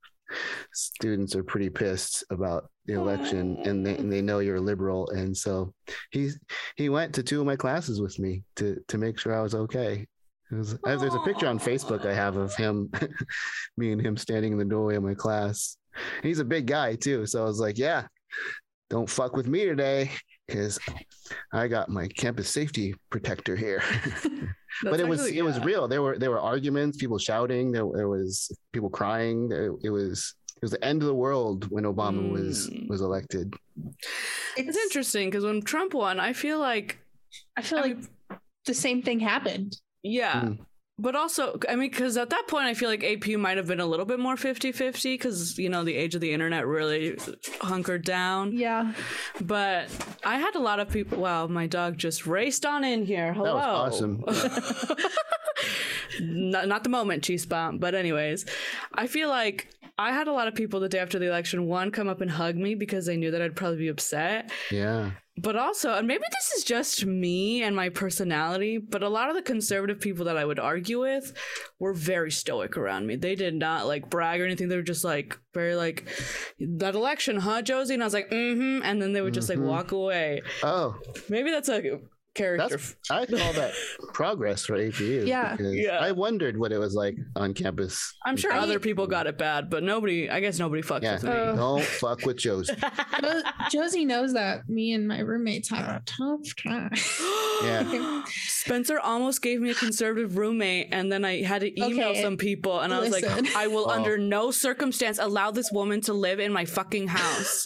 students 0.72 1.36
are 1.36 1.44
pretty 1.44 1.72
pissed 1.72 2.24
about 2.30 2.70
the 2.90 3.00
election 3.00 3.58
and 3.66 3.86
they, 3.86 3.96
and 3.98 4.12
they 4.12 4.22
know 4.22 4.40
you're 4.40 4.60
liberal 4.60 5.10
and 5.12 5.36
so 5.36 5.72
he 6.12 6.30
he 6.76 6.90
went 6.90 7.14
to 7.14 7.22
two 7.24 7.40
of 7.40 7.46
my 7.46 7.56
classes 7.56 8.02
with 8.02 8.18
me 8.20 8.44
to 8.56 8.78
to 8.88 8.98
make 8.98 9.20
sure 9.20 9.36
I 9.38 9.42
was 9.42 9.54
okay. 9.56 10.08
Was, 10.52 10.74
I- 10.86 10.96
there's 10.96 11.14
a 11.14 11.20
picture 11.20 11.48
on 11.48 11.60
Facebook 11.60 12.06
I 12.08 12.14
have 12.14 12.36
of 12.36 12.56
him, 12.56 12.90
me 13.78 13.92
and 13.92 14.02
him 14.02 14.18
standing 14.18 14.52
in 14.54 14.58
the 14.58 14.66
doorway 14.66 14.96
of 14.96 15.04
my 15.04 15.14
class. 15.14 15.78
And 16.18 16.26
he's 16.26 16.40
a 16.40 16.46
big 16.46 16.66
guy 16.66 16.96
too, 16.96 17.26
so 17.28 17.42
I 17.44 17.46
was 17.46 17.60
like, 17.60 17.78
"Yeah, 17.78 18.08
don't 18.90 19.10
fuck 19.10 19.36
with 19.36 19.48
me 19.48 19.66
today, 19.66 20.10
because 20.48 20.80
I 21.54 21.68
got 21.68 21.90
my 21.90 22.08
campus 22.08 22.50
safety 22.50 22.96
protector 23.12 23.56
here." 23.56 23.84
but 24.84 25.00
it 25.00 25.08
was 25.08 25.20
actually- 25.22 25.38
it 25.38 25.44
was 25.44 25.60
real. 25.60 25.88
There 25.88 26.02
were 26.02 26.18
there 26.18 26.32
were 26.32 26.40
arguments, 26.40 26.98
people 26.98 27.20
shouting, 27.20 27.72
there, 27.72 27.86
there 27.94 28.08
was 28.10 28.50
people 28.74 28.90
crying. 28.90 29.50
There, 29.50 29.76
it 29.84 29.92
was 29.92 30.34
it 30.60 30.64
was 30.64 30.72
the 30.72 30.84
end 30.84 31.02
of 31.02 31.08
the 31.08 31.16
world 31.16 31.72
when 31.72 31.86
Obama 31.86 32.30
was 32.32 32.70
Mm. 32.70 32.90
was 32.90 33.00
elected. 33.02 33.54
It's 34.58 34.78
interesting 34.78 35.30
because 35.30 35.46
when 35.46 35.62
Trump 35.62 35.94
won, 35.94 36.20
I 36.20 36.34
feel 36.34 36.60
like 36.60 37.00
I 37.58 37.62
feel 37.62 37.80
I 37.80 37.82
like 37.82 37.98
the 38.66 38.74
same 38.74 39.02
thing 39.02 39.20
happened. 39.22 39.78
Yeah. 40.04 40.42
Mm. 40.42 40.60
But 41.02 41.16
also, 41.16 41.58
I 41.70 41.76
mean, 41.78 41.90
because 41.90 42.18
at 42.18 42.30
that 42.32 42.50
point, 42.50 42.66
I 42.66 42.74
feel 42.74 42.90
like 42.90 43.00
APU 43.04 43.40
might 43.40 43.56
have 43.56 43.68
been 43.68 43.80
a 43.80 43.86
little 43.86 44.06
bit 44.06 44.20
more 44.20 44.36
50 44.36 44.74
50 44.74 45.14
because, 45.14 45.58
you 45.58 45.70
know, 45.70 45.86
the 45.86 45.96
age 45.96 46.14
of 46.14 46.20
the 46.20 46.34
internet 46.34 46.68
really 46.68 47.18
hunkered 47.62 48.04
down. 48.04 48.52
Yeah. 48.52 48.92
But 49.40 49.88
I 50.26 50.40
had 50.40 50.56
a 50.56 50.60
lot 50.60 50.82
of 50.82 50.90
people. 50.90 51.20
Wow, 51.20 51.48
my 51.48 51.68
dog 51.68 51.98
just 51.98 52.28
raced 52.28 52.66
on 52.66 52.84
in 52.84 53.06
here. 53.06 53.34
Hello. 53.34 53.56
was 53.56 53.94
awesome. 53.94 54.26
not, 56.20 56.68
not 56.68 56.84
the 56.84 56.90
moment, 56.90 57.24
cheese 57.24 57.46
bomb. 57.46 57.78
But, 57.78 57.96
anyways, 57.96 58.46
I 58.94 59.08
feel 59.08 59.30
like 59.30 59.70
I 60.00 60.14
had 60.14 60.28
a 60.30 60.32
lot 60.32 60.48
of 60.48 60.56
people 60.56 60.80
the 60.80 60.88
day 60.88 61.00
after 61.00 61.20
the 61.20 61.28
election, 61.28 61.68
one, 61.68 61.92
come 61.92 62.08
up 62.08 62.22
and 62.22 62.32
hug 62.32 62.56
me 62.56 62.74
because 62.74 63.06
they 63.06 63.18
knew 63.18 63.32
that 63.32 63.42
I'd 63.42 63.56
probably 63.56 63.78
be 63.80 63.90
upset. 63.90 64.50
Yeah, 64.72 65.12
But 65.38 65.58
also, 65.58 65.94
and 65.94 66.08
maybe 66.08 66.24
this 66.32 66.52
is 66.58 66.64
just 66.64 67.06
me 67.06 67.64
and 67.64 67.76
my 67.76 67.90
personality, 67.90 68.78
but 68.78 69.04
a 69.04 69.10
lot 69.10 69.30
of 69.30 69.36
the 69.36 69.42
conservative 69.42 70.00
people 70.00 70.24
that 70.26 70.38
I 70.38 70.46
would 70.46 70.58
argue 70.60 71.02
with 71.02 71.34
were 71.80 71.94
very 71.94 72.32
stoic 72.32 72.78
around 72.78 73.08
me. 73.08 73.18
They 73.18 73.36
did 73.36 73.56
not 73.56 73.88
like 73.88 74.10
brag 74.10 74.40
or 74.40 74.46
anything. 74.46 74.70
They 74.70 74.78
were 74.78 74.82
just 74.82 75.04
like 75.04 75.38
very 75.54 75.76
like 75.76 76.08
that 76.60 76.96
election, 76.96 77.36
huh, 77.38 77.62
Josie? 77.62 77.94
And 77.94 78.04
I 78.04 78.06
was 78.06 78.14
like, 78.14 78.30
mm-hmm. 78.30 78.82
And 78.84 79.02
then 79.02 79.12
they 79.14 79.22
would 79.22 79.34
just 79.34 79.50
Mhm. 79.50 79.58
like 79.58 79.66
walk 79.68 79.92
away. 79.92 80.42
Oh, 80.64 80.98
Maybe 81.30 81.52
that's 81.52 81.70
a 81.70 82.00
character. 82.40 82.78
That's- 82.78 82.96
I 83.10 83.26
call 83.26 83.54
that 83.54 83.74
progress 84.14 84.66
for 84.66 84.76
APU. 84.78 85.28
Yeah. 85.28 85.56
Yeah. 85.60 86.00
I 86.00 86.12
wondered 86.12 86.58
what 86.58 86.72
it 86.72 86.78
was 86.80 86.94
like 86.96 87.18
on 87.36 87.54
campus. 87.54 88.16
I'm 88.26 88.38
sure 88.38 88.54
I- 88.54 88.60
other 88.60 88.80
people 88.80 89.08
got 89.08 89.28
it 89.28 89.38
bad, 89.38 89.70
but 89.70 89.84
nobody. 89.84 90.30
I 90.30 90.40
guess 90.40 90.58
nobody 90.60 90.82
fucks 90.82 91.04
Yeah, 91.04 91.14
with 91.16 91.24
me. 91.24 91.30
Uh, 91.32 91.56
don't 91.56 91.84
fuck 91.84 92.26
with 92.26 92.38
Josie. 92.38 92.74
Josie 93.72 94.06
knows 94.06 94.34
that 94.34 94.68
me 94.70 94.94
and 94.94 95.08
my 95.08 95.20
roommates 95.20 95.70
have 95.70 95.88
a 95.88 96.02
tough 96.06 96.42
time. 96.64 96.92
Yeah. 97.64 98.24
Spencer 98.48 99.00
almost 99.00 99.42
gave 99.42 99.60
me 99.62 99.70
a 99.72 99.74
conservative 99.76 100.38
roommate, 100.38 100.90
and 100.92 101.12
then 101.12 101.26
I 101.26 101.42
had 101.44 101.62
to 101.62 101.80
email 101.80 102.10
Okay, 102.10 102.22
some 102.22 102.38
people, 102.38 102.80
and 102.80 102.94
I 102.94 103.00
was 103.00 103.10
listen. 103.10 103.46
like, 103.46 103.56
I 103.56 103.68
will 103.68 103.86
Oh. 103.90 103.92
under 103.92 104.18
no 104.18 104.52
circumstance 104.52 105.18
allow 105.20 105.52
this 105.52 105.72
woman 105.72 106.02
to 106.02 106.14
live 106.14 106.40
in 106.40 106.52
my 106.52 106.66
fucking 106.66 107.08
house. 107.08 107.66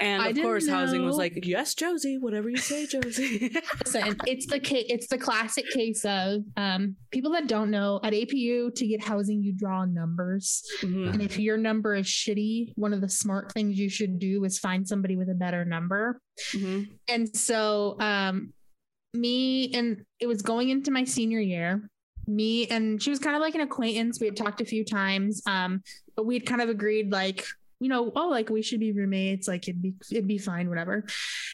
And 0.00 0.22
I 0.22 0.28
of 0.28 0.34
didn't 0.34 0.46
course, 0.46 0.68
housing 0.68 1.04
was 1.04 1.16
like, 1.16 1.44
yes, 1.44 1.74
Josie, 1.74 2.16
whatever 2.18 2.48
you 2.48 2.56
say, 2.56 2.86
Josie. 2.86 3.54
Listen, 3.84 4.16
it's 4.26 4.46
the 4.46 4.58
case. 4.60 4.86
It's 4.88 5.06
the 5.08 5.18
classic 5.18 5.66
case 5.70 6.04
of 6.04 6.40
um, 6.56 6.96
people 7.10 7.32
that 7.32 7.46
don't 7.46 7.70
know 7.70 8.00
at 8.02 8.12
APU 8.12 8.74
to 8.74 8.86
get 8.86 9.02
housing, 9.04 9.42
you 9.42 9.52
draw 9.56 9.84
numbers, 9.84 10.62
Mhm. 10.82 11.12
and 11.12 11.22
if 11.22 11.38
your 11.38 11.56
number 11.56 11.94
is 11.94 12.06
shitty, 12.06 12.72
one 12.76 12.92
of 12.92 13.00
the 13.00 13.08
smart 13.08 13.52
things 13.52 13.78
you 13.78 13.88
should 13.90 14.18
do 14.18 14.42
is 14.44 14.58
find 14.58 14.88
somebody 14.88 15.16
with 15.16 15.28
a 15.28 15.34
better 15.34 15.64
number. 15.64 16.20
Mhm. 16.54 16.88
And 17.08 17.36
so, 17.36 17.96
um, 18.00 18.52
me 19.12 19.72
and 19.74 20.04
it 20.18 20.26
was 20.26 20.42
going 20.42 20.68
into 20.68 20.90
my 20.90 21.04
senior 21.04 21.40
year. 21.40 21.88
Me 22.26 22.66
and 22.68 23.02
she 23.02 23.10
was 23.10 23.18
kind 23.18 23.34
of 23.34 23.42
like 23.42 23.54
an 23.54 23.60
acquaintance. 23.60 24.20
We 24.20 24.26
had 24.26 24.36
talked 24.36 24.60
a 24.60 24.64
few 24.64 24.84
times, 24.84 25.42
um, 25.46 25.82
but 26.16 26.26
we 26.26 26.34
had 26.34 26.46
kind 26.46 26.60
of 26.60 26.68
agreed, 26.68 27.10
like, 27.10 27.44
you 27.80 27.88
know, 27.88 28.12
oh, 28.14 28.28
like 28.28 28.50
we 28.50 28.62
should 28.62 28.78
be 28.78 28.92
roommates. 28.92 29.48
Like 29.48 29.66
it'd 29.66 29.82
be 29.82 29.94
it'd 30.12 30.28
be 30.28 30.38
fine, 30.38 30.68
whatever. 30.68 31.06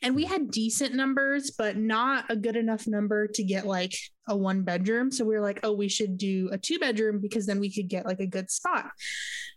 And 0.03 0.14
we 0.14 0.25
had 0.25 0.51
decent 0.51 0.95
numbers, 0.95 1.53
but 1.53 1.77
not 1.77 2.25
a 2.29 2.37
good 2.37 2.57
enough 2.57 2.87
number 2.87 3.29
to 3.29 3.45
get 3.45 3.64
like 3.64 3.95
a 4.29 4.37
one 4.37 4.62
bedroom. 4.62 5.12
So 5.12 5.25
we 5.25 5.35
were 5.35 5.40
like, 5.40 5.61
oh, 5.62 5.73
we 5.73 5.88
should 5.88 6.19
do 6.19 6.51
a 6.53 6.59
two 6.59 6.79
bedroom 6.79 7.21
because 7.21 7.47
then 7.47 7.61
we 7.61 7.73
could 7.73 7.88
get 7.88 8.05
like 8.05 8.21
a 8.21 8.27
good 8.27 8.51
spot. 8.51 8.90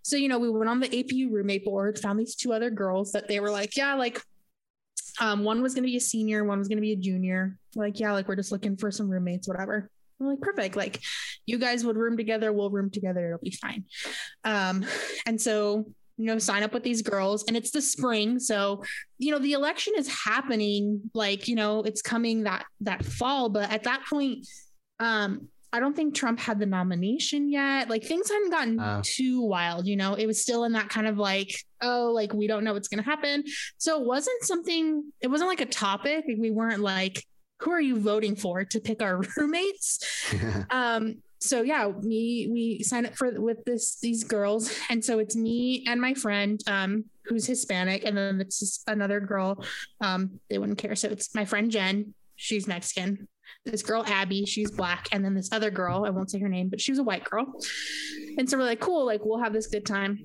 So 0.04 0.16
you 0.16 0.30
know, 0.30 0.40
we 0.40 0.50
went 0.50 0.70
on 0.70 0.80
the 0.80 0.90
APU 0.90 1.32
roommate 1.32 1.66
board, 1.66 2.00
found 2.00 2.20
these 2.20 2.36
two 2.36 2.54
other 2.54 2.70
girls 2.70 3.12
that 3.12 3.28
they 3.28 3.40
were 3.40 3.52
like, 3.52 3.76
yeah, 3.76 3.96
like 3.96 4.22
um, 5.20 5.44
one 5.44 5.62
was 5.62 5.74
going 5.74 5.84
to 5.84 5.90
be 5.90 5.98
a 5.98 6.02
senior, 6.02 6.44
one 6.44 6.60
was 6.60 6.68
going 6.68 6.78
to 6.78 6.82
be 6.82 6.94
a 6.94 6.98
junior. 6.98 7.58
Like, 7.76 8.00
yeah, 8.00 8.12
like 8.14 8.28
we're 8.28 8.36
just 8.36 8.52
looking 8.52 8.78
for 8.78 8.92
some 8.92 9.10
roommates, 9.10 9.48
whatever. 9.48 9.90
We're 10.20 10.32
like, 10.32 10.42
perfect. 10.42 10.76
Like, 10.76 11.00
you 11.46 11.58
guys 11.58 11.86
would 11.86 11.96
room 11.98 12.18
together, 12.18 12.52
we'll 12.52 12.70
room 12.70 12.90
together, 12.90 13.28
it'll 13.28 13.40
be 13.44 13.52
fine. 13.52 13.86
Um, 14.44 14.86
and 15.26 15.40
so, 15.40 15.86
you 16.18 16.26
know, 16.26 16.38
sign 16.38 16.64
up 16.64 16.74
with 16.74 16.84
these 16.84 17.02
girls, 17.02 17.46
and 17.48 17.56
it's 17.56 17.72
the 17.72 17.82
spring, 17.82 18.40
so 18.40 18.84
you 19.20 19.32
know 19.32 19.40
the 19.40 19.54
election 19.54 19.94
is 19.96 20.10
happening. 20.10 21.10
Like, 21.14 21.48
you 21.48 21.56
know, 21.56 21.82
it's 21.84 22.02
coming 22.02 22.44
that 22.44 22.66
that 22.82 23.06
fall, 23.06 23.48
but 23.48 23.72
at 23.72 23.84
that 23.84 24.04
point, 24.10 24.46
um, 25.00 25.48
I 25.72 25.80
don't 25.80 25.96
think 25.96 26.16
Trump 26.16 26.40
had 26.42 26.60
the 26.60 26.66
nomination 26.66 27.50
yet. 27.50 27.90
Like 27.90 28.04
things 28.04 28.30
hadn't 28.30 28.50
gotten 28.52 28.80
Oh. 28.82 29.02
too 29.02 29.42
wild, 29.44 29.88
you 29.88 29.96
know. 29.96 30.16
It 30.16 30.26
was 30.26 30.42
still 30.42 30.66
in 30.66 30.74
that 30.74 30.90
kind 30.90 31.08
of 31.08 31.18
like, 31.18 31.56
oh, 31.82 32.12
like 32.14 32.34
we 32.34 32.48
don't 32.48 32.66
know 32.66 32.74
what's 32.74 32.90
going 32.90 33.02
to 33.02 33.10
happen. 33.10 33.44
So 33.78 34.02
it 34.02 34.06
wasn't 34.06 34.44
something. 34.44 35.14
It 35.22 35.28
wasn't 35.28 35.50
like 35.50 35.62
a 35.62 35.68
topic. 35.68 36.26
Like, 36.28 36.38
we 36.40 36.52
weren't 36.52 36.82
like, 36.82 37.24
who 37.60 37.72
are 37.72 37.82
you 37.82 38.00
voting 38.00 38.36
for 38.36 38.64
to 38.66 38.80
pick 38.80 39.02
our 39.02 39.22
roommates? 39.38 40.00
um 40.70 41.22
so 41.42 41.62
yeah 41.62 41.90
me 42.02 42.50
we 42.52 42.84
sign 42.84 43.06
up 43.06 43.16
for 43.16 43.40
with 43.40 43.64
this 43.66 44.00
these 44.00 44.24
girls. 44.24 44.74
And 44.90 45.04
so 45.04 45.20
it's 45.20 45.36
me 45.36 45.86
and 45.88 46.02
my 46.02 46.14
friend 46.14 46.62
um 46.68 47.06
who's 47.26 47.46
hispanic. 47.46 48.04
And 48.06 48.18
then 48.18 48.42
it's 48.42 48.84
another 48.88 49.20
girl 49.20 49.64
um 50.02 50.40
they 50.50 50.58
wouldn't 50.58 50.78
care. 50.78 50.96
So 50.96 51.08
it's 51.10 51.34
my 51.36 51.46
friend 51.46 51.72
jen. 51.72 52.14
She's 52.36 52.68
mexican. 52.68 53.28
This 53.66 53.84
girl 53.84 54.04
abby 54.06 54.46
she's 54.46 54.72
black. 54.72 55.08
And 55.12 55.24
then 55.24 55.34
this 55.34 55.50
other 55.52 55.72
girl 55.72 56.06
i 56.06 56.10
won't 56.10 56.30
say 56.30 56.40
her 56.40 56.50
name 56.50 56.70
but 56.70 56.82
she 56.82 56.92
was 56.92 57.00
a 57.00 57.04
white 57.04 57.24
girl. 57.24 57.46
And 58.38 58.50
so 58.50 58.58
we're 58.58 58.64
like 58.66 58.80
cool 58.82 59.06
like 59.06 59.22
we'll 59.24 59.40
have 59.40 59.54
this 59.54 59.68
good 59.68 59.86
time 59.86 60.20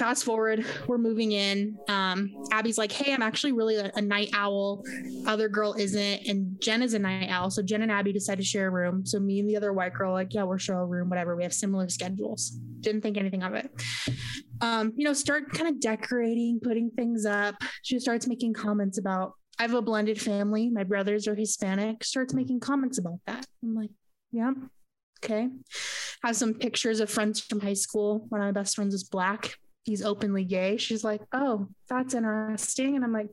fast 0.00 0.24
forward, 0.24 0.64
we're 0.86 0.96
moving 0.96 1.32
in. 1.32 1.76
Um, 1.86 2.34
Abby's 2.52 2.78
like, 2.78 2.90
"Hey, 2.90 3.12
I'm 3.12 3.20
actually 3.20 3.52
really 3.52 3.76
a, 3.76 3.92
a 3.94 4.00
night 4.00 4.30
owl. 4.32 4.82
Other 5.26 5.48
girl 5.48 5.74
isn't, 5.74 6.26
and 6.26 6.58
Jen 6.58 6.82
is 6.82 6.94
a 6.94 6.98
night 6.98 7.28
owl. 7.28 7.50
So 7.50 7.62
Jen 7.62 7.82
and 7.82 7.92
Abby 7.92 8.10
decide 8.10 8.38
to 8.38 8.44
share 8.44 8.68
a 8.68 8.70
room. 8.70 9.04
So 9.04 9.20
me 9.20 9.40
and 9.40 9.48
the 9.48 9.58
other 9.58 9.74
white 9.74 9.92
girl, 9.92 10.14
like, 10.14 10.32
yeah, 10.32 10.44
we're 10.44 10.58
share 10.58 10.80
a 10.80 10.86
room, 10.86 11.10
whatever. 11.10 11.36
We 11.36 11.42
have 11.42 11.52
similar 11.52 11.88
schedules. 11.90 12.50
Didn't 12.80 13.02
think 13.02 13.18
anything 13.18 13.42
of 13.42 13.52
it. 13.52 13.70
Um, 14.62 14.94
you 14.96 15.04
know, 15.04 15.12
start 15.12 15.52
kind 15.52 15.68
of 15.68 15.80
decorating, 15.80 16.60
putting 16.62 16.90
things 16.90 17.26
up. 17.26 17.56
She 17.82 17.98
starts 17.98 18.26
making 18.26 18.54
comments 18.54 18.98
about. 18.98 19.34
I 19.58 19.64
have 19.64 19.74
a 19.74 19.82
blended 19.82 20.18
family. 20.18 20.70
My 20.70 20.84
brothers 20.84 21.28
are 21.28 21.34
Hispanic. 21.34 22.04
Starts 22.04 22.32
making 22.32 22.60
comments 22.60 22.96
about 22.96 23.20
that. 23.26 23.44
I'm 23.62 23.74
like, 23.74 23.90
yeah, 24.32 24.52
okay. 25.22 25.50
Have 26.22 26.36
some 26.36 26.54
pictures 26.54 27.00
of 27.00 27.10
friends 27.10 27.38
from 27.40 27.60
high 27.60 27.74
school. 27.74 28.24
One 28.30 28.40
of 28.40 28.46
my 28.46 28.52
best 28.52 28.76
friends 28.76 28.94
is 28.94 29.04
black. 29.04 29.56
He's 29.84 30.02
openly 30.04 30.44
gay. 30.44 30.76
She's 30.76 31.02
like, 31.02 31.22
oh, 31.32 31.68
that's 31.88 32.14
interesting. 32.14 32.96
And 32.96 33.04
I'm 33.04 33.12
like, 33.12 33.28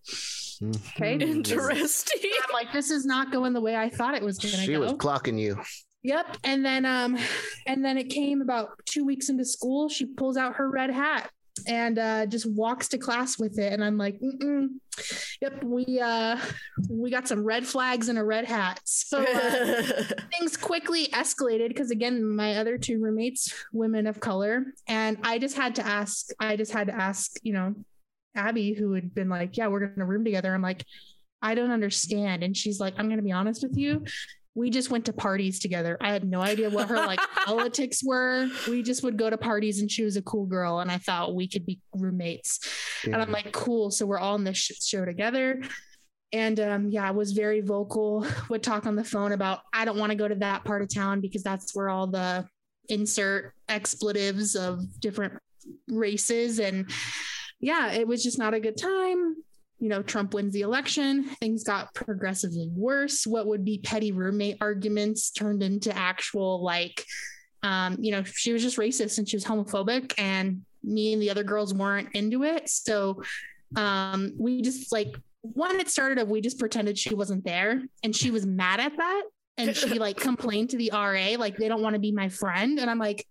okay. 0.64 1.18
Mhm. 1.18 1.22
Interesting. 1.22 2.32
I'm 2.48 2.54
like, 2.54 2.72
this 2.72 2.90
is 2.90 3.06
not 3.06 3.32
going 3.32 3.54
the 3.54 3.62
way 3.62 3.76
I 3.76 3.90
thought 3.90 4.16
it 4.16 4.24
was 4.24 4.38
going 4.38 4.54
to 4.54 4.60
go. 4.60 4.64
She 4.66 4.78
was 4.78 4.94
clocking 4.94 5.40
you. 5.40 5.62
Yep. 6.04 6.38
And 6.44 6.64
then 6.66 6.86
um 6.86 7.18
and 7.66 7.84
then 7.84 7.98
it 7.98 8.06
came 8.10 8.42
about 8.42 8.70
two 8.86 9.06
weeks 9.06 9.30
into 9.30 9.44
school. 9.44 9.90
She 9.90 10.06
pulls 10.06 10.38
out 10.38 10.56
her 10.56 10.70
red 10.70 10.90
hat 10.90 11.30
and 11.68 11.98
uh 11.98 12.26
just 12.26 12.50
walks 12.52 12.88
to 12.90 12.98
class 12.98 13.40
with 13.40 13.58
it. 13.60 13.74
And 13.74 13.84
I'm 13.84 13.98
like, 13.98 14.20
Mm-mm. 14.20 14.68
yep, 15.42 15.64
we 15.64 16.00
uh 16.00 16.38
we 16.90 17.10
got 17.10 17.28
some 17.28 17.44
red 17.44 17.66
flags 17.66 18.10
and 18.10 18.18
a 18.20 18.24
red 18.24 18.46
hat. 18.46 18.80
So 18.84 19.24
uh, 19.24 19.84
things 20.38 20.58
quickly 20.58 21.08
escalated 21.08 21.70
because 21.70 21.92
again, 21.92 22.24
my 22.24 22.58
other 22.58 22.78
two 22.78 23.02
roommates, 23.02 23.54
women 23.74 24.08
of 24.08 24.20
color, 24.20 24.66
and 24.88 25.18
I 25.24 25.40
just 25.40 25.56
had 25.56 25.76
to 25.76 25.86
ask, 25.86 26.28
I 26.40 26.56
just 26.56 26.72
had 26.72 26.88
to 26.88 26.94
ask, 26.94 27.32
you 27.44 27.54
know, 27.54 27.76
Abby, 28.36 28.74
who 28.74 28.94
had 28.94 29.14
been 29.14 29.30
like, 29.30 29.58
Yeah, 29.58 29.68
we're 29.68 29.88
gonna 29.88 30.06
room 30.06 30.24
together. 30.24 30.54
I'm 30.54 30.62
like, 30.62 30.86
I 31.42 31.56
don't 31.56 31.72
understand. 31.72 32.44
And 32.44 32.56
she's 32.56 32.80
like, 32.80 32.96
I'm 32.98 33.10
gonna 33.10 33.22
be 33.22 33.32
honest 33.32 33.64
with 33.64 33.78
you 33.78 34.04
we 34.58 34.72
just 34.72 34.90
went 34.90 35.06
to 35.06 35.14
parties 35.14 35.60
together. 35.60 35.98
I 36.02 36.12
had 36.12 36.24
no 36.24 36.42
idea 36.42 36.72
what 36.72 36.88
her 36.88 36.96
like 36.96 37.20
politics 37.46 38.04
were. 38.04 38.50
We 38.68 38.82
just 38.82 39.04
would 39.04 39.16
go 39.16 39.30
to 39.30 39.38
parties 39.38 39.82
and 39.82 39.92
she 39.92 40.04
was 40.04 40.18
a 40.18 40.22
cool 40.24 40.48
girl 40.48 40.80
and 40.80 40.90
I 40.90 40.98
thought 40.98 41.36
we 41.36 41.48
could 41.48 41.64
be 41.64 41.80
roommates. 41.94 42.60
And 43.04 43.16
I'm 43.16 43.32
like, 43.32 43.52
cool. 43.52 43.92
So 43.92 44.08
we're 44.08 44.18
all 44.18 44.34
in 44.34 44.44
this 44.44 44.58
show 44.58 45.06
together. 45.06 45.62
And 46.34 46.60
um, 46.60 46.90
yeah, 46.90 47.08
I 47.08 47.12
was 47.12 47.34
very 47.34 47.62
vocal, 47.62 48.26
would 48.50 48.64
talk 48.64 48.88
on 48.88 48.96
the 48.96 49.04
phone 49.04 49.32
about, 49.32 49.60
I 49.74 49.86
don't 49.86 50.00
want 50.00 50.12
to 50.12 50.18
go 50.18 50.28
to 50.28 50.36
that 50.36 50.66
part 50.66 50.82
of 50.82 50.92
town 50.92 51.22
because 51.22 51.44
that's 51.44 51.76
where 51.76 51.90
all 51.90 52.08
the 52.08 52.48
insert 52.90 53.54
expletives 53.70 54.56
of 54.56 54.82
different 55.00 55.34
races. 55.88 56.58
And 56.58 56.90
yeah, 57.60 57.92
it 57.92 58.08
was 58.08 58.24
just 58.24 58.40
not 58.40 58.56
a 58.56 58.60
good 58.60 58.78
time 58.78 59.36
you 59.80 59.90
know, 59.90 60.02
Trump 60.02 60.34
wins 60.34 60.54
the 60.54 60.62
election, 60.62 61.24
things 61.24 61.64
got 61.64 61.94
progressively 61.94 62.70
worse. 62.74 63.28
What 63.28 63.48
would 63.48 63.64
be 63.64 63.78
petty 63.78 64.12
roommate 64.12 64.58
arguments 64.60 65.30
turned 65.30 65.62
into 65.62 65.96
actual, 65.96 66.64
like, 66.64 67.06
um, 67.64 67.98
you 68.00 68.12
know, 68.12 68.24
she 68.24 68.54
was 68.54 68.64
just 68.64 68.78
racist 68.78 69.18
and 69.18 69.30
she 69.30 69.36
was 69.36 69.46
homophobic, 69.46 70.14
and 70.18 70.64
me 70.84 71.14
and 71.14 71.22
the 71.22 71.30
other 71.30 71.44
girls 71.44 71.74
weren't 71.74 72.10
into 72.16 72.44
it. 72.44 72.70
So 72.70 73.22
um, 73.76 74.34
we 74.38 74.62
just 74.62 74.92
like, 74.92 75.16
one, 75.42 75.80
it 75.80 75.90
started 75.90 76.18
of 76.18 76.28
we 76.28 76.42
just 76.42 76.60
pretended 76.60 76.98
she 76.98 77.14
wasn't 77.14 77.46
there, 77.46 77.84
and 78.04 78.16
she 78.16 78.32
was 78.32 78.46
mad 78.46 78.80
at 78.80 78.98
that. 78.98 79.24
And 79.60 79.76
she 79.76 79.90
like 80.00 80.18
complained 80.18 80.72
to 80.72 80.78
the 80.78 80.92
RA, 80.94 81.36
like, 81.38 81.58
they 81.58 81.68
don't 81.68 81.84
want 81.84 81.94
to 81.94 82.00
be 82.00 82.12
my 82.12 82.30
friend. 82.30 82.80
And 82.80 82.90
I'm 82.90 83.00
like, 83.00 83.28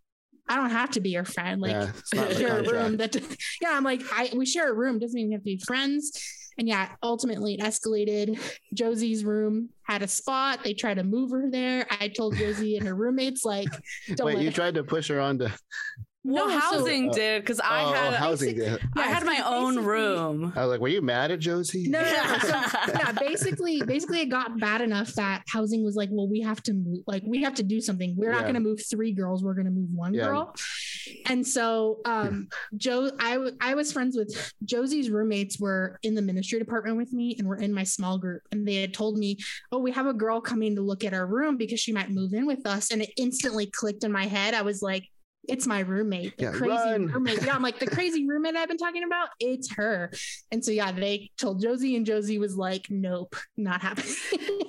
I 0.48 0.56
don't 0.56 0.70
have 0.70 0.90
to 0.90 1.00
be 1.00 1.10
your 1.10 1.24
friend. 1.24 1.60
Like, 1.60 1.72
Yeah, 1.72 1.90
it's 1.98 2.14
not 2.14 2.30
in 2.30 2.34
the 2.34 2.40
share 2.40 2.58
a 2.58 2.72
room 2.72 2.96
that 2.98 3.16
yeah 3.60 3.70
i'm 3.72 3.84
like 3.84 4.02
i 4.12 4.30
we 4.36 4.46
share 4.46 4.70
a 4.70 4.74
room 4.74 4.98
doesn't 4.98 5.18
even 5.18 5.32
have 5.32 5.40
to 5.40 5.44
be 5.44 5.58
friends. 5.66 6.12
And 6.58 6.66
yeah 6.66 6.88
ultimately 7.02 7.54
it 7.54 7.60
escalated. 7.60 8.40
Josie's 8.72 9.24
room 9.24 9.68
had 9.82 10.02
a 10.02 10.08
spot. 10.08 10.60
They 10.64 10.72
tried 10.72 10.94
to 10.94 11.04
move 11.04 11.30
her 11.32 11.50
there. 11.50 11.86
I 12.00 12.08
told 12.08 12.36
josie 12.36 12.76
and 12.78 12.86
her 12.86 12.94
roommates 12.94 13.44
like 13.44 13.68
don't 14.14 14.26
Wait, 14.26 14.38
you 14.38 14.46
her- 14.46 14.52
tried 14.54 14.74
to 14.76 14.84
push 14.84 15.08
her 15.08 15.20
onto 15.20 15.48
well, 16.26 16.48
No, 16.48 16.52
so- 16.52 16.58
housing 16.78 17.10
Oh, 17.10 17.12
did 17.14 17.42
because 17.42 17.60
I 17.60 17.84
oh, 17.84 17.92
had 17.92 18.14
housing. 18.14 18.56
basic- 18.56 18.80
did. 18.80 18.88
I 18.96 19.02
had 19.08 19.24
my 19.24 19.42
own 19.46 19.84
room. 19.84 20.52
I 20.56 20.60
was 20.62 20.70
like, 20.70 20.80
were 20.80 20.88
you 20.88 21.02
mad 21.02 21.30
at 21.30 21.38
Josie? 21.40 21.88
no, 21.88 22.00
no, 22.02 22.10
no. 22.10 22.38
So, 22.38 22.48
yeah 22.98 23.12
basically 23.12 23.82
basically 23.82 24.20
it 24.20 24.26
got 24.26 24.58
bad 24.58 24.80
enough 24.80 25.12
that 25.14 25.42
housing 25.48 25.84
was 25.84 25.96
like 25.96 26.08
well 26.12 26.28
we 26.28 26.40
have 26.40 26.62
to 26.64 26.72
move 26.72 27.00
like 27.06 27.22
we 27.26 27.42
have 27.42 27.54
to 27.54 27.62
do 27.62 27.80
something 27.80 28.14
we're 28.16 28.30
not 28.32 28.42
going 28.42 28.54
to 28.54 28.60
move 28.60 28.80
three 28.88 29.12
girls 29.12 29.42
we're 29.42 29.54
going 29.54 29.64
to 29.66 29.70
move 29.70 29.88
one 29.92 30.14
Yeah. 30.14 30.24
girl 30.26 30.54
and 31.26 31.46
so 31.46 32.00
um 32.04 32.48
joe 32.76 33.10
I, 33.18 33.34
w- 33.34 33.56
I 33.60 33.74
was 33.74 33.92
friends 33.92 34.16
with 34.16 34.52
josie's 34.64 35.10
roommates 35.10 35.58
were 35.58 35.98
in 36.02 36.14
the 36.14 36.22
ministry 36.22 36.58
department 36.58 36.96
with 36.96 37.12
me 37.12 37.36
and 37.38 37.46
were 37.48 37.56
in 37.56 37.72
my 37.72 37.84
small 37.84 38.18
group 38.18 38.42
and 38.52 38.66
they 38.66 38.76
had 38.76 38.92
told 38.94 39.16
me 39.18 39.38
oh 39.72 39.78
we 39.78 39.92
have 39.92 40.06
a 40.06 40.14
girl 40.14 40.40
coming 40.40 40.76
to 40.76 40.82
look 40.82 41.04
at 41.04 41.14
our 41.14 41.26
room 41.26 41.56
because 41.56 41.80
she 41.80 41.92
might 41.92 42.10
move 42.10 42.32
in 42.32 42.46
with 42.46 42.66
us 42.66 42.90
and 42.90 43.02
it 43.02 43.10
instantly 43.16 43.66
clicked 43.66 44.04
in 44.04 44.12
my 44.12 44.26
head 44.26 44.54
i 44.54 44.62
was 44.62 44.82
like 44.82 45.04
it's 45.48 45.66
my 45.66 45.80
roommate, 45.80 46.36
the 46.38 46.44
Yeah, 46.44 46.50
crazy 46.52 46.74
run. 46.74 47.06
roommate. 47.06 47.42
Yeah, 47.42 47.54
I'm 47.54 47.62
like 47.62 47.78
the 47.78 47.86
crazy 47.86 48.26
roommate 48.28 48.56
I've 48.56 48.68
been 48.68 48.76
talking 48.78 49.04
about. 49.04 49.28
It's 49.40 49.72
her. 49.74 50.10
And 50.52 50.64
so 50.64 50.70
yeah, 50.70 50.92
they 50.92 51.30
told 51.38 51.60
Josie, 51.62 51.96
and 51.96 52.04
Josie 52.06 52.38
was 52.38 52.56
like, 52.56 52.86
"Nope, 52.90 53.36
not 53.56 53.80
happening." 53.82 54.14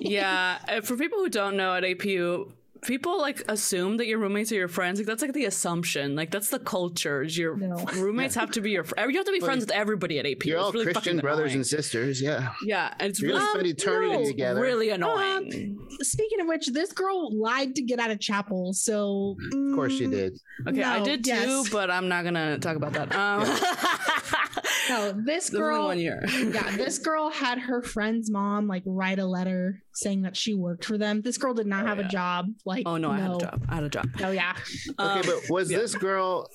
yeah, 0.00 0.58
uh, 0.68 0.80
for 0.80 0.96
people 0.96 1.18
who 1.18 1.28
don't 1.28 1.56
know 1.56 1.74
at 1.74 1.82
APU, 1.84 2.52
people 2.82 3.20
like 3.20 3.42
assume 3.48 3.96
that 3.98 4.06
your 4.06 4.18
roommates 4.18 4.50
are 4.52 4.56
your 4.56 4.68
friends. 4.68 4.98
Like 4.98 5.06
that's 5.06 5.22
like 5.22 5.32
the 5.32 5.44
assumption. 5.44 6.14
Like 6.16 6.30
that's 6.30 6.50
the 6.50 6.58
culture. 6.58 7.22
is 7.22 7.36
Your 7.36 7.56
No. 7.56 7.76
roommates 7.96 8.34
have 8.34 8.50
to 8.52 8.60
be 8.60 8.70
your. 8.70 8.84
Fr- 8.84 8.94
you 9.08 9.16
have 9.16 9.26
to 9.26 9.32
be 9.32 9.40
But 9.40 9.46
friends 9.46 9.60
with 9.62 9.70
everybody 9.72 10.18
at 10.18 10.24
APU. 10.24 10.44
You're 10.46 10.56
It's 10.58 10.64
all 10.66 10.72
really 10.72 10.92
Christian 10.92 11.18
brothers 11.18 11.46
annoying. 11.52 11.56
and 11.56 11.66
sisters. 11.66 12.20
Yeah. 12.22 12.52
yeah, 12.64 12.94
and 12.98 13.10
it's 13.10 13.22
really, 13.22 13.38
gonna 13.38 13.50
spend 13.50 13.66
eternity 13.66 14.22
no, 14.22 14.24
together. 14.26 14.60
really 14.60 14.90
annoying. 14.90 15.78
Speaking 16.00 16.40
of 16.40 16.46
which, 16.46 16.68
this 16.68 16.92
girl 16.92 17.30
lied 17.36 17.74
to 17.76 17.82
get 17.82 17.98
out 17.98 18.10
of 18.10 18.20
chapel. 18.20 18.72
So 18.72 19.36
Of 19.52 19.74
course 19.74 19.92
she 19.92 20.06
mm, 20.06 20.10
did. 20.10 20.38
okay, 20.66 20.82
I 20.82 20.98
no, 20.98 21.04
did 21.04 21.24
too, 21.24 21.64
but 21.72 21.90
I'm 21.90 22.08
not 22.08 22.24
gonna 22.24 22.58
talk 22.58 22.76
about 22.76 22.92
that. 22.94 23.14
Um, 23.14 23.42
No, 24.88 25.12
this 25.12 25.48
this 25.48 25.50
girl. 25.50 25.86
one 25.86 25.98
year. 25.98 26.22
yeah, 26.28 26.76
this 26.76 26.98
girl 26.98 27.30
had 27.30 27.58
her 27.58 27.82
friend's 27.82 28.30
mom 28.30 28.66
like 28.66 28.82
write 28.86 29.18
a 29.18 29.26
letter 29.26 29.82
saying 29.94 30.22
that 30.22 30.36
she 30.36 30.54
worked 30.54 30.84
for 30.84 30.98
them. 30.98 31.20
This 31.22 31.38
girl 31.38 31.54
did 31.54 31.66
not 31.66 31.84
Oh, 31.84 31.88
have 31.88 31.98
yeah. 31.98 32.06
a 32.06 32.08
job. 32.08 32.46
Like, 32.64 32.82
Oh 32.86 32.96
no, 32.96 33.10
I 33.10 33.18
had 33.20 33.30
a 33.32 33.38
job. 33.38 33.64
I 33.68 33.74
had 33.76 33.84
a 33.84 33.88
job. 33.88 34.06
Oh 34.22 34.30
yeah, 34.30 34.54
Um, 34.98 35.18
Okay, 35.18 35.28
but 35.28 35.50
was 35.50 35.70
yeah. 35.70 35.78
this 35.78 35.94
girl 35.94 36.48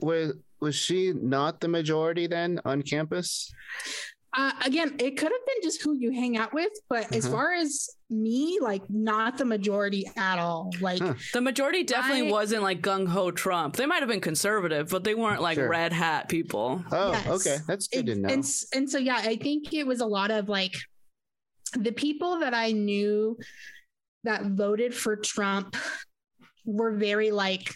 was 0.00 0.32
was 0.60 0.74
she 0.74 1.12
not 1.12 1.60
the 1.60 1.68
majority 1.68 2.26
then 2.26 2.60
on 2.64 2.82
campus? 2.82 3.52
Uh, 4.36 4.52
again, 4.64 4.94
it 4.98 5.12
could 5.16 5.30
have 5.32 5.46
been 5.46 5.62
just 5.62 5.82
who 5.82 5.94
you 5.94 6.10
hang 6.12 6.36
out 6.36 6.52
with, 6.52 6.70
but 6.90 7.14
as 7.14 7.26
Mhm. 7.26 7.30
far 7.30 7.52
as 7.54 7.88
me, 8.10 8.58
like, 8.60 8.82
not 8.90 9.38
the 9.38 9.44
majority 9.44 10.08
at 10.16 10.38
all. 10.38 10.70
Like, 10.80 11.00
Huh. 11.00 11.14
The 11.32 11.40
majority 11.40 11.82
definitely 11.84 12.28
I- 12.28 12.30
wasn't 12.30 12.62
like 12.62 12.82
gung 12.82 13.08
ho 13.08 13.30
Trump. 13.30 13.76
They 13.76 13.86
might 13.86 14.00
have 14.00 14.08
been 14.08 14.20
conservative, 14.20 14.90
but 14.90 15.04
they 15.04 15.14
weren't 15.14 15.40
like 15.40 15.56
Sure. 15.56 15.68
red 15.68 15.92
hat 15.92 16.28
people. 16.28 16.84
Oh, 16.92 17.12
Yes. 17.12 17.26
okay, 17.46 17.58
that's 17.66 17.88
good 17.88 18.08
It- 18.08 18.14
to 18.14 18.20
know. 18.20 18.28
And, 18.28 18.44
and 18.74 18.90
so, 18.90 18.98
yeah, 18.98 19.16
I 19.22 19.36
think 19.36 19.72
it 19.72 19.86
was 19.86 20.00
a 20.00 20.06
lot 20.06 20.30
of 20.30 20.48
like 20.48 20.74
the 21.72 21.92
people 21.92 22.40
that 22.40 22.54
I 22.54 22.72
knew 22.72 23.38
that 24.24 24.44
voted 24.46 24.94
for 24.94 25.16
Trump 25.16 25.76
were 26.64 26.92
very 26.96 27.30
like, 27.30 27.74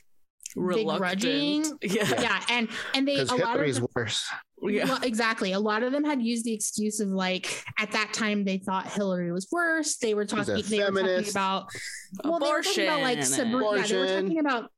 begrudging. 0.55 1.65
Yeah. 1.83 2.21
yeah, 2.21 2.45
and 2.51 2.69
and 2.95 3.07
they 3.07 3.15
Because 3.17 3.31
a 3.31 3.35
lot 3.37 3.43
of 3.43 3.49
Hillary's 3.53 3.77
them- 3.81 3.87
worse. 3.95 4.29
Yeah. 4.63 4.85
Well, 4.85 5.01
exactly. 5.03 5.53
A 5.53 5.61
lot 5.61 5.83
of 5.83 5.93
them 5.93 6.05
had 6.05 6.23
used 6.23 6.45
the 6.45 6.53
excuse 6.53 7.01
of 7.01 7.09
like 7.09 7.65
at 7.79 7.93
that 7.93 8.13
time 8.13 8.45
they 8.45 8.59
thought 8.59 8.87
Hillary 8.87 9.33
was 9.33 9.49
worse. 9.51 9.97
They 9.97 10.15
were 10.15 10.25
She's 10.25 10.33
a 10.33 10.37
talking. 10.37 10.65
They 10.69 10.79
were 10.79 10.85
talking 10.87 10.97
feminist. 10.97 11.31
about 11.31 11.69
well, 12.25 12.39
they 12.39 12.51
were 12.51 12.63
talking 12.63 12.85
about 12.85 13.01
like 13.01 13.25
sub- 13.25 13.47
yeah, 13.47 13.83
they 13.87 13.97
were 13.97 14.23
talking 14.23 14.39
about 14.39 14.71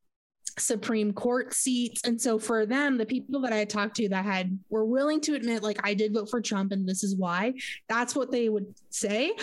Supreme 0.59 1.13
Court 1.13 1.53
seats, 1.53 2.03
and 2.03 2.21
so 2.21 2.37
for 2.37 2.65
them, 2.65 2.97
the 2.97 3.05
people 3.05 3.41
that 3.41 3.51
I 3.51 3.57
had 3.57 3.69
talked 3.69 3.95
to 3.97 4.09
that 4.09 4.23
had 4.23 4.57
were 4.69 4.85
willing 4.85 5.19
to 5.21 5.35
admit 5.35 5.63
like 5.63 5.79
I 5.83 5.93
did 5.95 6.13
vote 6.13 6.29
for 6.29 6.41
Trump 6.41 6.71
and 6.71 6.87
this 6.87 7.03
is 7.03 7.15
why. 7.15 7.53
That's 7.89 8.15
what 8.15 8.31
they 8.31 8.49
would 8.49 8.73
say. 8.89 9.33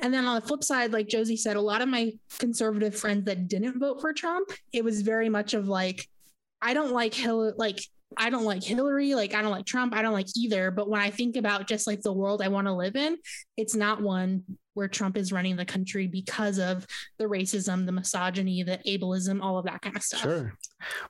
And 0.00 0.12
then 0.12 0.26
on 0.26 0.34
the 0.34 0.46
flip 0.46 0.62
side, 0.62 0.92
like 0.92 1.08
Josie 1.08 1.36
said, 1.36 1.56
a 1.56 1.60
lot 1.60 1.80
of 1.82 1.88
my 1.88 2.12
conservative 2.38 2.94
friends 2.94 3.24
that 3.24 3.48
didn't 3.48 3.78
vote 3.78 4.00
for 4.00 4.12
Trump, 4.12 4.50
it 4.72 4.84
was 4.84 5.02
very 5.02 5.28
much 5.28 5.54
of 5.54 5.68
like, 5.68 6.06
I 6.60 6.74
don't 6.74 6.92
like 6.92 7.14
Hillary, 7.14 7.52
like 7.56 7.80
I 8.16 8.30
don't 8.30 8.44
like 8.44 8.62
Hillary, 8.62 9.14
like 9.14 9.34
I 9.34 9.42
don't 9.42 9.50
like 9.50 9.66
Trump, 9.66 9.94
I 9.94 10.02
don't 10.02 10.12
like 10.12 10.28
either. 10.36 10.70
But 10.70 10.88
when 10.88 11.00
I 11.00 11.10
think 11.10 11.36
about 11.36 11.66
just 11.66 11.86
like 11.86 12.00
the 12.02 12.12
world 12.12 12.40
I 12.42 12.48
want 12.48 12.66
to 12.66 12.72
live 12.72 12.96
in, 12.96 13.18
it's 13.56 13.74
not 13.74 14.00
one 14.02 14.42
where 14.74 14.88
Trump 14.88 15.16
is 15.16 15.32
running 15.32 15.56
the 15.56 15.64
country 15.64 16.06
because 16.06 16.58
of 16.58 16.86
the 17.18 17.24
racism, 17.24 17.86
the 17.86 17.92
misogyny, 17.92 18.62
the 18.62 18.78
ableism, 18.86 19.42
all 19.42 19.58
of 19.58 19.64
that 19.66 19.80
kind 19.82 19.96
of 19.96 20.02
stuff. 20.02 20.20
Sure. 20.20 20.54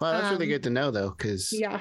Well, 0.00 0.12
that's 0.12 0.30
really 0.32 0.46
Um, 0.46 0.50
good 0.50 0.62
to 0.64 0.70
know 0.70 0.90
though, 0.90 1.10
because 1.10 1.52
Yeah. 1.52 1.80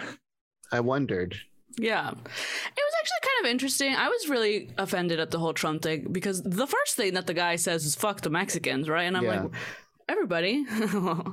I 0.71 0.79
wondered. 0.79 1.35
Yeah. 1.77 2.09
It 2.09 2.15
was 2.15 2.93
actually 2.99 3.21
kind 3.21 3.45
of 3.45 3.51
interesting. 3.51 3.93
I 3.95 4.07
was 4.07 4.29
really 4.29 4.71
offended 4.77 5.19
at 5.19 5.29
the 5.31 5.39
whole 5.39 5.53
Trump 5.53 5.81
thing 5.81 6.07
because 6.11 6.41
the 6.41 6.65
first 6.67 6.95
thing 6.95 7.13
that 7.15 7.27
the 7.27 7.33
guy 7.33 7.57
says 7.57 7.85
is 7.85 7.95
fuck 7.95 8.21
the 8.21 8.29
Mexicans, 8.29 8.87
right? 8.89 9.03
And 9.03 9.17
I'm 9.17 9.23
Yeah. 9.25 9.41
like, 9.43 9.51
everybody. 10.07 10.65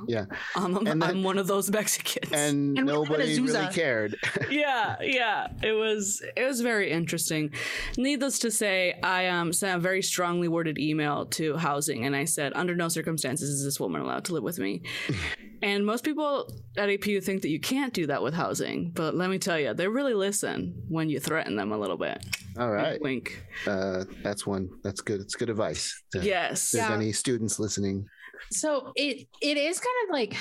Yeah. 0.07 0.25
I'm, 0.55 0.75
And 0.75 1.01
then- 1.01 1.03
I'm 1.03 1.23
one 1.23 1.37
of 1.37 1.47
those 1.47 1.69
Mexicans. 1.71 2.31
And, 2.31 2.77
And 2.77 2.87
we 2.87 2.93
live 2.93 3.09
nobody 3.09 3.39
really 3.39 3.67
cared. 3.73 4.15
yeah, 4.49 4.97
yeah. 5.01 5.47
It 5.61 5.71
was 5.73 6.21
it 6.35 6.43
was 6.43 6.61
very 6.61 6.91
interesting. 6.91 7.51
Needless 7.97 8.39
to 8.39 8.51
say, 8.51 8.99
I 9.01 9.27
um 9.27 9.53
sent 9.53 9.77
a 9.77 9.79
very 9.79 10.01
strongly 10.01 10.47
worded 10.47 10.77
email 10.77 11.25
to 11.27 11.55
housing 11.57 12.05
and 12.05 12.15
I 12.15 12.25
said, 12.25 12.51
under 12.55 12.75
no 12.75 12.89
circumstances 12.89 13.49
is 13.49 13.63
this 13.63 13.79
woman 13.79 14.01
allowed 14.01 14.25
to 14.25 14.33
live 14.33 14.43
with 14.43 14.59
me. 14.59 14.81
and 15.61 15.85
most 15.85 16.03
people 16.03 16.51
at 16.77 16.89
APU 16.89 17.23
think 17.23 17.41
that 17.43 17.49
you 17.49 17.59
can't 17.59 17.93
do 17.93 18.07
that 18.07 18.21
with 18.21 18.33
housing, 18.33 18.91
but 18.91 19.15
let 19.15 19.29
me 19.29 19.39
tell 19.39 19.59
you, 19.59 19.73
they 19.73 19.87
really 19.87 20.13
listen 20.13 20.73
when 20.89 21.09
you 21.09 21.19
threaten 21.19 21.55
them 21.55 21.71
a 21.71 21.77
little 21.77 21.97
bit. 21.97 22.23
All 22.59 22.69
right. 22.71 23.01
Wink. 23.01 23.43
Uh, 23.65 24.03
that's 24.21 24.45
one. 24.45 24.69
That's 24.83 25.01
good. 25.01 25.21
It's 25.21 25.35
good 25.35 25.49
advice. 25.49 26.03
to- 26.11 26.19
If 26.19 26.25
Yes. 26.25 26.71
there's 26.71 26.89
Yeah. 26.89 26.95
any 26.95 27.11
students 27.13 27.57
listening. 27.59 28.05
So 28.51 28.91
it 28.95 29.27
it 29.41 29.57
is 29.57 29.79
kind 29.79 29.95
of 30.09 30.13
like 30.13 30.35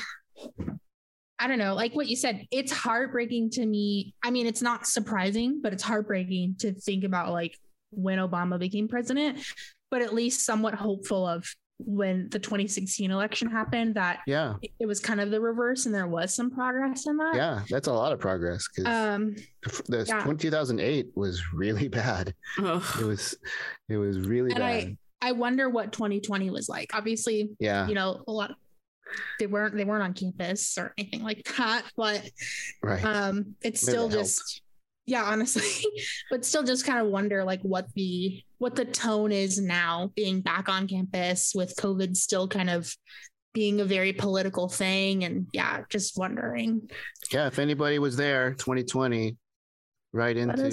I 1.39 1.49
don't 1.49 1.59
know, 1.59 1.75
like 1.75 1.95
what 1.95 2.09
you 2.09 2.15
said, 2.15 2.47
it's 2.53 2.71
heartbreaking 2.71 3.51
to 3.51 3.67
me. 3.67 4.15
I 4.23 4.31
mean, 4.31 4.47
it's 4.47 4.63
not 4.63 4.87
surprising, 4.87 5.61
but 5.61 5.73
it's 5.73 5.83
heartbreaking 5.83 6.57
to 6.61 6.73
think 6.73 7.03
about 7.03 7.33
like 7.33 7.59
when 7.91 8.19
Obama 8.19 8.61
became 8.61 8.87
president, 8.87 9.41
but 9.91 10.03
at 10.03 10.15
least 10.15 10.47
somewhat 10.47 10.75
hopeful 10.75 11.27
of 11.27 11.45
when 11.85 12.29
the 12.31 12.39
2016 12.39 13.11
election 13.11 13.51
happened 13.51 13.97
that 13.97 14.21
Yeah. 14.25 14.55
it 14.79 14.87
was 14.87 15.01
kind 15.01 15.21
of 15.21 15.33
the 15.33 15.41
reverse 15.41 15.85
and 15.87 15.93
there 15.93 16.07
was 16.07 16.33
some 16.33 16.49
progress 16.49 17.09
in 17.09 17.17
that. 17.17 17.35
Yeah. 17.35 17.63
That's 17.69 17.89
a 17.89 17.93
lot 17.93 18.13
of 18.13 18.21
progress 18.21 18.69
because 18.69 18.95
Um 18.95 19.35
the 19.89 20.05
yeah. 20.07 20.23
2008 20.25 21.09
was 21.17 21.43
really 21.53 21.89
bad. 22.01 22.35
Ugh. 22.63 22.85
It 23.01 23.05
was, 23.05 23.35
it 23.89 23.97
was 23.97 24.21
really 24.21 24.51
and 24.53 24.61
bad. 24.61 24.63
I 24.63 24.97
I 25.23 25.33
wonder 25.33 25.71
what 25.71 25.93
2020 25.93 26.51
was 26.51 26.69
like. 26.69 26.95
Obviously, 26.95 27.51
yeah. 27.59 27.89
you 27.89 27.95
know, 27.95 28.23
a 28.27 28.33
lot 28.33 28.51
of, 28.51 28.57
they 29.39 29.47
weren't 29.47 29.77
they 29.77 29.85
weren't 29.85 30.03
on 30.03 30.15
campus 30.15 30.79
or 30.79 30.95
anything 30.99 31.23
like 31.23 31.45
that, 31.59 31.85
but 31.97 32.23
right. 32.83 33.05
um 33.05 33.57
it's 33.63 33.87
Maybe 33.87 33.93
still 33.93 34.09
that 34.09 34.19
just 34.19 34.63
yeah 35.05 35.25
honestly 35.25 35.85
but 36.31 36.45
still 36.45 36.63
just 36.63 36.87
kind 36.87 36.99
of 37.01 37.09
wonder 37.09 37.45
like 37.45 37.61
what 37.63 37.93
the 37.95 38.43
what 38.59 38.77
the 38.77 38.85
tone 38.85 39.33
is 39.33 39.61
now 39.61 40.11
being 40.15 40.41
back 40.41 40.69
on 40.69 40.87
campus 40.87 41.53
with 41.57 41.75
covid 41.75 42.17
still 42.17 42.47
kind 42.47 42.71
of 42.71 42.95
being 43.53 43.81
a 43.81 43.85
very 43.85 44.13
political 44.13 44.69
thing 44.69 45.25
and 45.25 45.49
yeah 45.53 45.83
just 45.91 46.17
wondering 46.17 46.89
yeah. 47.33 47.47
If 47.47 47.59
anybody 47.59 47.99
was 47.99 48.17
there, 48.17 48.53
2020, 48.55 49.37
right 50.13 50.37
into 50.37 50.71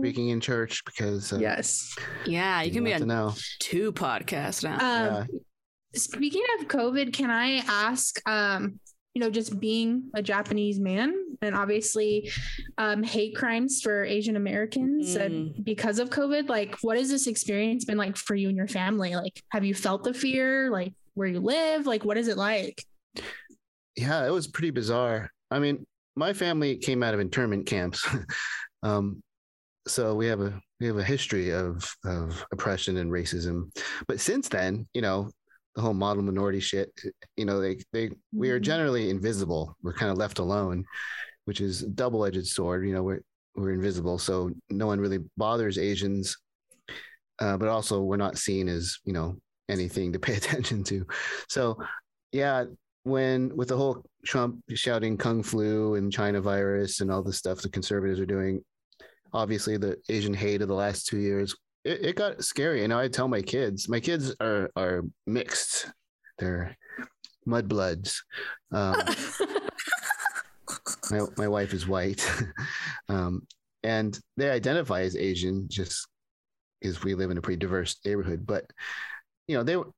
speaking 0.00 0.30
in 0.30 0.40
church 0.40 0.82
because 0.84 1.32
uh, 1.32 1.38
yes 1.38 1.94
Yeah, 2.24 2.62
you 2.62 2.72
can 2.72 2.82
be 2.84 2.90
want 2.90 2.98
to 2.98 3.04
on 3.04 3.08
know. 3.08 3.34
two 3.58 3.92
podcasts 3.92 4.64
now. 4.64 5.20
um 5.20 5.26
speaking 5.94 6.42
of 6.58 6.66
covid 6.68 7.12
can 7.12 7.30
i 7.30 7.56
ask 7.66 8.20
um 8.28 8.78
you 9.14 9.20
know 9.20 9.28
just 9.28 9.58
being 9.58 10.04
a 10.14 10.22
japanese 10.22 10.78
man 10.78 11.12
and 11.42 11.54
obviously 11.56 12.30
um 12.78 13.02
hate 13.02 13.34
crimes 13.34 13.80
for 13.82 14.04
asian 14.04 14.36
americans 14.36 15.16
and 15.16 15.50
Mm. 15.54 15.64
because 15.64 15.98
of 15.98 16.08
covid 16.10 16.48
like 16.48 16.76
what 16.82 16.96
has 16.96 17.10
this 17.10 17.26
experience 17.26 17.84
been 17.84 17.98
like 17.98 18.16
for 18.16 18.34
you 18.36 18.48
and 18.48 18.56
your 18.56 18.68
family 18.68 19.14
like 19.16 19.42
have 19.50 19.64
you 19.64 19.74
felt 19.74 20.04
the 20.04 20.14
fear 20.14 20.70
like 20.70 20.92
where 21.14 21.26
you 21.28 21.40
live 21.40 21.86
like 21.86 22.04
what 22.04 22.16
is 22.16 22.28
it 22.28 22.36
like 22.36 22.82
yeah, 23.96 24.24
it 24.26 24.30
was 24.30 24.46
pretty 24.46 24.70
bizarre. 24.70 25.30
I 25.50 25.58
mean, 25.58 25.84
my 26.16 26.32
family 26.32 26.76
came 26.78 27.02
out 27.02 27.12
of 27.12 27.20
internment 27.20 27.66
camps, 27.66 28.08
um, 28.82 29.22
so 29.88 30.14
we 30.14 30.26
have 30.26 30.40
a 30.40 30.60
we 30.78 30.86
have 30.86 30.98
a 30.98 31.04
history 31.04 31.50
of 31.50 31.84
of 32.04 32.44
oppression 32.52 32.98
and 32.98 33.10
racism. 33.10 33.70
But 34.06 34.20
since 34.20 34.48
then, 34.48 34.86
you 34.94 35.02
know, 35.02 35.30
the 35.74 35.82
whole 35.82 35.94
model 35.94 36.22
minority 36.22 36.60
shit, 36.60 36.90
you 37.36 37.44
know, 37.44 37.60
they 37.60 37.78
they 37.92 38.10
we 38.32 38.50
are 38.50 38.60
Mhm. 38.60 38.64
generally 38.64 39.10
invisible. 39.10 39.76
We're 39.82 39.94
kind 39.94 40.12
of 40.12 40.18
left 40.18 40.38
alone, 40.38 40.84
which 41.46 41.60
is 41.60 41.82
a 41.82 41.88
double 41.88 42.24
edged 42.26 42.46
sword. 42.46 42.86
You 42.86 42.94
know, 42.94 43.02
we're 43.02 43.20
we're 43.56 43.72
invisible, 43.72 44.18
so 44.18 44.50
no 44.68 44.86
one 44.86 45.00
really 45.00 45.20
bothers 45.36 45.78
Asians. 45.78 46.36
Uh, 47.38 47.56
but 47.56 47.68
also, 47.68 48.02
we're 48.02 48.16
not 48.18 48.38
seen 48.38 48.68
as 48.68 48.98
you 49.04 49.12
know 49.12 49.36
anything 49.68 50.12
to 50.12 50.18
pay 50.18 50.34
attention 50.36 50.84
to. 50.84 51.06
So, 51.48 51.78
yeah, 52.32 52.64
when 53.04 53.56
with 53.56 53.68
the 53.68 53.76
whole 53.76 54.04
Trump 54.26 54.62
shouting 54.74 55.16
kung 55.16 55.42
flu 55.42 55.94
and 55.94 56.12
China 56.12 56.40
virus 56.40 57.00
and 57.00 57.10
all 57.10 57.22
the 57.22 57.32
stuff 57.32 57.62
the 57.62 57.70
conservatives 57.70 58.20
are 58.20 58.26
doing, 58.26 58.62
obviously 59.32 59.76
the 59.76 59.96
Asian 60.08 60.34
hate 60.34 60.62
of 60.62 60.68
the 60.68 60.74
last 60.74 61.06
two 61.06 61.18
years, 61.18 61.54
it, 61.84 62.04
it 62.04 62.16
got 62.16 62.44
scary. 62.44 62.84
And 62.84 62.92
I 62.92 63.08
tell 63.08 63.28
my 63.28 63.42
kids, 63.42 63.88
my 63.88 64.00
kids 64.00 64.34
are 64.40 64.70
are 64.76 65.02
mixed. 65.26 65.90
They're 66.38 66.76
mudbloods. 67.46 68.16
Um, 68.72 68.96
my 71.10 71.20
my 71.36 71.48
wife 71.48 71.74
is 71.74 71.86
white, 71.86 72.28
um, 73.08 73.46
and 73.82 74.18
they 74.36 74.50
identify 74.50 75.02
as 75.02 75.16
Asian 75.16 75.66
just 75.68 76.06
because 76.80 77.02
we 77.02 77.14
live 77.14 77.30
in 77.30 77.38
a 77.38 77.42
pretty 77.42 77.58
diverse 77.58 77.96
neighborhood. 78.04 78.46
But 78.46 78.64
you 79.48 79.56
know, 79.56 79.62
they 79.62 79.76
were. 79.76 79.88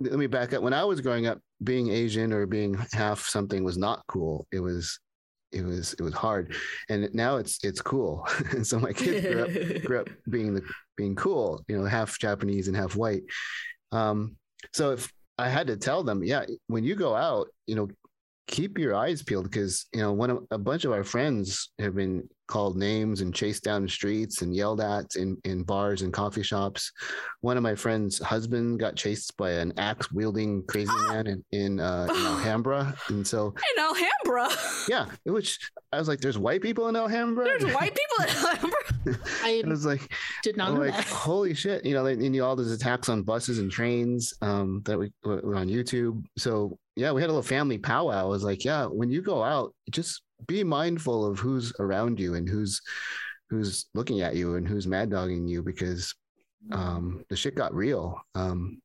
Let 0.00 0.18
me 0.18 0.26
back 0.26 0.52
up. 0.52 0.64
When 0.64 0.72
I 0.72 0.82
was 0.82 1.00
growing 1.00 1.28
up, 1.28 1.38
being 1.62 1.90
Asian 1.90 2.32
or 2.32 2.46
being 2.46 2.74
half 2.92 3.20
something 3.20 3.62
was 3.62 3.78
not 3.78 4.02
cool. 4.08 4.48
It 4.50 4.58
was, 4.58 4.98
it 5.52 5.64
was, 5.64 5.94
it 5.94 6.02
was 6.02 6.14
hard, 6.14 6.54
and 6.88 7.08
now 7.14 7.36
it's 7.36 7.62
it's 7.64 7.80
cool. 7.80 8.26
and 8.50 8.66
so 8.66 8.78
my 8.78 8.92
kids 8.92 9.26
grew 9.26 9.42
up 9.42 9.82
grew 9.84 10.00
up 10.00 10.08
being 10.30 10.54
the 10.54 10.62
being 10.96 11.14
cool, 11.14 11.64
you 11.68 11.78
know, 11.78 11.84
half 11.84 12.18
Japanese 12.18 12.68
and 12.68 12.76
half 12.76 12.96
white. 12.96 13.22
Um, 13.92 14.36
so 14.72 14.92
if 14.92 15.10
I 15.38 15.48
had 15.48 15.68
to 15.68 15.76
tell 15.76 16.02
them, 16.02 16.22
yeah, 16.22 16.44
when 16.66 16.84
you 16.84 16.94
go 16.96 17.14
out, 17.14 17.48
you 17.66 17.76
know, 17.76 17.88
keep 18.48 18.78
your 18.78 18.94
eyes 18.94 19.22
peeled 19.22 19.44
because 19.44 19.86
you 19.94 20.00
know 20.00 20.12
one 20.12 20.30
of 20.30 20.44
a 20.50 20.58
bunch 20.58 20.84
of 20.84 20.92
our 20.92 21.04
friends 21.04 21.70
have 21.78 21.94
been 21.94 22.28
called 22.48 22.76
names 22.76 23.20
and 23.20 23.34
chased 23.34 23.62
down 23.62 23.82
the 23.82 23.88
streets 23.88 24.42
and 24.42 24.54
yelled 24.54 24.80
at 24.80 25.14
in, 25.16 25.36
in 25.44 25.62
bars 25.62 26.02
and 26.02 26.12
coffee 26.12 26.42
shops. 26.42 26.90
One 27.42 27.56
of 27.56 27.62
my 27.62 27.74
friends' 27.74 28.18
husband 28.18 28.80
got 28.80 28.96
chased 28.96 29.36
by 29.36 29.52
an 29.52 29.72
axe 29.78 30.10
wielding 30.10 30.64
crazy 30.66 30.90
man 31.08 31.26
in, 31.26 31.44
in, 31.52 31.80
uh, 31.80 32.08
in 32.10 32.16
Alhambra. 32.26 32.94
And 33.08 33.26
so, 33.26 33.54
in 33.76 33.84
Alhambra. 33.84 34.48
yeah, 34.88 35.06
which 35.24 35.58
I 35.92 35.98
was 35.98 36.08
like, 36.08 36.20
there's 36.20 36.38
white 36.38 36.62
people 36.62 36.88
in 36.88 36.96
Alhambra. 36.96 37.44
There's 37.44 37.72
white 37.74 37.94
people 37.94 38.24
in 38.24 38.44
Alhambra. 38.44 38.78
i 39.42 39.50
it 39.50 39.66
was 39.66 39.86
like, 39.86 40.12
did 40.42 40.56
not 40.56 40.74
know 40.74 40.80
like, 40.80 40.94
that 40.94 41.04
holy 41.06 41.54
shit! 41.54 41.84
You 41.84 41.94
know, 41.94 42.06
and 42.06 42.22
you 42.22 42.30
know, 42.30 42.44
all 42.44 42.56
those 42.56 42.72
attacks 42.72 43.08
on 43.08 43.22
buses 43.22 43.58
and 43.58 43.70
trains 43.70 44.34
um, 44.42 44.82
that 44.84 44.98
we 44.98 45.12
were 45.24 45.56
on 45.56 45.68
YouTube. 45.68 46.24
So 46.36 46.78
yeah, 46.96 47.12
we 47.12 47.20
had 47.20 47.28
a 47.28 47.32
little 47.32 47.42
family 47.42 47.78
powwow. 47.78 48.20
I 48.20 48.24
was 48.24 48.42
like, 48.42 48.64
yeah, 48.64 48.86
when 48.86 49.10
you 49.10 49.22
go 49.22 49.42
out, 49.42 49.72
just 49.90 50.22
be 50.46 50.64
mindful 50.64 51.26
of 51.26 51.38
who's 51.38 51.72
around 51.80 52.20
you 52.20 52.34
and 52.34 52.48
who's 52.48 52.80
who's 53.50 53.86
looking 53.94 54.20
at 54.20 54.36
you 54.36 54.56
and 54.56 54.68
who's 54.68 54.86
mad 54.86 55.10
dogging 55.10 55.46
you 55.46 55.62
because 55.62 56.14
um, 56.72 57.24
the 57.28 57.36
shit 57.36 57.54
got 57.54 57.74
real. 57.74 58.20
Um, 58.34 58.80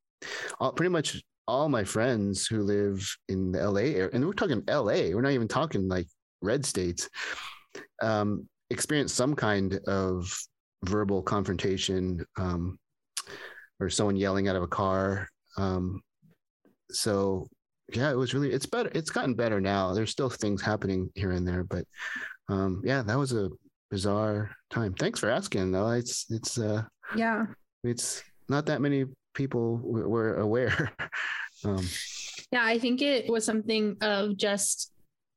all, 0.59 0.71
pretty 0.71 0.89
much 0.89 1.21
all 1.47 1.67
my 1.67 1.83
friends 1.83 2.47
who 2.47 2.61
live 2.63 3.05
in 3.27 3.51
the 3.51 3.69
LA 3.69 3.81
area, 3.81 4.09
and 4.13 4.25
we're 4.25 4.33
talking 4.33 4.63
LA, 4.67 5.11
we're 5.13 5.21
not 5.21 5.33
even 5.33 5.47
talking 5.47 5.87
like 5.87 6.07
red 6.41 6.65
states, 6.65 7.09
um, 8.01 8.47
experienced 8.69 9.15
some 9.15 9.35
kind 9.35 9.79
of 9.87 10.33
verbal 10.85 11.21
confrontation 11.21 12.25
um, 12.37 12.77
or 13.79 13.89
someone 13.89 14.15
yelling 14.15 14.47
out 14.47 14.55
of 14.55 14.63
a 14.63 14.67
car. 14.67 15.27
Um, 15.57 16.01
so 16.89 17.47
yeah, 17.91 18.11
it 18.11 18.15
was 18.15 18.33
really 18.33 18.51
it's 18.51 18.65
better. 18.65 18.89
It's 18.93 19.09
gotten 19.09 19.33
better 19.33 19.59
now. 19.59 19.93
There's 19.93 20.11
still 20.11 20.29
things 20.29 20.61
happening 20.61 21.09
here 21.15 21.31
and 21.31 21.47
there, 21.47 21.63
but 21.63 21.85
um, 22.49 22.81
yeah, 22.85 23.01
that 23.03 23.17
was 23.17 23.33
a 23.33 23.49
bizarre 23.91 24.51
time. 24.69 24.93
Thanks 24.93 25.19
for 25.19 25.29
asking. 25.29 25.71
Though 25.71 25.91
it's 25.91 26.25
it's 26.29 26.57
uh 26.57 26.83
yeah 27.15 27.45
it's 27.83 28.23
not 28.49 28.65
that 28.67 28.81
many 28.81 29.05
people 29.33 29.77
w- 29.77 30.07
were 30.07 30.37
aware. 30.37 30.91
um, 31.65 31.85
Yeah, 32.51 32.63
I 32.63 32.79
think 32.79 33.01
it 33.01 33.29
was 33.29 33.45
something 33.45 33.97
of 34.01 34.37
just 34.37 34.91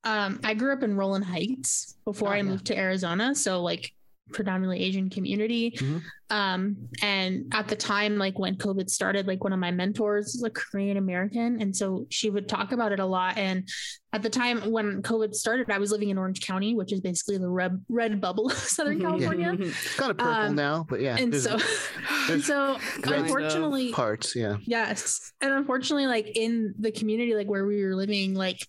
um 0.05 0.41
I 0.45 0.55
grew 0.55 0.73
up 0.73 0.83
in 0.83 0.97
Rowland 0.97 1.25
Heights 1.25 1.97
before 2.05 2.29
Oh, 2.29 2.33
I 2.33 2.37
yeah. 2.37 2.43
moved 2.45 2.67
to 2.67 2.79
Arizona, 2.79 3.35
so 3.35 3.63
like 3.63 3.93
predominantly 4.33 4.81
Asian 4.83 5.09
community. 5.11 5.73
Mhm. 5.73 6.03
Um 6.31 6.77
and 7.03 7.47
at 7.53 7.69
the 7.69 7.77
time 7.77 8.19
like 8.19 8.39
when 8.39 8.57
COVID 8.57 8.91
started, 8.91 9.27
like 9.27 9.45
one 9.45 9.53
of 9.53 9.59
my 9.59 9.71
mentors 9.71 10.35
is 10.35 10.43
a 10.43 10.51
Korean 10.51 10.97
American 10.97 11.61
and 11.61 11.75
so 11.77 12.07
she 12.11 12.31
would 12.31 12.49
talk 12.49 12.73
about 12.73 12.93
it 12.93 12.99
a 12.99 13.07
lot 13.07 13.39
and 13.39 13.69
at 14.13 14.23
the 14.23 14.31
time 14.31 14.71
when 14.71 15.03
COVID 15.03 15.35
started, 15.35 15.71
I 15.71 15.77
was 15.77 15.93
living 15.93 16.09
in 16.09 16.17
Orange 16.17 16.41
County, 16.41 16.75
which 16.75 16.91
is 16.91 17.01
basically 17.01 17.37
the 17.37 17.49
red 17.51 17.85
red 17.89 18.19
bubble 18.21 18.47
of 18.47 18.55
Southern 18.77 18.99
California. 19.01 19.57
kind 19.97 20.11
of 20.11 20.17
purple 20.17 20.27
Um, 20.27 20.55
now, 20.55 20.87
but 20.89 21.01
yeah, 21.01 21.17
And 21.19 21.33
there's 21.33 21.45
so 21.45 21.59
and 22.31 22.43
so 22.43 22.79
unfortunately 23.05 23.93
parts. 23.93 24.35
Yeah, 24.35 24.57
Yes. 24.63 25.33
And 25.41 25.53
unfortunately, 25.53 26.07
like 26.07 26.37
in 26.37 26.75
the 26.79 26.93
community, 26.93 27.35
like 27.35 27.47
where 27.47 27.67
we 27.67 27.85
were 27.85 27.95
living, 27.95 28.35
like 28.35 28.67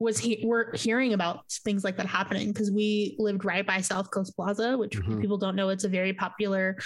was 0.00 0.18
he 0.18 0.42
we're 0.46 0.74
hearing 0.74 1.12
about 1.12 1.44
things 1.64 1.84
like 1.84 1.98
that 1.98 2.06
happening 2.06 2.48
because 2.48 2.70
we 2.70 3.14
lived 3.18 3.44
right 3.44 3.66
by 3.66 3.82
South 3.82 4.10
Coast 4.10 4.34
Plaza, 4.34 4.76
which 4.76 4.96
Mhm. 4.96 5.20
people 5.20 5.36
don't 5.36 5.54
know 5.54 5.68
it's 5.68 5.84
a 5.84 5.88
very 5.90 6.14
popular 6.14 6.76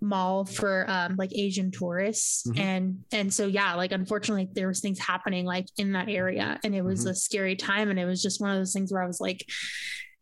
mall 0.00 0.44
for 0.44 0.88
um, 0.88 1.16
like 1.16 1.32
Asian 1.36 1.72
tourists, 1.72 2.46
Mhm. 2.46 2.58
and 2.60 3.04
and 3.12 3.34
so 3.34 3.46
yeah, 3.48 3.74
like 3.74 3.90
unfortunately 3.90 4.48
there 4.54 4.68
was 4.68 4.80
things 4.80 5.00
happening 5.00 5.44
like 5.44 5.66
in 5.76 5.92
that 5.92 6.08
area, 6.08 6.60
and 6.64 6.74
it 6.74 6.82
was 6.82 7.04
Mhm. 7.06 7.10
a 7.10 7.14
scary 7.14 7.56
time, 7.56 7.90
and 7.90 7.98
it 7.98 8.04
was 8.06 8.22
just 8.22 8.40
one 8.40 8.50
of 8.50 8.56
those 8.56 8.72
things 8.72 8.92
where 8.92 9.02
I 9.02 9.06
was 9.06 9.20
like. 9.20 9.44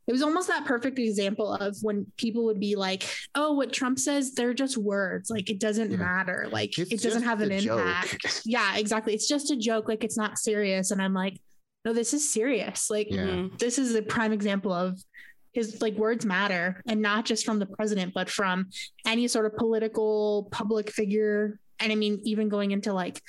It 0.07 0.13
was 0.13 0.23
almost 0.23 0.49
that 0.49 0.65
perfect 0.65 0.99
example 0.99 1.53
of 1.53 1.77
when 1.83 2.07
people 2.17 2.47
would 2.47 2.59
be 2.59 2.77
like, 2.77 3.03
"Oh, 3.35 3.53
what 3.53 3.75
Trump 3.75 3.99
says, 3.99 4.33
they're 4.33 4.55
just 4.55 4.79
words. 4.79 5.29
Like 5.29 5.51
it 5.51 5.61
doesn't 5.61 5.91
Yeah. 5.91 5.99
matter. 5.99 6.49
Like 6.51 6.79
It's 6.79 6.91
it 6.91 7.03
doesn't 7.03 7.25
have 7.25 7.43
an 7.43 7.53
impact." 7.53 8.41
yeah, 8.47 8.79
exactly. 8.79 9.13
It's 9.13 9.29
just 9.29 9.51
a 9.51 9.57
joke. 9.57 9.87
Like 9.87 10.03
it's 10.05 10.17
not 10.17 10.39
serious. 10.39 10.93
And 10.93 11.03
I'm 11.03 11.13
like, 11.13 11.39
no, 11.85 11.93
this 11.93 12.13
is 12.15 12.33
serious. 12.33 12.91
Like 12.91 13.09
Yeah. 13.11 13.27
Mhm. 13.27 13.59
this 13.59 13.79
is 13.79 13.95
a 13.95 14.03
prime 14.03 14.33
example 14.33 14.73
of 14.73 15.01
his 15.53 15.81
like 15.81 15.95
words 15.97 16.27
matter 16.27 16.83
and 16.87 17.01
not 17.01 17.25
just 17.25 17.45
from 17.45 17.59
the 17.59 17.67
president, 17.67 18.13
but 18.15 18.29
from 18.29 18.69
any 19.07 19.27
sort 19.29 19.47
of 19.47 19.57
political 19.57 20.49
public 20.53 20.91
figure. 20.91 21.59
And 21.81 21.91
I 21.91 21.95
mean, 21.95 22.21
even 22.25 22.49
going 22.49 22.71
into 22.73 22.93
like 22.93 23.21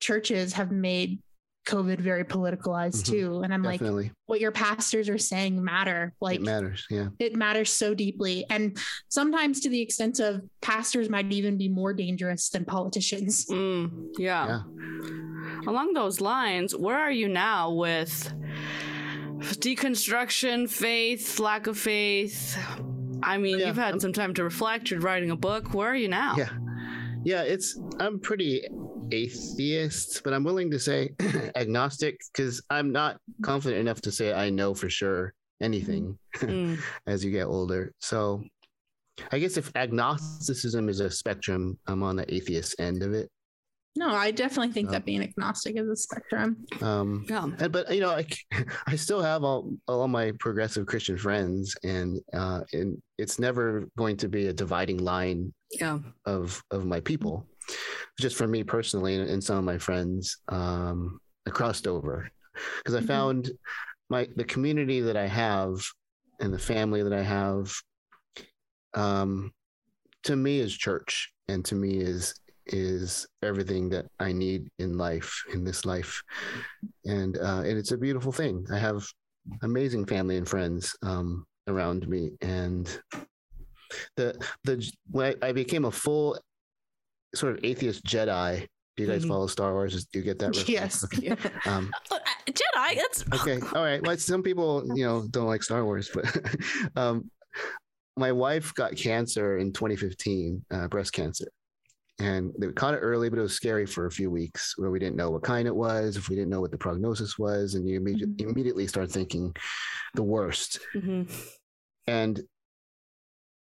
churches 0.00 0.54
have 0.54 0.70
made 0.70 1.20
COVID 1.66 1.98
very 2.00 2.24
politicalized 2.24 3.02
Mhm. 3.04 3.06
too. 3.06 3.40
And 3.42 3.52
I'm 3.54 3.62
like, 3.62 3.80
what 4.26 4.40
your 4.40 4.52
pastors 4.52 5.08
are 5.08 5.18
saying 5.18 5.62
matter. 5.64 6.12
Like 6.20 6.36
it 6.36 6.42
matters. 6.42 6.86
Yeah. 6.90 7.08
it 7.18 7.34
matters 7.36 7.70
so 7.70 7.94
deeply. 7.94 8.44
And 8.50 8.78
sometimes 9.08 9.60
to 9.60 9.68
the 9.70 9.80
extent 9.80 10.20
of 10.20 10.42
pastors 10.60 11.08
might 11.08 11.32
even 11.32 11.56
be 11.56 11.68
more 11.68 11.94
dangerous 11.94 12.48
than 12.50 12.64
politicians. 12.64 13.46
Mm, 13.46 14.08
yeah. 14.18 14.62
Along 15.66 15.92
those 15.94 16.20
lines, 16.20 16.76
where 16.76 16.98
are 16.98 17.10
you 17.12 17.28
now 17.28 17.72
with 17.72 18.32
deconstruction, 19.40 20.68
faith, 20.68 21.38
lack 21.38 21.66
of 21.66 21.78
faith? 21.78 22.56
I 23.22 23.38
mean, 23.38 23.58
Yeah, 23.58 23.68
you've 23.68 23.76
had 23.76 23.86
I'm- 23.92 24.00
some 24.00 24.12
time 24.12 24.34
to 24.34 24.44
reflect. 24.44 24.90
You're 24.90 25.00
writing 25.00 25.30
a 25.30 25.36
book. 25.36 25.72
Where 25.74 25.88
are 25.88 25.96
you 25.96 26.08
now? 26.08 26.34
Yeah. 26.36 26.50
Yeah, 27.24 27.42
it's 27.42 27.78
I'm 27.98 28.20
pretty 28.20 28.66
atheist, 29.12 30.22
but 30.24 30.32
I'm 30.32 30.44
willing 30.44 30.70
to 30.70 30.78
say 30.78 31.10
agnostic 31.56 32.18
because 32.32 32.62
I'm 32.70 32.92
not 32.92 33.18
confident 33.42 33.80
enough 33.80 34.00
to 34.02 34.12
say 34.12 34.32
I 34.32 34.50
know 34.50 34.74
for 34.74 34.88
sure 34.90 35.32
anything 35.60 36.18
Mm, 36.38 36.78
as 37.06 37.24
you 37.24 37.30
get 37.30 37.44
older. 37.46 37.92
So 38.00 38.42
I 39.30 39.38
guess 39.38 39.56
if 39.56 39.70
agnosticism 39.76 40.88
is 40.88 41.00
a 41.00 41.10
spectrum, 41.10 41.78
I'm 41.86 42.02
on 42.02 42.16
the 42.16 42.34
atheist 42.34 42.80
end 42.80 43.02
of 43.02 43.12
it. 43.14 43.30
No, 43.96 44.08
I 44.08 44.32
definitely 44.32 44.72
think 44.72 44.88
Oh. 44.88 44.92
that 44.92 45.04
being 45.04 45.22
agnostic 45.22 45.78
is 45.78 45.88
a 45.88 45.94
spectrum. 45.94 46.66
Um, 46.82 47.24
yeah. 47.28 47.48
and, 47.60 47.70
but 47.72 47.94
you 47.94 48.00
know, 48.00 48.10
I, 48.10 48.26
I 48.88 48.96
still 48.96 49.22
have 49.22 49.44
all 49.44 49.72
all 49.86 50.08
my 50.08 50.32
progressive 50.40 50.86
Christian 50.86 51.16
friends, 51.16 51.76
and 51.84 52.18
uh, 52.32 52.62
and 52.72 53.00
it's 53.18 53.38
never 53.38 53.86
going 53.96 54.16
to 54.16 54.28
be 54.28 54.48
a 54.48 54.52
dividing 54.52 54.98
line 54.98 55.54
Yeah. 55.70 56.00
of 56.26 56.60
of 56.72 56.84
my 56.86 56.98
people 56.98 57.46
just 58.18 58.36
for 58.36 58.46
me 58.46 58.62
personally 58.62 59.14
and, 59.16 59.28
and 59.28 59.42
some 59.42 59.56
of 59.58 59.64
my 59.64 59.78
friends 59.78 60.38
um 60.48 61.18
I 61.46 61.50
crossed 61.50 61.86
over. 61.86 62.28
Because 62.78 62.94
I 62.94 63.00
Mhm. 63.00 63.06
found 63.06 63.50
my 64.08 64.28
the 64.36 64.44
community 64.44 65.00
that 65.00 65.16
I 65.16 65.26
have 65.26 65.84
and 66.40 66.52
the 66.52 66.58
family 66.58 67.02
that 67.02 67.12
I 67.12 67.22
have 67.22 67.72
um 68.94 69.50
to 70.24 70.36
me 70.36 70.60
is 70.60 70.76
church 70.76 71.32
and 71.48 71.64
to 71.66 71.74
me 71.74 71.98
is 71.98 72.34
is 72.66 73.26
everything 73.42 73.90
that 73.90 74.06
I 74.18 74.32
need 74.32 74.68
in 74.78 74.96
life 74.96 75.44
in 75.52 75.64
this 75.64 75.84
life. 75.84 76.22
And 77.04 77.36
uh 77.38 77.62
and 77.66 77.76
it's 77.78 77.92
a 77.92 77.98
beautiful 77.98 78.32
thing. 78.32 78.66
I 78.72 78.78
have 78.78 79.06
amazing 79.62 80.06
family 80.06 80.36
and 80.36 80.48
friends 80.48 80.96
um 81.02 81.44
around 81.68 82.08
me. 82.08 82.30
And 82.40 82.86
the 84.16 84.34
the 84.64 84.90
when 85.10 85.34
I, 85.42 85.48
I 85.48 85.52
became 85.52 85.84
a 85.84 85.90
full 85.90 86.38
sort 87.34 87.54
of 87.58 87.64
atheist 87.64 88.04
Jedi. 88.04 88.66
Do 88.96 89.02
you 89.02 89.08
guys 89.08 89.24
Mhm. 89.24 89.28
follow 89.28 89.46
Star 89.48 89.72
Wars? 89.72 90.04
Do 90.06 90.18
you 90.20 90.24
get 90.24 90.38
that? 90.38 90.48
reference? 90.56 90.68
Yes. 90.68 91.04
Okay. 91.04 91.28
Um, 91.66 91.90
Uh, 92.12 92.18
Jedi. 92.46 92.94
That's 92.96 93.24
okay. 93.40 93.58
All 93.74 93.82
right. 93.82 94.00
Well, 94.02 94.16
some 94.18 94.42
people, 94.42 94.84
you 94.94 95.04
know, 95.04 95.26
don't 95.30 95.46
like 95.46 95.62
Star 95.64 95.84
Wars, 95.84 96.10
but 96.14 96.24
um, 96.96 97.28
my 98.16 98.30
wife 98.30 98.72
got 98.74 98.94
cancer 98.96 99.58
in 99.58 99.72
2015, 99.72 100.64
uh, 100.70 100.86
breast 100.88 101.12
cancer, 101.12 101.46
and 102.20 102.52
they 102.58 102.68
caught 102.68 102.94
it 102.94 102.98
early, 102.98 103.28
but 103.28 103.40
it 103.40 103.42
was 103.42 103.54
scary 103.54 103.84
for 103.86 104.06
a 104.06 104.10
few 104.12 104.30
weeks 104.30 104.74
where 104.78 104.90
we 104.90 105.00
didn't 105.00 105.16
know 105.16 105.30
what 105.30 105.42
kind 105.42 105.66
it 105.66 105.74
was, 105.74 106.16
if 106.16 106.28
we 106.28 106.36
didn't 106.36 106.50
know 106.50 106.60
what 106.60 106.70
the 106.70 106.78
prognosis 106.78 107.36
was, 107.36 107.74
and 107.74 107.88
you 107.88 107.96
immediately 107.96 108.44
Mhm. 108.44 108.50
immediately 108.52 108.86
start 108.86 109.10
thinking 109.10 109.52
the 110.14 110.22
worst. 110.22 110.78
Mhm. 110.94 111.28
And 112.06 112.40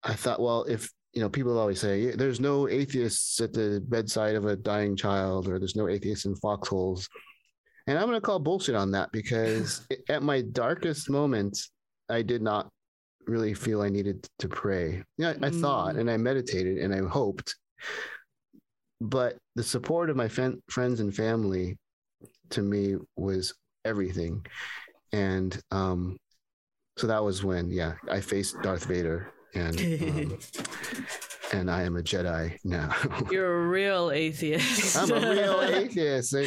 I 0.02 0.12
thought, 0.14 0.40
well, 0.40 0.64
if 0.64 0.90
you 1.14 1.20
know, 1.22 1.28
people 1.28 1.58
always 1.58 1.80
say 1.80 2.10
there's 2.10 2.40
no 2.40 2.68
atheists 2.68 3.40
at 3.40 3.52
the 3.52 3.82
bedside 3.88 4.34
of 4.34 4.46
a 4.46 4.56
dying 4.56 4.96
child, 4.96 5.48
or 5.48 5.58
there's 5.58 5.76
no 5.76 5.88
atheists 5.88 6.24
in 6.24 6.34
foxholes. 6.36 7.08
And 7.86 7.98
I'm 7.98 8.06
going 8.06 8.16
to 8.16 8.20
call 8.26 8.38
bullshit 8.38 8.74
on 8.74 8.90
that 8.92 9.12
because 9.12 9.86
at 10.08 10.22
my 10.22 10.40
darkest 10.40 11.08
moments, 11.10 11.70
I 12.08 12.22
did 12.22 12.42
not 12.42 12.68
really 13.26 13.54
feel 13.54 13.80
I 13.82 13.88
needed 13.88 14.26
to 14.40 14.48
pray. 14.48 15.02
Yeah, 15.18 15.34
I, 15.42 15.46
I 15.46 15.50
thought 15.50 15.94
Mm. 15.94 16.00
and 16.00 16.10
I 16.10 16.16
meditated 16.16 16.78
and 16.78 16.94
I 16.94 17.06
hoped, 17.08 17.54
but 19.00 19.36
the 19.54 19.62
support 19.62 20.10
of 20.10 20.16
my 20.16 20.28
fen- 20.28 20.62
friends 20.68 21.00
and 21.00 21.14
family 21.14 21.76
to 22.50 22.62
me 22.62 22.96
was 23.16 23.54
everything. 23.84 24.44
And 25.12 25.58
um, 25.70 26.16
so 26.98 27.06
that 27.06 27.22
was 27.22 27.44
when, 27.44 27.70
yeah, 27.70 27.94
I 28.10 28.20
faced 28.20 28.60
Darth 28.62 28.86
Vader 28.86 29.32
and 29.54 29.78
um, 29.80 30.38
and 31.52 31.70
I 31.70 31.82
am 31.82 31.96
a 31.96 32.02
Jedi 32.02 32.58
now. 32.64 32.94
You're 33.30 33.64
a 33.64 33.68
real 33.68 34.10
atheist. 34.10 34.96
I'm 34.96 35.10
a 35.12 35.30
real 35.30 35.60
atheist. 35.62 36.34
I, 36.34 36.46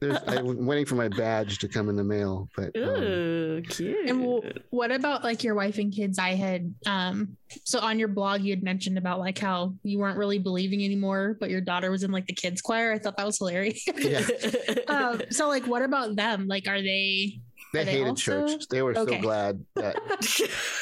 there's, 0.00 0.18
I'm 0.28 0.64
waiting 0.64 0.86
for 0.86 0.94
my 0.94 1.08
badge 1.08 1.58
to 1.58 1.66
come 1.66 1.88
in 1.88 1.96
the 1.96 2.04
mail, 2.04 2.48
but 2.54 2.66
um, 2.76 2.82
Ooh, 3.02 3.62
cute. 3.68 4.08
And 4.08 4.20
w- 4.22 4.52
what 4.70 4.92
about 4.92 5.24
like 5.24 5.42
your 5.42 5.56
wife 5.56 5.78
and 5.78 5.92
kids? 5.92 6.20
I 6.20 6.36
had 6.36 6.72
um 6.86 7.36
so 7.64 7.80
on 7.80 7.98
your 7.98 8.06
blog 8.06 8.42
you 8.42 8.52
had 8.52 8.62
mentioned 8.62 8.96
about 8.96 9.18
like 9.18 9.38
how 9.38 9.74
you 9.82 9.98
weren't 9.98 10.16
really 10.16 10.38
believing 10.38 10.84
anymore, 10.84 11.36
but 11.40 11.50
your 11.50 11.60
daughter 11.60 11.90
was 11.90 12.04
in 12.04 12.12
like 12.12 12.26
the 12.26 12.32
kids 12.32 12.62
choir. 12.62 12.92
I 12.92 12.98
thought 13.00 13.16
that 13.16 13.26
was 13.26 13.38
hilarious. 13.38 13.84
Yeah. 13.96 14.24
um, 14.88 15.22
so 15.30 15.48
like 15.48 15.66
what 15.66 15.82
about 15.82 16.14
them? 16.14 16.46
Like 16.46 16.68
are 16.68 16.80
they 16.80 17.40
they 17.72 17.82
they 17.84 17.90
hated 17.90 18.06
also- 18.10 18.46
church. 18.46 18.68
They 18.70 18.82
were 18.82 18.96
Okay. 18.96 19.16
so 19.16 19.20
glad 19.20 19.64
that 19.74 19.96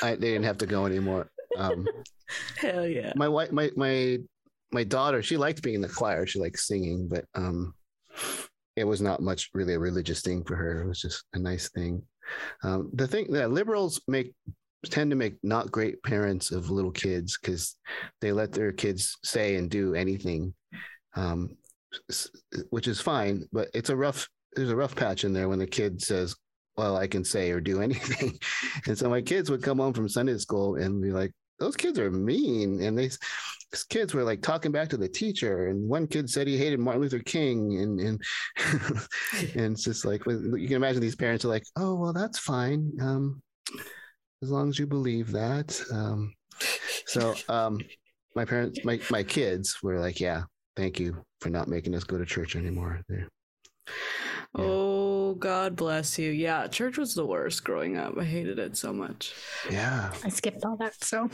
I, 0.02 0.10
they 0.10 0.32
didn't 0.32 0.44
have 0.44 0.58
to 0.58 0.66
go 0.66 0.84
anymore. 0.84 1.30
Um, 1.56 1.86
Hell 2.58 2.86
yeah. 2.86 3.12
my 3.16 3.28
wife, 3.28 3.52
my 3.52 3.70
my 3.76 4.18
my 4.72 4.84
daughter, 4.84 5.22
she 5.22 5.36
liked 5.36 5.62
being 5.62 5.76
in 5.76 5.80
the 5.80 5.88
choir. 5.88 6.26
She 6.26 6.40
liked 6.40 6.58
singing, 6.58 7.08
but 7.08 7.24
um, 7.34 7.74
it 8.76 8.84
was 8.84 9.00
not 9.00 9.22
much 9.22 9.50
really 9.54 9.74
a 9.74 9.78
religious 9.78 10.22
thing 10.22 10.44
for 10.44 10.56
her. 10.56 10.82
It 10.82 10.88
was 10.88 11.00
just 11.00 11.24
a 11.34 11.38
nice 11.38 11.70
thing. 11.70 12.02
Um, 12.62 12.90
the 12.92 13.06
thing 13.06 13.32
that 13.32 13.50
liberals 13.50 14.00
make 14.08 14.34
tend 14.84 15.10
to 15.10 15.16
make 15.16 15.36
not 15.42 15.72
great 15.72 16.02
parents 16.02 16.52
of 16.52 16.70
little 16.70 16.90
kids 16.92 17.38
because 17.40 17.76
they 18.20 18.32
let 18.32 18.52
their 18.52 18.72
kids 18.72 19.16
say 19.24 19.56
and 19.56 19.70
do 19.70 19.94
anything, 19.94 20.54
um, 21.14 21.56
which 22.70 22.88
is 22.88 23.00
fine. 23.00 23.46
But 23.52 23.68
it's 23.74 23.90
a 23.90 23.96
rough. 23.96 24.28
There's 24.54 24.70
a 24.70 24.76
rough 24.76 24.96
patch 24.96 25.24
in 25.24 25.32
there 25.32 25.48
when 25.48 25.58
the 25.58 25.66
kid 25.66 26.02
says, 26.02 26.34
"Well, 26.76 26.96
I 26.96 27.06
can 27.06 27.24
say 27.24 27.50
or 27.50 27.60
do 27.60 27.80
anything," 27.82 28.38
and 28.86 28.98
so 28.98 29.08
my 29.08 29.22
kids 29.22 29.50
would 29.50 29.62
come 29.62 29.78
home 29.78 29.92
from 29.92 30.08
Sunday 30.08 30.38
school 30.38 30.76
and 30.76 31.00
be 31.02 31.12
like, 31.12 31.32
"Those 31.58 31.76
kids 31.76 31.98
are 31.98 32.10
mean," 32.10 32.80
and 32.82 32.98
these 32.98 33.18
kids 33.90 34.14
were 34.14 34.22
like 34.22 34.42
talking 34.42 34.70
back 34.72 34.88
to 34.88 34.96
the 34.96 35.08
teacher 35.08 35.66
and 35.66 35.88
one 35.88 36.06
kid 36.06 36.30
said 36.30 36.46
he 36.46 36.56
hated 36.56 36.78
martin 36.78 37.02
luther 37.02 37.18
king 37.18 37.76
and 37.78 37.98
and 38.00 38.22
and 39.56 39.72
it's 39.72 39.82
just 39.84 40.04
like 40.04 40.24
you 40.26 40.66
can 40.68 40.76
imagine 40.76 41.00
these 41.00 41.16
parents 41.16 41.44
are 41.44 41.48
like 41.48 41.64
oh 41.76 41.94
well 41.96 42.12
that's 42.12 42.38
fine 42.38 42.90
um 43.02 43.42
as 44.42 44.50
long 44.50 44.68
as 44.68 44.78
you 44.78 44.86
believe 44.86 45.32
that. 45.32 45.78
Um 45.90 46.32
so 47.06 47.34
um 47.48 47.80
my 48.36 48.44
parents 48.44 48.84
my 48.84 49.00
my 49.10 49.22
kids 49.24 49.78
were 49.82 49.98
like 49.98 50.20
yeah 50.20 50.44
thank 50.76 51.00
you 51.00 51.24
for 51.40 51.50
not 51.50 51.68
making 51.68 51.94
us 51.94 52.04
go 52.04 52.16
to 52.18 52.24
church 52.24 52.54
anymore. 52.56 53.00
They're- 53.08 53.28
Yeah. 54.56 54.64
Oh, 54.64 55.05
God 55.34 55.76
bless 55.76 56.18
you. 56.18 56.30
Yeah, 56.30 56.66
church 56.68 56.98
was 56.98 57.14
the 57.14 57.26
worst 57.26 57.64
growing 57.64 57.96
up. 57.96 58.16
I 58.18 58.24
hated 58.24 58.58
it 58.58 58.76
so 58.76 58.92
much. 58.92 59.32
yeah 59.70 60.12
I 60.24 60.28
skipped 60.28 60.64
all 60.64 60.76
that. 60.76 60.94
So 61.02 61.28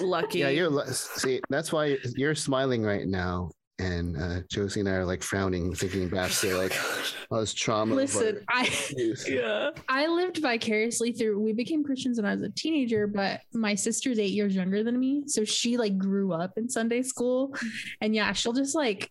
Lucky. 0.00 0.40
yeah 0.40 0.48
you're 0.48 0.84
see 0.92 1.40
that's 1.48 1.72
why 1.72 1.96
you're 2.16 2.34
smiling 2.34 2.82
right 2.82 3.06
now 3.06 3.50
and 3.78 4.16
uh 4.16 4.40
josie 4.50 4.80
and 4.80 4.88
i 4.88 4.92
are 4.92 5.04
like 5.04 5.22
frowning 5.22 5.74
thinking 5.74 6.08
back 6.08 6.30
to 6.30 6.56
like 6.56 6.72
all 7.30 7.40
this 7.40 7.52
trauma 7.52 7.94
listen, 7.94 8.40
I. 8.48 8.70
Yeah. 9.28 9.70
I 9.88 10.06
lived 10.06 10.38
vicariously 10.38 11.12
through 11.12 11.40
we 11.40 11.52
became 11.52 11.84
Christians 11.84 12.16
when 12.18 12.24
I 12.24 12.34
was 12.34 12.42
a 12.42 12.48
teenager, 12.50 13.06
but 13.06 13.40
my 13.52 13.74
sister's 13.74 14.18
eight 14.18 14.32
years 14.32 14.54
younger 14.54 14.82
than 14.82 14.98
me. 14.98 15.24
So 15.26 15.44
she 15.44 15.76
like 15.76 15.98
grew 15.98 16.32
up 16.32 16.52
in 16.56 16.68
Sunday 16.68 17.02
school. 17.02 17.54
And 18.00 18.14
yeah, 18.14 18.32
she'll 18.32 18.52
just 18.52 18.74
like 18.74 19.10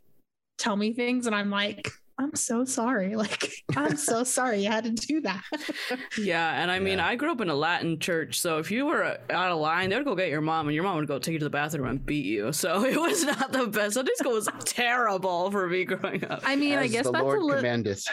tell 0.57 0.75
me 0.75 0.93
things 0.93 1.27
and 1.27 1.35
I'm 1.35 1.49
like, 1.49 1.89
I'm 2.17 2.33
so 2.35 2.63
sorry. 2.65 3.15
Like, 3.25 3.51
I'm 3.75 3.97
so 3.97 4.23
sorry 4.23 4.63
you 4.63 4.69
had 4.69 4.83
to 4.85 4.91
do 4.91 5.21
that. 5.21 5.43
Yeah, 6.17 6.61
and 6.61 6.71
I 6.71 6.79
mean, 6.79 6.97
Yeah. 6.99 7.07
I 7.07 7.15
grew 7.15 7.31
up 7.31 7.41
in 7.41 7.49
a 7.49 7.55
Latin 7.55 7.99
church, 7.99 8.39
so 8.39 8.57
if 8.57 8.71
you 8.71 8.85
were 8.85 9.03
uh, 9.03 9.17
out 9.29 9.51
of 9.51 9.59
line, 9.59 9.89
they 9.89 9.97
would 9.97 10.05
go 10.05 10.15
get 10.15 10.29
your 10.29 10.41
mom, 10.41 10.67
and 10.67 10.75
your 10.75 10.83
mom 10.83 10.95
would 10.97 11.07
go 11.07 11.19
take 11.19 11.33
you 11.33 11.39
to 11.39 11.45
the 11.45 11.49
bathroom 11.49 11.87
and 11.87 12.05
beat 12.05 12.25
you. 12.25 12.51
So 12.53 12.85
it 12.85 12.99
was 12.99 13.23
not 13.25 13.51
the 13.51 13.67
best. 13.67 13.95
Sunday 13.95 14.11
school 14.15 14.33
was 14.33 14.47
terrible 14.63 15.51
for 15.51 15.67
me 15.67 15.83
growing 15.85 16.23
up. 16.25 16.41
I 16.45 16.55
mean, 16.55 16.77
I 16.77 16.87
guess 16.87 17.05
the 17.05 17.11
that's 17.11 17.23
Lord 17.23 17.39
a 17.39 17.45
little. 17.45 17.63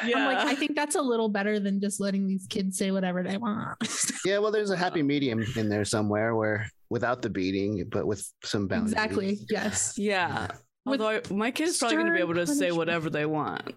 Yeah, 0.05 0.17
I'm 0.17 0.35
like, 0.35 0.47
I 0.47 0.55
think 0.55 0.75
that's 0.75 0.97
a 0.97 1.03
little 1.03 1.29
better 1.29 1.61
than 1.61 1.81
just 1.81 2.01
letting 2.01 2.27
these 2.27 2.47
kids 2.49 2.77
say 2.79 2.91
whatever 2.91 3.23
they 3.23 3.37
want. 3.37 3.79
Yeah, 4.25 4.39
well, 4.39 4.51
there's 4.51 4.71
a 4.71 4.77
happy 4.77 5.03
medium 5.03 5.45
in 5.57 5.69
there 5.69 5.85
somewhere 5.85 6.35
where 6.35 6.69
without 6.91 7.23
the 7.23 7.31
beating, 7.31 7.89
but 7.91 8.07
with 8.07 8.27
some 8.45 8.67
boundaries. 8.67 8.93
exactly. 8.93 9.39
Yes. 9.49 9.95
yeah. 9.97 10.49
With 10.85 11.01
Although 11.01 11.21
I- 11.31 11.33
my 11.35 11.51
kid's 11.53 11.79
probably 11.79 11.97
going 11.97 12.09
to 12.09 12.13
be 12.15 12.21
able 12.21 12.35
to 12.35 12.47
say 12.47 12.73
whatever 12.73 13.09
they 13.09 13.25
want, 13.27 13.75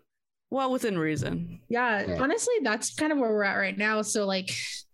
well, 0.56 0.72
within 0.72 0.98
reason. 0.98 1.60
Yeah, 1.70 2.06
Yeah. 2.08 2.22
honestly, 2.22 2.56
that's 2.64 2.94
kind 2.96 3.12
of 3.12 3.18
where 3.18 3.30
we're 3.30 3.44
at 3.44 3.56
right 3.58 3.78
now. 3.78 4.02
So 4.02 4.26
like 4.26 4.50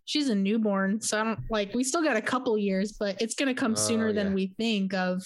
she's 0.05 0.29
a 0.29 0.35
newborn, 0.35 0.99
so 1.01 1.19
I 1.19 1.23
don't 1.23 1.39
like 1.49 1.73
we 1.73 1.83
still 1.83 2.03
got 2.03 2.17
a 2.17 2.21
couple 2.21 2.57
years, 2.57 2.93
but 2.99 3.21
it's 3.21 3.35
gonna 3.35 3.53
come 3.53 3.73
Oh, 3.73 3.75
sooner 3.75 4.11
than 4.13 4.27
yeah. 4.29 4.33
we 4.33 4.53
think 4.57 4.93
of. 4.93 5.23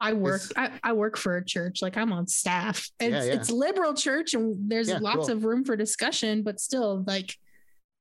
I 0.00 0.14
work 0.14 0.42
I, 0.56 0.70
I 0.82 0.92
work 0.94 1.16
for 1.16 1.36
a 1.36 1.44
church, 1.44 1.80
like 1.80 1.96
I'm 1.96 2.12
on 2.12 2.26
staff. 2.26 2.88
It's 2.98 3.10
Yeah, 3.12 3.22
yeah. 3.24 3.34
it's 3.34 3.50
liberal 3.52 3.94
church 3.94 4.34
and 4.34 4.68
there's 4.68 4.88
Yeah, 4.88 4.98
lots 5.00 5.28
cool. 5.28 5.36
of 5.36 5.44
room 5.44 5.64
for 5.64 5.76
discussion, 5.76 6.42
but 6.42 6.58
still 6.58 7.04
like 7.06 7.36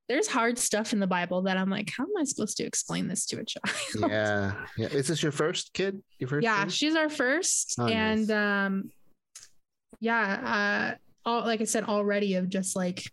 there's 0.10 0.28
hard 0.28 0.58
stuff 0.58 0.92
in 0.94 1.00
the 1.00 1.06
Bible 1.08 1.44
that 1.44 1.56
I'm 1.58 1.70
like, 1.70 1.92
how 1.96 2.04
am 2.04 2.10
I 2.20 2.24
supposed 2.26 2.58
to 2.58 2.64
explain 2.66 3.08
this 3.08 3.26
to 3.28 3.40
a 3.40 3.46
child? 3.46 4.10
Yeah, 4.12 4.54
yeah. 4.78 4.88
Is 4.88 5.08
this 5.08 5.22
your 5.22 5.32
first 5.32 5.74
kid? 5.74 6.02
Your 6.18 6.28
first? 6.28 6.44
yeah 6.44 6.64
kid? 6.64 6.74
she's 6.74 6.96
our 6.96 7.08
first 7.08 7.76
Oh, 7.80 7.86
nice. 7.86 7.94
and 7.94 8.32
um 8.32 8.92
yeah 10.00 10.94
uh 10.94 10.98
all, 11.26 11.42
like 11.42 11.62
i 11.62 11.64
said 11.66 11.84
already 11.86 12.36
of 12.36 12.50
just 12.50 12.76
like 12.76 13.04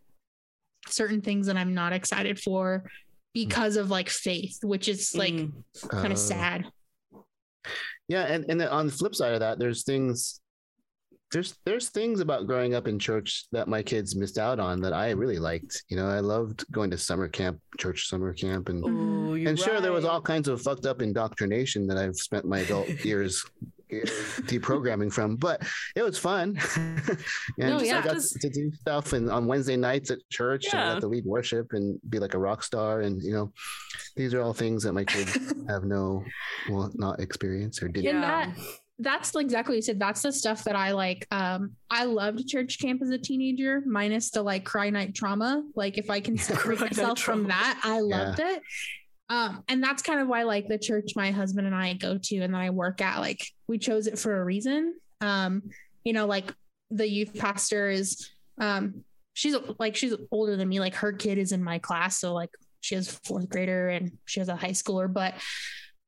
certain 0.87 1.21
things 1.21 1.47
that 1.47 1.57
i'm 1.57 1.75
not 1.75 1.93
excited 1.93 2.39
for 2.41 2.85
because 3.35 3.77
of 3.77 3.91
like 3.91 4.09
faith 4.09 4.59
which 4.63 4.89
is 4.89 5.15
like 5.15 5.35
Mm. 5.35 5.53
kind 5.91 6.13
of 6.13 6.19
sad 6.19 6.67
Yeah, 8.09 8.25
and 8.25 8.47
and 8.49 8.59
then 8.61 8.69
on 8.69 8.87
the 8.87 8.93
flip 8.93 9.15
side 9.15 9.35
of 9.35 9.41
that, 9.41 9.59
there's 9.59 9.85
things. 9.85 10.41
There's 11.31 11.55
there's 11.67 11.91
things 11.91 12.21
about 12.21 12.47
growing 12.47 12.75
up 12.75 12.89
in 12.89 12.99
church 12.99 13.45
that 13.53 13.69
my 13.69 13.83
kids 13.83 14.17
missed 14.17 14.39
out 14.39 14.59
on 14.59 14.81
that 14.81 14.95
I 14.95 15.11
really 15.11 15.39
liked. 15.39 15.83
You 15.91 15.99
know, 15.99 16.09
I 16.09 16.21
loved 16.21 16.65
going 16.73 16.91
to 16.91 16.97
summer 16.97 17.29
camp, 17.29 17.61
church 17.79 18.09
summer 18.09 18.33
camp, 18.33 18.71
and 18.71 18.83
Ooh, 18.87 19.35
you're 19.37 19.51
and 19.51 19.59
sure 19.59 19.83
there 19.83 19.93
was 19.93 20.07
all 20.07 20.23
kinds 20.23 20.49
of 20.49 20.63
fucked 20.63 20.87
up 20.87 21.03
indoctrination 21.03 21.87
that 21.89 21.99
I've 21.99 22.17
spent 22.17 22.47
my 22.47 22.61
adult 22.61 22.89
years 23.05 23.45
deprogramming 23.91 25.13
from, 25.13 25.37
but 25.37 25.63
it 25.97 26.03
was 26.03 26.19
fun. 26.19 26.59
and 26.77 27.19
No, 27.59 27.81
yeah. 27.81 27.99
I 27.99 28.03
got 28.03 28.15
Just- 28.15 28.41
to 28.41 28.49
do 28.49 28.73
stuff 28.73 29.13
and 29.13 29.31
on 29.31 29.47
Wednesday 29.47 29.77
nights 29.77 30.11
at 30.11 30.19
church 30.31 30.67
and 30.73 30.81
I 30.81 30.95
got 30.95 31.01
to 31.01 31.09
lead 31.09 31.25
worship 31.25 31.73
and 31.73 31.99
be 32.09 32.19
like 32.19 32.35
a 32.35 32.39
rock 32.39 32.63
star. 32.63 33.01
And 33.01 33.23
you 33.23 33.33
know, 33.33 33.53
these 34.17 34.35
are 34.35 34.41
all 34.41 34.53
things 34.53 34.83
that 34.85 34.93
my 34.93 35.05
kids 35.05 35.35
have 35.69 35.85
no, 35.85 36.25
well, 36.71 36.91
not 36.95 37.21
experience 37.21 37.83
or 37.83 37.89
didn't. 37.89 38.05
Yeah. 38.05 38.21
that 38.21 38.57
that's 39.01 39.35
exactly 39.37 39.75
what 39.75 39.77
you 39.77 39.83
said. 39.83 40.01
That's 40.01 40.23
the 40.23 40.33
stuff 40.33 40.65
that 40.65 40.75
I 40.75 40.91
like. 40.91 41.27
Um, 41.31 41.77
I 41.89 42.05
loved 42.05 42.49
church 42.49 42.81
camp 42.81 43.01
as 43.01 43.11
a 43.11 43.19
teenager, 43.19 43.81
minus 43.87 44.31
the 44.31 44.43
like 44.43 44.65
cry 44.65 44.91
night 44.91 45.15
trauma. 45.15 45.63
Like 45.77 45.99
if 45.99 46.11
I 46.11 46.21
can 46.21 46.37
separate 46.39 46.81
myself 46.81 47.21
from 47.21 47.47
that, 47.47 47.81
I 47.85 48.01
loved 48.01 48.41
it. 48.41 48.61
Um, 49.31 49.63
and 49.69 49.83
that's 49.83 50.03
kind 50.03 50.21
of 50.21 50.29
why 50.29 50.45
like 50.45 50.69
the 50.69 50.79
church 50.79 51.13
my 51.15 51.31
husband 51.31 51.67
and 51.67 51.77
I 51.77 51.93
go 51.95 52.17
to 52.19 52.37
and 52.39 52.55
that 52.55 52.61
I 52.61 52.71
work 52.71 53.01
at, 53.03 53.19
like 53.21 53.47
we 53.67 53.79
chose 53.79 54.07
it 54.07 54.19
for 54.19 54.41
a 54.41 54.45
reason. 54.45 54.95
Um, 55.21 55.65
you 56.05 56.13
know, 56.13 56.27
like 56.27 56.53
the 56.91 57.09
youth 57.09 57.35
pastor 57.35 57.91
is 57.91 58.31
um 58.59 59.05
she's 59.35 59.55
like 59.79 59.95
she's 59.97 60.15
older 60.31 60.57
than 60.57 60.69
me, 60.69 60.81
like 60.81 60.95
her 60.95 61.13
kid 61.13 61.37
is 61.39 61.53
in 61.53 61.63
my 61.63 61.79
class. 61.79 62.19
So 62.19 62.33
like 62.33 62.51
she 62.81 62.95
has 62.95 63.11
fourth 63.25 63.49
grader 63.51 63.89
and 63.89 64.13
she 64.25 64.41
has 64.41 64.49
a 64.49 64.57
high 64.57 64.71
schooler, 64.71 65.13
but 65.13 65.35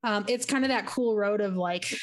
um 0.02 0.24
it's 0.28 0.46
kind 0.46 0.64
of 0.64 0.70
that 0.70 0.86
cool 0.86 1.14
road 1.16 1.42
of 1.42 1.56
like 1.56 1.94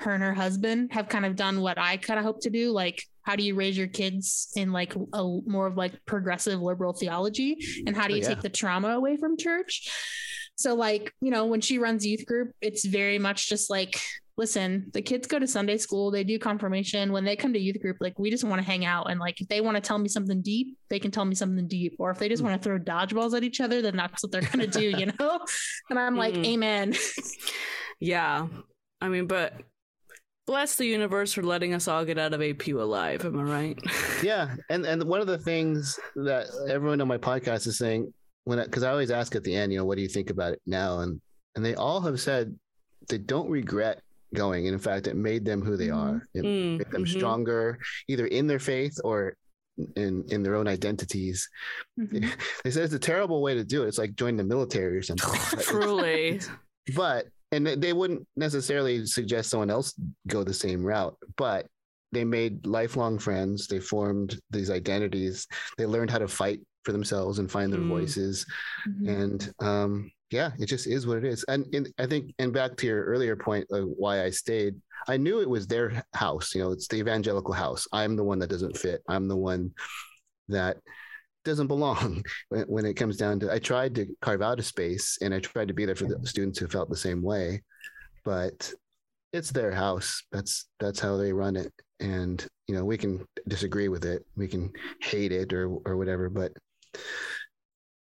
her 0.00 0.12
and 0.12 0.22
her 0.22 0.34
husband 0.34 0.92
have 0.92 1.08
kind 1.08 1.24
of 1.24 1.36
done 1.36 1.62
what 1.62 1.78
I 1.78 1.96
kind 1.96 2.18
of 2.18 2.26
hope 2.26 2.42
to 2.42 2.50
do. 2.50 2.70
Like, 2.70 3.02
how 3.22 3.34
do 3.34 3.42
you 3.42 3.54
raise 3.54 3.78
your 3.78 3.86
kids 3.86 4.52
in 4.54 4.70
like 4.70 4.94
a 4.94 5.22
more 5.46 5.66
of 5.66 5.78
like 5.78 5.94
progressive 6.04 6.60
liberal 6.60 6.92
theology? 6.92 7.56
And 7.86 7.96
how 7.96 8.06
do 8.06 8.12
Oh, 8.12 8.16
you 8.16 8.22
yeah. 8.22 8.28
take 8.28 8.42
the 8.42 8.50
trauma 8.50 8.88
away 8.88 9.16
from 9.16 9.38
church? 9.38 9.90
So, 10.56 10.74
like, 10.74 11.12
you 11.20 11.30
know, 11.30 11.46
when 11.46 11.60
she 11.60 11.78
runs 11.78 12.04
youth 12.06 12.24
group, 12.26 12.52
it's 12.60 12.84
very 12.84 13.18
much 13.18 13.48
just 13.48 13.68
like, 13.70 14.00
listen, 14.38 14.90
the 14.92 15.00
kids 15.02 15.26
go 15.26 15.38
to 15.38 15.46
Sunday 15.46 15.76
school, 15.78 16.10
they 16.10 16.24
do 16.24 16.38
confirmation. 16.38 17.12
When 17.12 17.24
they 17.24 17.36
come 17.36 17.52
to 17.52 17.58
youth 17.58 17.80
group, 17.80 17.98
like, 18.00 18.18
we 18.18 18.30
just 18.30 18.44
want 18.44 18.60
to 18.60 18.66
hang 18.66 18.84
out. 18.84 19.10
And 19.10 19.20
like, 19.20 19.40
if 19.40 19.48
they 19.48 19.60
want 19.60 19.76
to 19.76 19.80
tell 19.80 19.98
me 19.98 20.08
something 20.08 20.42
deep, 20.42 20.76
they 20.90 20.98
can 20.98 21.10
tell 21.10 21.24
me 21.24 21.34
something 21.34 21.66
deep. 21.68 21.96
Or 21.98 22.10
if 22.10 22.18
they 22.18 22.28
just 22.28 22.42
Hmm. 22.42 22.48
want 22.48 22.62
to 22.62 22.66
throw 22.68 22.78
dodgeballs 22.78 23.36
at 23.36 23.44
each 23.44 23.60
other, 23.60 23.80
then 23.82 23.96
that's 23.96 24.22
what 24.22 24.32
they're 24.32 24.42
going 24.42 24.58
to 24.60 24.66
do, 24.66 24.90
you 24.98 25.06
know? 25.20 25.40
And 25.90 25.98
I'm 25.98 26.16
like, 26.16 26.34
Mhm. 26.34 26.44
amen. 26.46 26.94
Yeah. 28.00 28.46
I 29.00 29.08
mean, 29.08 29.26
but 29.26 29.54
bless 30.46 30.76
the 30.76 30.86
universe 30.86 31.32
for 31.32 31.42
letting 31.42 31.74
us 31.74 31.88
all 31.88 32.04
get 32.04 32.18
out 32.18 32.32
of 32.34 32.40
APU 32.40 32.80
alive. 32.80 33.24
Am 33.24 33.38
I 33.38 33.42
right? 33.42 33.78
yeah 34.22 34.54
and 34.70 34.86
and 34.86 35.02
one 35.04 35.20
of 35.20 35.26
the 35.26 35.38
things 35.38 35.98
that 36.14 36.46
everyone 36.68 37.00
on 37.00 37.08
my 37.08 37.18
podcast 37.18 37.66
is 37.66 37.76
saying 37.78 38.12
when 38.46 38.62
because 38.64 38.82
I, 38.84 38.90
always 38.90 39.10
ask 39.10 39.34
at 39.34 39.44
the 39.44 39.54
end 39.54 39.72
you 39.72 39.78
know 39.78 39.84
what 39.84 39.96
do 39.96 40.02
you 40.02 40.08
think 40.08 40.30
about 40.30 40.52
it 40.54 40.62
now 40.66 41.00
and 41.00 41.20
and 41.54 41.64
they 41.64 41.74
all 41.74 42.00
have 42.00 42.18
said 42.20 42.56
they 43.08 43.18
don't 43.18 43.50
regret 43.50 44.00
going 44.34 44.66
and 44.66 44.74
in 44.74 44.80
fact 44.80 45.06
it 45.06 45.16
made 45.16 45.44
them 45.44 45.60
who 45.62 45.76
they 45.76 45.88
Mhm. 45.88 45.96
are 45.96 46.28
it 46.34 46.44
Mm, 46.44 46.78
made 46.78 46.90
them 46.90 47.04
mhm. 47.04 47.08
stronger 47.08 47.78
either 48.08 48.26
in 48.26 48.46
their 48.46 48.58
faith 48.58 48.98
or 49.04 49.36
in 49.96 50.24
in 50.30 50.42
their 50.42 50.54
own 50.54 50.66
identities 50.68 51.48
Mhm. 51.98 52.10
they 52.64 52.70
said 52.70 52.84
it's 52.84 52.94
a 52.94 52.98
terrible 52.98 53.42
way 53.42 53.54
to 53.54 53.64
do 53.64 53.82
it 53.84 53.88
it's 53.88 53.98
like 53.98 54.14
joining 54.16 54.36
the 54.38 54.44
military 54.44 54.96
or 54.96 55.02
something 55.02 55.28
Truly. 55.60 56.40
but 56.96 57.26
and 57.52 57.66
they 57.66 57.92
wouldn't 57.92 58.26
necessarily 58.36 59.06
suggest 59.06 59.50
someone 59.50 59.70
else 59.70 59.94
go 60.28 60.44
the 60.44 60.54
same 60.54 60.84
route 60.84 61.16
but 61.36 61.66
they 62.12 62.24
made 62.24 62.64
lifelong 62.66 63.18
friends 63.18 63.66
they 63.66 63.80
formed 63.80 64.38
these 64.50 64.70
identities 64.70 65.46
they 65.78 65.86
learned 65.86 66.10
how 66.10 66.18
to 66.18 66.28
fight 66.28 66.60
for 66.86 66.92
themselves 66.92 67.38
and 67.40 67.50
find 67.50 67.70
their 67.72 67.80
Mm. 67.80 67.88
voices. 67.88 68.46
Mhm. 68.88 69.08
and 69.22 69.54
um 69.60 70.10
yeah 70.30 70.50
it 70.58 70.66
just 70.66 70.86
is 70.86 71.06
what 71.06 71.18
it 71.18 71.24
is. 71.24 71.44
And, 71.48 71.66
and 71.74 71.92
i 71.98 72.06
think 72.06 72.32
and 72.38 72.52
back 72.52 72.76
to 72.78 72.86
your 72.86 73.04
earlier 73.04 73.36
point 73.36 73.66
of 73.70 73.84
why 74.02 74.14
i 74.24 74.30
stayed 74.30 74.74
i 75.08 75.16
knew 75.16 75.40
it 75.40 75.50
was 75.56 75.66
their 75.66 76.02
house 76.14 76.54
you 76.54 76.60
know 76.62 76.70
it's 76.72 76.88
the 76.88 76.96
evangelical 77.04 77.52
house. 77.52 77.86
I'm 77.92 78.14
the 78.16 78.24
one 78.30 78.38
that 78.40 78.50
doesn't 78.54 78.76
fit. 78.78 79.02
I'm 79.08 79.26
the 79.28 79.36
one 79.36 79.72
that 80.48 80.78
doesn't 81.44 81.66
belong 81.74 82.22
when, 82.52 82.64
when 82.74 82.86
it 82.86 82.94
comes 82.94 83.16
down 83.16 83.38
to 83.40 83.52
i 83.52 83.58
tried 83.58 83.92
to 83.96 84.06
carve 84.26 84.42
out 84.42 84.58
a 84.60 84.62
space 84.62 85.18
and 85.22 85.34
i 85.34 85.38
tried 85.40 85.68
to 85.68 85.74
be 85.74 85.84
there 85.86 85.94
for 86.00 86.06
the 86.06 86.18
students 86.26 86.58
who 86.58 86.66
felt 86.68 86.88
the 86.90 86.96
same 87.08 87.20
way 87.22 87.62
but 88.24 88.72
it's 89.32 89.50
their 89.50 89.72
house. 89.72 90.22
That's 90.32 90.66
that's 90.80 91.00
how 91.00 91.16
they 91.18 91.30
run 91.32 91.56
it. 91.56 91.70
And 92.00 92.38
you 92.68 92.74
know 92.74 92.84
we 92.92 92.96
can 92.96 93.12
disagree 93.48 93.88
with 93.88 94.04
it. 94.06 94.24
We 94.36 94.48
can 94.48 94.72
hate 95.02 95.30
it 95.40 95.52
or 95.52 95.64
or 95.84 95.96
whatever 96.00 96.30
but 96.30 96.52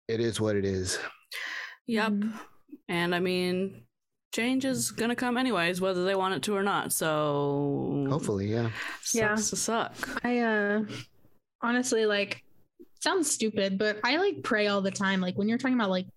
it 0.08 0.20
is 0.20 0.40
what 0.42 0.56
it 0.56 0.66
is 0.66 1.00
Yep. 1.88 2.12
Mhm. 2.12 2.40
And 2.88 3.14
I 3.16 3.20
mean, 3.20 3.84
change 4.34 4.64
is 4.66 4.92
gonna 4.92 5.16
come 5.16 5.36
anyways, 5.38 5.82
whether 5.82 6.06
they 6.06 6.16
want 6.16 6.36
it 6.36 6.44
to 6.44 6.56
or 6.56 6.64
not. 6.64 6.94
So 6.94 8.06
hopefully 8.10 8.48
yeah 8.52 8.70
sucks 9.02 9.14
Yeah. 9.16 9.36
to 9.36 9.56
suck. 9.56 10.26
I 10.26 10.40
uh 10.40 10.84
honestly 11.62 12.06
like 12.06 12.44
sounds 13.00 13.30
stupid, 13.32 13.78
but 13.78 14.00
I 14.04 14.18
like 14.18 14.44
pray 14.44 14.68
all 14.68 14.82
the 14.82 14.92
time. 14.92 15.22
Like 15.22 15.38
when 15.38 15.50
you're 15.50 15.58
talking 15.58 15.76
about 15.76 15.90
like 15.90 16.08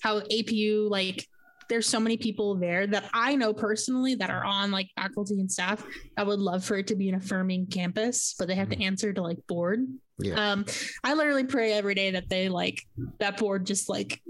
how 0.00 0.20
APU 0.20 0.88
like 0.88 1.26
there's 1.72 1.88
so 1.88 1.98
many 1.98 2.18
people 2.18 2.54
there 2.54 2.86
that 2.86 3.08
I 3.14 3.34
know 3.34 3.54
personally 3.54 4.14
that 4.16 4.28
are 4.28 4.44
on 4.44 4.70
like 4.70 4.90
faculty 4.94 5.40
and 5.40 5.50
staff. 5.50 5.82
I 6.18 6.22
would 6.22 6.38
love 6.38 6.62
for 6.62 6.76
it 6.76 6.86
to 6.88 6.94
be 6.94 7.08
an 7.08 7.14
affirming 7.14 7.66
campus, 7.68 8.34
but 8.38 8.46
they 8.46 8.54
have 8.56 8.68
to 8.68 8.82
answer 8.82 9.10
to 9.10 9.22
like 9.22 9.38
board. 9.48 9.86
Yeah. 10.18 10.52
Um 10.52 10.66
I 11.02 11.14
literally 11.14 11.44
pray 11.44 11.72
every 11.72 11.94
day 11.94 12.10
that 12.10 12.28
they 12.28 12.50
like 12.50 12.82
that 13.20 13.38
board 13.38 13.64
just 13.64 13.88
like 13.88 14.20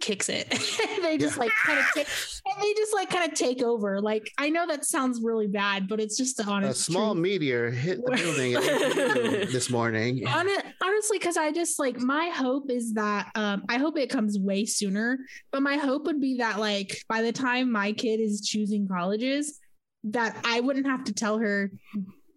kicks 0.00 0.28
it. 0.28 0.48
they 1.02 1.18
just 1.18 1.36
Yeah. 1.36 1.42
like 1.44 1.52
kind 1.64 1.78
of 1.78 1.84
take 1.94 2.06
and 2.46 2.62
they 2.62 2.72
just 2.74 2.94
like 2.94 3.10
kind 3.10 3.30
of 3.30 3.36
take 3.38 3.62
over. 3.62 4.00
Like 4.00 4.30
I 4.38 4.48
know 4.50 4.66
that 4.66 4.84
sounds 4.84 5.20
really 5.22 5.46
bad, 5.46 5.88
but 5.88 6.00
it's 6.00 6.16
just 6.16 6.36
the 6.36 6.42
a 6.64 6.74
small 6.74 7.12
truth. 7.14 7.22
meteor 7.22 7.70
hit 7.70 8.00
the 8.04 8.12
building 8.12 8.52
this 9.52 9.70
morning 9.70 10.24
Hon- 10.26 10.48
honestly 10.82 11.18
because 11.18 11.36
i 11.36 11.50
just 11.52 11.78
like 11.78 11.98
my 11.98 12.28
hope 12.28 12.70
is 12.70 12.94
that 12.94 13.30
um 13.34 13.62
i 13.68 13.76
hope 13.78 13.98
it 13.98 14.08
comes 14.10 14.38
way 14.38 14.64
sooner 14.64 15.18
but 15.52 15.62
my 15.62 15.76
hope 15.76 16.04
would 16.06 16.20
be 16.20 16.38
that 16.38 16.58
like 16.58 17.02
by 17.08 17.22
the 17.22 17.32
time 17.32 17.70
my 17.70 17.92
kid 17.92 18.20
is 18.20 18.40
choosing 18.40 18.86
colleges 18.88 19.58
that 20.04 20.36
i 20.44 20.60
wouldn't 20.60 20.86
have 20.86 21.04
to 21.04 21.12
tell 21.12 21.38
her 21.38 21.70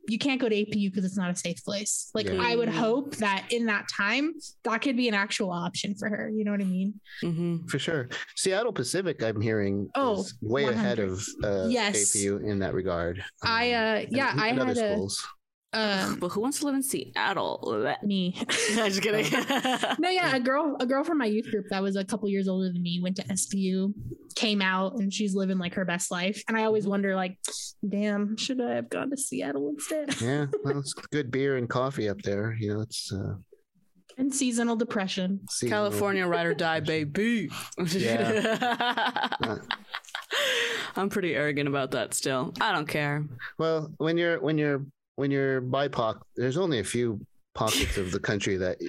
you 0.08 0.18
can't 0.18 0.42
go 0.42 0.50
to 0.50 0.56
apu 0.56 0.90
because 0.90 1.06
it's 1.06 1.18
not 1.18 1.30
a 1.32 1.36
safe 1.36 1.64
place. 1.64 2.10
Like 2.14 2.26
Yeah. 2.28 2.38
i 2.42 2.56
would 2.56 2.70
Mm. 2.70 2.74
hope 2.86 3.16
that 3.18 3.46
in 3.52 3.66
that 3.68 3.88
time 3.88 4.34
that 4.64 4.82
could 4.82 4.98
be 4.98 5.08
an 5.08 5.14
actual 5.14 5.52
option 5.52 5.96
for 5.96 6.10
her. 6.10 6.30
You 6.34 6.44
know 6.46 6.52
what 6.52 6.62
i 6.62 6.66
mean? 6.66 7.00
Hmm 7.22 7.66
for 7.68 7.80
sure. 7.80 8.10
Seattle 8.36 8.74
pacific 8.74 9.22
i'm 9.24 9.42
hearing 9.42 9.90
Oh, 9.96 10.22
is 10.22 10.34
way 10.42 10.66
ahead 10.68 11.00
of 11.00 11.24
uh, 11.44 11.68
Yes. 11.70 11.96
apu 12.16 12.44
in 12.44 12.60
that 12.60 12.74
regard. 12.74 13.24
I 13.44 13.74
Um, 13.74 13.84
uh 13.84 14.06
yeah 14.12 14.34
i 14.38 14.48
and 14.50 14.60
other 14.60 14.68
had 14.70 14.78
a 14.78 14.94
schools 14.94 15.28
Um, 15.74 16.18
But 16.20 16.30
who 16.30 16.42
wants 16.42 16.60
to 16.60 16.66
live 16.66 16.76
in 16.76 16.84
Seattle? 16.84 17.96
me. 18.04 18.36
I'm 18.40 18.46
just 18.92 19.02
kidding. 19.02 19.32
no, 20.00 20.10
yeah, 20.10 20.36
a 20.36 20.40
girl, 20.40 20.76
a 20.80 20.86
girl 20.86 21.04
from 21.04 21.18
my 21.18 21.26
youth 21.26 21.50
group 21.50 21.68
that 21.70 21.82
was 21.82 21.96
a 21.96 22.04
couple 22.04 22.28
years 22.30 22.48
older 22.50 22.68
than 22.72 22.82
me 22.82 23.00
went 23.02 23.16
to 23.18 23.24
SPU, 23.24 23.94
came 24.36 24.62
out, 24.62 24.96
and 24.96 25.14
she's 25.14 25.34
living 25.34 25.58
like 25.58 25.76
her 25.76 25.86
best 25.86 26.12
life. 26.12 26.44
And 26.50 26.58
I 26.58 26.66
always 26.66 26.86
wonder, 26.88 27.16
like, 27.16 27.38
damn, 27.88 28.36
should 28.36 28.60
I 28.60 28.76
have 28.76 28.90
gone 28.90 29.10
to 29.12 29.18
Seattle 29.18 29.70
instead? 29.70 30.22
Yeah, 30.22 30.48
well, 30.64 30.80
it's 30.80 30.94
good 30.94 31.32
beer 31.32 31.56
and 31.58 31.70
coffee 31.70 32.10
up 32.10 32.22
there. 32.22 32.56
You 32.60 32.74
know, 32.76 32.82
it's 32.82 33.12
uh, 33.14 33.36
and 34.18 34.34
seasonal 34.36 34.76
depression. 34.76 35.40
seasonal. 35.50 35.90
California 35.90 36.28
ride 36.28 36.46
or 36.48 36.54
die, 36.54 36.82
baby. 36.82 37.50
Uh, 37.80 37.86
I'm 40.96 41.10
pretty 41.10 41.34
arrogant 41.34 41.68
about 41.70 41.92
that 41.92 42.14
still. 42.14 42.54
I 42.60 42.74
don't 42.74 42.88
care. 42.88 43.26
well, 43.58 43.92
when 43.98 44.18
you're 44.18 44.40
when 44.42 44.58
you're 44.58 44.86
when 45.22 45.30
you're 45.30 45.62
BIPOC, 45.62 46.20
there's 46.36 46.58
only 46.58 46.80
a 46.80 46.84
few 46.84 47.24
pockets 47.54 47.98
of 47.98 48.12
the 48.12 48.20
country 48.20 48.58
that 48.58 48.80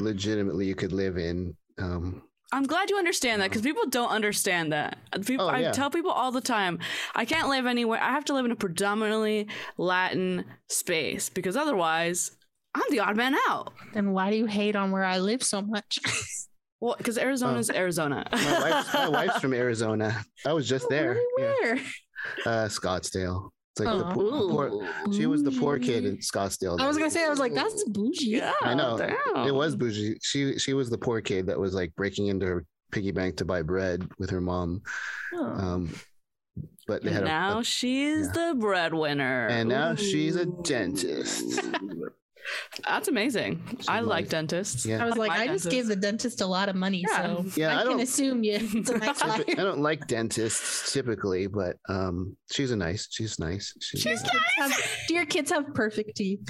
legitimately 0.00 0.66
you 0.66 0.74
could 0.74 0.92
live 0.92 1.16
in. 1.16 1.56
Um, 1.78 2.22
I'm 2.52 2.64
glad 2.64 2.90
you 2.90 2.98
understand 2.98 3.40
that 3.40 3.48
because 3.48 3.62
people 3.62 3.86
don't 3.88 4.10
understand 4.10 4.70
that. 4.74 4.98
People, 5.24 5.46
Oh, 5.46 5.48
I 5.48 5.70
tell 5.70 5.88
people 5.88 6.10
all 6.10 6.30
the 6.30 6.42
time, 6.42 6.78
I 7.14 7.24
can't 7.24 7.48
live 7.48 7.64
anywhere. 7.64 8.02
I 8.02 8.10
have 8.10 8.26
to 8.26 8.34
live 8.34 8.44
in 8.44 8.50
a 8.50 8.56
predominantly 8.56 9.48
Latin 9.78 10.44
space 10.68 11.30
because 11.30 11.56
otherwise, 11.56 12.32
I'm 12.74 12.90
the 12.90 13.00
odd 13.00 13.16
man 13.16 13.34
out. 13.48 13.72
Then 13.94 14.12
why 14.12 14.30
do 14.30 14.36
you 14.36 14.44
hate 14.44 14.76
on 14.76 14.90
where 14.90 15.04
I 15.04 15.18
live 15.18 15.42
so 15.42 15.62
much? 15.62 15.98
Well, 16.80 16.94
because 16.96 17.18
Arizona 17.18 17.58
is 17.58 17.70
Arizona. 17.70 18.24
Oh. 18.32 18.36
my, 18.36 18.70
wife's, 18.70 18.94
my 18.94 19.08
wife's 19.08 19.40
from 19.40 19.52
Arizona. 19.52 20.24
I 20.46 20.52
was 20.52 20.68
just 20.68 20.88
there. 20.94 21.14
Really? 21.14 21.42
Yeah. 21.42 21.74
Where? 21.74 21.80
Uh, 22.46 22.68
Scottsdale. 22.68 23.50
It's 23.80 23.86
like 23.86 23.98
the 23.98 24.06
Oh. 24.06 24.12
poor, 24.48 24.70
poor, 24.70 25.12
she 25.12 25.26
was 25.26 25.42
the 25.42 25.50
poor 25.52 25.78
kid 25.78 26.04
in 26.04 26.16
Scottsdale. 26.18 26.80
I 26.80 26.86
was 26.86 26.96
gonna 26.98 27.10
say, 27.10 27.24
I 27.24 27.28
was 27.28 27.38
like, 27.38 27.54
that's 27.54 27.84
bougie. 27.84 28.26
yeah, 28.26 28.52
I 28.62 28.74
know. 28.74 28.96
damn. 28.98 29.46
It 29.46 29.54
was 29.54 29.76
bougie. 29.76 30.18
She 30.22 30.58
she 30.58 30.74
was 30.74 30.90
the 30.90 30.98
poor 30.98 31.20
kid 31.20 31.46
that 31.46 31.58
was 31.58 31.74
like 31.74 31.94
breaking 31.96 32.26
into 32.28 32.46
her 32.46 32.64
piggy 32.90 33.10
bank 33.12 33.36
to 33.36 33.44
buy 33.44 33.62
bread 33.62 34.08
with 34.18 34.30
her 34.30 34.40
mom. 34.40 34.82
Oh. 35.34 35.44
Um, 35.44 35.94
but 36.86 37.02
they 37.04 37.12
had 37.12 37.22
a, 37.24 37.26
now 37.26 37.58
a- 37.60 37.64
she's 37.64 38.26
yeah. 38.26 38.32
the 38.32 38.54
breadwinner. 38.58 39.46
and 39.48 39.68
now 39.68 39.94
she's 39.94 40.36
a 40.36 40.46
dentist. 40.46 41.60
That's 42.86 43.08
amazing. 43.08 43.78
I 43.88 44.00
like 44.00 44.28
dentists. 44.28 44.84
Yeah. 44.86 45.02
I 45.02 45.06
was 45.06 45.16
like, 45.16 45.30
my 45.30 45.38
I 45.42 45.46
just 45.48 45.68
gave 45.70 45.86
the 45.86 45.96
dentist 45.96 46.40
a 46.40 46.46
lot 46.46 46.68
of 46.68 46.76
money, 46.76 47.04
Yeah. 47.08 47.22
so 47.36 47.44
Yeah, 47.56 47.70
I, 47.76 47.80
I 47.80 47.82
can 47.82 47.92
don't- 47.92 48.00
assume 48.00 48.42
you. 48.44 48.58
It's 48.60 48.90
a 48.90 48.98
nice 48.98 49.22
life. 49.22 49.44
I 49.48 49.54
don't 49.54 49.80
like 49.80 50.06
dentists 50.06 50.92
typically, 50.92 51.46
but 51.46 51.76
um, 51.88 52.36
she's 52.50 52.70
a 52.70 52.76
nice. 52.76 53.06
She's 53.10 53.38
nice. 53.38 53.74
She's, 53.80 54.00
She's 54.00 54.22
uh, 54.24 54.28
Kids 54.30 54.44
have- 54.58 54.84
do 55.08 55.14
your 55.14 55.26
kids 55.26 55.50
have 55.50 55.72
perfect 55.74 56.16
teeth? 56.16 56.40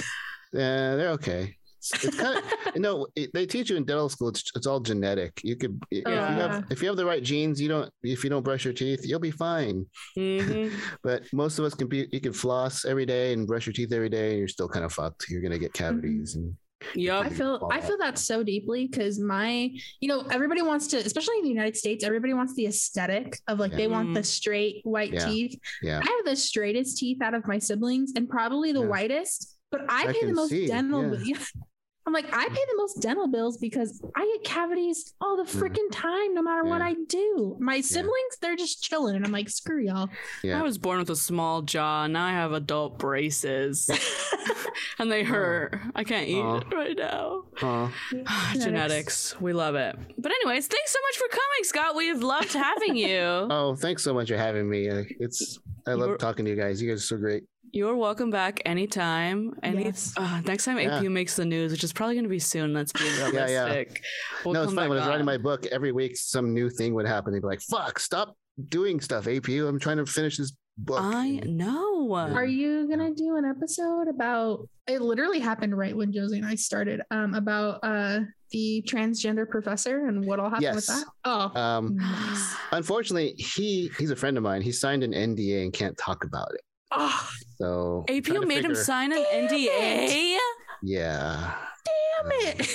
Yeah, 0.52 0.96
they're 0.96 1.10
okay. 1.10 1.57
It's, 1.78 2.04
it's 2.04 2.16
kind 2.18 2.38
of 2.38 2.44
you 2.74 2.80
know 2.80 3.06
it, 3.16 3.30
they 3.32 3.46
teach 3.46 3.70
you 3.70 3.76
in 3.76 3.84
dental 3.84 4.08
school. 4.08 4.28
It's, 4.28 4.50
it's 4.54 4.66
all 4.66 4.80
genetic. 4.80 5.40
You 5.42 5.56
could 5.56 5.80
if 5.90 6.06
you 6.06 6.12
have 6.14 6.64
if 6.70 6.82
you 6.82 6.88
have 6.88 6.96
the 6.96 7.06
right 7.06 7.22
genes, 7.22 7.60
you 7.60 7.68
don't 7.68 7.90
if 8.02 8.24
you 8.24 8.30
don't 8.30 8.42
brush 8.42 8.64
your 8.64 8.74
teeth, 8.74 9.00
you'll 9.04 9.20
be 9.20 9.30
fine. 9.30 9.86
Mhm. 10.18 10.72
But 11.02 11.22
most 11.32 11.58
of 11.58 11.64
us 11.64 11.74
can 11.74 11.88
be 11.88 12.06
you 12.12 12.20
can 12.20 12.32
floss 12.32 12.84
every 12.84 13.06
day 13.06 13.32
and 13.32 13.46
brush 13.46 13.66
your 13.66 13.72
teeth 13.72 13.92
every 13.92 14.08
day, 14.08 14.30
and 14.30 14.38
you're 14.38 14.48
still 14.48 14.68
kind 14.68 14.84
of 14.84 14.92
fucked. 14.92 15.26
You're 15.28 15.42
gonna 15.42 15.58
get 15.58 15.72
cavities 15.72 16.34
and 16.34 16.54
Yup. 16.94 17.26
I 17.26 17.28
feel 17.28 17.68
I 17.72 17.80
feel 17.80 17.98
that 17.98 18.18
so 18.18 18.44
deeply 18.44 18.86
because 18.86 19.18
my, 19.18 19.68
you 20.00 20.08
know, 20.08 20.20
everybody 20.30 20.62
wants 20.62 20.86
to, 20.88 20.96
especially 20.98 21.38
in 21.38 21.42
the 21.42 21.48
United 21.48 21.76
States, 21.76 22.04
everybody 22.04 22.34
wants 22.34 22.54
the 22.54 22.66
aesthetic 22.66 23.36
of 23.48 23.58
like 23.58 23.72
Yeah. 23.72 23.78
they 23.78 23.88
want 23.88 24.14
the 24.14 24.20
Mhm. 24.20 24.26
straight 24.26 24.80
white 24.84 25.12
Yeah. 25.12 25.26
teeth. 25.26 25.58
yeah. 25.82 25.98
I 26.00 26.06
have 26.08 26.24
the 26.24 26.36
straightest 26.36 26.98
teeth 26.98 27.20
out 27.20 27.34
of 27.34 27.46
my 27.48 27.58
siblings 27.58 28.12
and 28.14 28.28
probably 28.28 28.70
the 28.70 28.80
Yeah. 28.82 28.86
whitest, 28.86 29.56
but 29.72 29.80
I, 29.88 30.06
I 30.08 30.12
pay 30.12 30.26
the 30.26 30.32
most 30.34 30.50
see, 30.50 30.68
dental. 30.68 31.18
yeah. 31.20 31.36
bi- 32.12 32.18
I'm 32.18 32.24
like, 32.24 32.34
I 32.34 32.48
pay 32.48 32.54
the 32.70 32.76
most 32.76 33.00
dental 33.02 33.26
bills 33.28 33.56
because 33.58 34.00
I 34.16 34.24
get 34.36 34.44
cavities 34.44 35.14
all 35.20 35.36
the 35.36 35.42
Mhm. 35.44 35.60
freaking 35.60 35.88
time, 35.90 36.34
no 36.34 36.42
matter 36.42 36.64
what 36.64 36.80
I 36.82 36.94
do. 37.08 37.56
My 37.60 37.80
siblings, 37.80 38.36
they're 38.40 38.56
just 38.56 38.82
chilling, 38.82 39.16
and 39.16 39.24
I'm 39.24 39.32
like, 39.32 39.48
screw 39.48 39.82
y'all. 39.84 40.08
Yeah. 40.42 40.58
I 40.58 40.62
was 40.62 40.78
born 40.78 40.98
with 40.98 41.10
a 41.10 41.16
small 41.16 41.62
jaw. 41.62 42.06
Now 42.06 42.24
I 42.26 42.30
have 42.32 42.52
adult 42.52 42.98
braces, 42.98 43.88
and 44.98 45.10
they 45.10 45.22
hurt. 45.24 45.78
I 45.94 46.04
can't 46.04 46.28
eat 46.28 46.40
Aw. 46.42 46.58
it 46.58 46.74
right 46.74 46.96
now. 46.96 47.44
Aw. 47.62 47.92
Genetics. 48.54 49.38
We 49.40 49.52
love 49.52 49.74
it. 49.74 49.96
But 50.16 50.32
anyways, 50.32 50.66
thanks 50.66 50.92
so 50.92 50.98
much 51.06 51.16
for 51.18 51.28
coming, 51.28 51.64
Scott. 51.64 51.94
We've 51.96 52.22
loved 52.22 52.52
having 52.52 52.96
you. 52.96 53.18
Oh, 53.58 53.74
thanks 53.74 54.02
so 54.02 54.14
much 54.14 54.28
for 54.28 54.36
having 54.36 54.68
me. 54.68 54.88
Uh, 54.88 55.04
It's 55.20 55.58
I 55.86 55.92
love 55.92 56.08
You're- 56.08 56.18
talking 56.18 56.44
to 56.44 56.50
you 56.50 56.56
guys. 56.56 56.80
You 56.82 56.88
guys 56.90 56.98
are 57.00 57.06
so 57.06 57.16
great. 57.16 57.44
You're 57.72 57.96
welcome 57.96 58.30
back 58.30 58.60
anytime. 58.64 59.52
Any 59.62 59.84
Yes. 59.84 60.14
uh, 60.16 60.40
next 60.46 60.64
time 60.64 60.78
Yeah. 60.78 61.00
APU 61.00 61.10
makes 61.10 61.36
the 61.36 61.44
news, 61.44 61.72
which 61.72 61.84
is 61.84 61.92
probably 61.92 62.14
going 62.14 62.24
to 62.24 62.28
be 62.30 62.38
soon. 62.38 62.72
Let's 62.74 62.92
be 62.92 63.04
yeah. 63.18 63.28
realistic. 63.30 64.02
We'll 64.44 64.54
no, 64.54 64.62
it's 64.62 64.68
come 64.68 64.76
funny 64.76 64.84
back 64.86 64.88
when 64.90 64.98
I 64.98 65.00
was 65.02 65.08
writing 65.08 65.26
my 65.26 65.38
book. 65.38 65.66
Every 65.66 65.92
week, 65.92 66.16
some 66.16 66.54
new 66.54 66.70
thing 66.70 66.94
would 66.94 67.06
happen. 67.06 67.32
They'd 67.32 67.40
be 67.40 67.46
like, 67.46 67.60
"Fuck, 67.62 67.98
stop 67.98 68.36
doing 68.68 69.00
stuff, 69.00 69.26
APU. 69.26 69.68
I'm 69.68 69.78
trying 69.78 69.98
to 69.98 70.06
finish 70.06 70.36
this 70.38 70.52
book." 70.78 71.00
I 71.02 71.40
know. 71.44 72.14
Are 72.14 72.46
you 72.46 72.88
gonna 72.88 73.12
do 73.14 73.36
an 73.36 73.44
episode 73.44 74.08
about? 74.08 74.68
It 74.86 75.02
literally 75.02 75.38
happened 75.40 75.76
right 75.76 75.94
when 75.94 76.12
Josie 76.12 76.38
and 76.38 76.46
I 76.46 76.54
started. 76.54 77.02
Um, 77.10 77.34
about 77.34 77.80
uh 77.82 78.20
the 78.50 78.82
transgender 78.88 79.46
professor 79.46 80.06
and 80.06 80.24
what 80.24 80.40
all 80.40 80.48
happened 80.48 80.76
with 80.76 80.86
that. 80.86 81.04
Oh, 81.26 81.60
Um, 81.60 81.96
nice. 81.96 82.54
unfortunately, 82.72 83.32
he 83.36 83.90
he's 83.98 84.10
a 84.10 84.16
friend 84.16 84.38
of 84.38 84.42
mine. 84.42 84.62
He 84.62 84.72
signed 84.72 85.04
an 85.04 85.12
NDA 85.12 85.64
and 85.64 85.72
can't 85.72 85.98
talk 85.98 86.24
about 86.24 86.48
it. 86.54 86.60
Oh, 86.90 87.28
So 87.58 88.04
I'm 88.08 88.22
trying 88.22 88.38
APU 88.38 88.40
to 88.40 88.46
made 88.46 88.64
him 88.64 88.74
sign 88.74 89.12
an 89.12 89.24
Damn 89.30 89.48
NDA? 89.50 90.36
Yeah, 90.82 91.54
damn 91.84 92.30
it! 92.32 92.58
But 92.58 92.66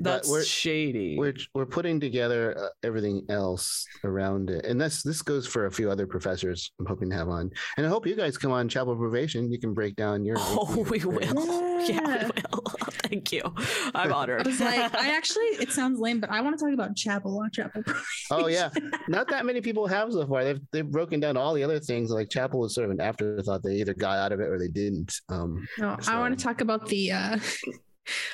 That's 0.00 0.30
we're- 0.30 0.44
shady. 0.44 1.16
we're 1.18 1.34
we're 1.54 1.66
putting 1.66 2.00
together 2.00 2.56
uh, 2.58 2.68
everything 2.82 3.26
else 3.28 3.84
around 4.02 4.48
it, 4.50 4.64
and 4.64 4.80
this 4.80 5.02
this 5.02 5.20
goes 5.22 5.46
for 5.46 5.66
a 5.66 5.70
few 5.70 5.90
other 5.90 6.06
professors. 6.06 6.72
I'm 6.80 6.86
hoping 6.86 7.10
to 7.10 7.16
have 7.16 7.28
on, 7.28 7.50
and 7.76 7.84
I 7.86 7.88
hope 7.90 8.06
you 8.06 8.16
guys 8.16 8.38
come 8.38 8.50
on 8.50 8.66
Chapel 8.68 8.96
Probation. 8.96 9.52
You 9.52 9.58
can 9.60 9.74
break 9.74 9.94
down 9.96 10.24
your. 10.24 10.36
Oh, 10.38 10.86
we 10.90 11.00
will. 11.04 11.20
Yeah, 11.86 11.86
Yeah. 11.88 12.30
we 12.34 12.42
will. 12.50 12.74
Thank 13.10 13.32
you. 13.32 13.42
I'm 13.94 14.12
honored. 14.12 14.46
I 14.46 14.48
was 14.48 14.60
like, 14.60 14.94
I 14.94 15.14
actually, 15.16 15.44
it 15.60 15.72
sounds 15.72 15.98
lame, 15.98 16.20
but 16.20 16.30
I 16.30 16.40
want 16.40 16.58
to 16.58 16.64
talk 16.64 16.72
about 16.72 16.94
chapel 16.96 17.40
on 17.42 17.50
chapel. 17.50 17.82
Oh 18.30 18.46
yeah, 18.46 18.70
not 19.08 19.28
that 19.28 19.44
many 19.44 19.60
people 19.60 19.86
have 19.88 20.12
so 20.12 20.26
far. 20.26 20.44
They've 20.44 20.60
they've 20.72 20.88
broken 20.90 21.18
down 21.20 21.36
all 21.36 21.52
the 21.54 21.64
other 21.64 21.80
things. 21.80 22.10
Like 22.10 22.30
Chapel 22.30 22.60
was 22.60 22.74
sort 22.74 22.84
of 22.86 22.92
an 22.92 23.00
afterthought. 23.00 23.62
They 23.62 23.74
either 23.76 23.94
got 23.94 24.18
out 24.18 24.32
of 24.32 24.40
it 24.40 24.48
or 24.48 24.58
they 24.58 24.68
didn't. 24.68 25.12
Um, 25.28 25.66
No, 25.78 25.96
I 26.06 26.18
want 26.20 26.38
to 26.38 26.42
talk 26.42 26.60
about 26.60 26.86
the. 26.86 27.12
uh 27.12 27.38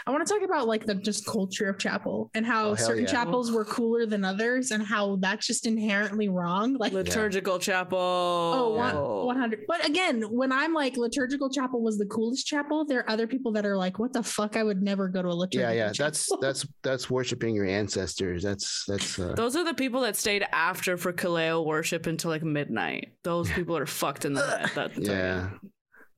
I 0.06 0.10
want 0.10 0.26
to 0.26 0.32
talk 0.32 0.42
about 0.42 0.68
like 0.68 0.86
the 0.86 0.94
just 0.94 1.26
culture 1.26 1.68
of 1.68 1.78
chapel 1.78 2.30
and 2.34 2.46
how 2.46 2.70
Oh, 2.70 2.74
certain 2.76 3.04
yeah. 3.04 3.10
chapels 3.10 3.50
were 3.52 3.64
cooler 3.64 4.06
than 4.06 4.24
others 4.24 4.70
and 4.70 4.82
how 4.82 5.16
that's 5.16 5.46
just 5.46 5.66
inherently 5.66 6.28
wrong. 6.28 6.74
Like, 6.78 6.92
Liturgical 6.92 7.58
chapel. 7.58 7.98
oh, 7.98 8.74
Oh, 8.94 9.24
one- 9.26 9.26
100. 9.36 9.64
But 9.66 9.86
again, 9.86 10.22
when 10.22 10.52
I'm 10.52 10.72
like 10.72 10.96
liturgical 10.96 11.50
chapel 11.50 11.82
was 11.82 11.98
the 11.98 12.06
coolest 12.06 12.46
chapel, 12.46 12.84
there 12.86 13.00
are 13.00 13.10
other 13.10 13.26
people 13.26 13.52
that 13.52 13.66
are 13.66 13.76
like, 13.76 13.98
what 13.98 14.12
the 14.12 14.22
fuck? 14.22 14.56
I 14.56 14.62
would 14.62 14.82
never 14.82 15.08
go 15.08 15.20
to 15.22 15.28
a 15.28 15.30
liturgical 15.30 15.62
chapel. 15.68 15.76
yeah, 15.76 15.86
yeah. 15.86 15.92
chapel. 15.92 16.06
That's 16.06 16.30
that's 16.40 16.66
that's 16.82 17.10
worshiping 17.10 17.54
your 17.54 17.66
ancestors. 17.66 18.42
That's 18.44 18.84
that's. 18.86 19.18
Uh, 19.18 19.34
Those 19.34 19.56
are 19.56 19.64
the 19.64 19.74
people 19.74 20.00
that 20.02 20.16
stayed 20.16 20.46
after 20.52 20.96
for 20.96 21.12
Kaleo 21.12 21.64
worship 21.66 22.06
until 22.06 22.30
like 22.30 22.42
midnight. 22.42 23.12
Those 23.24 23.50
people 23.50 23.76
are 23.76 23.86
fucked 23.86 24.24
in 24.24 24.34
the 24.34 24.46
head. 24.46 24.70
That, 24.74 24.96
yeah. 24.96 25.50
Ooh. 25.50 25.70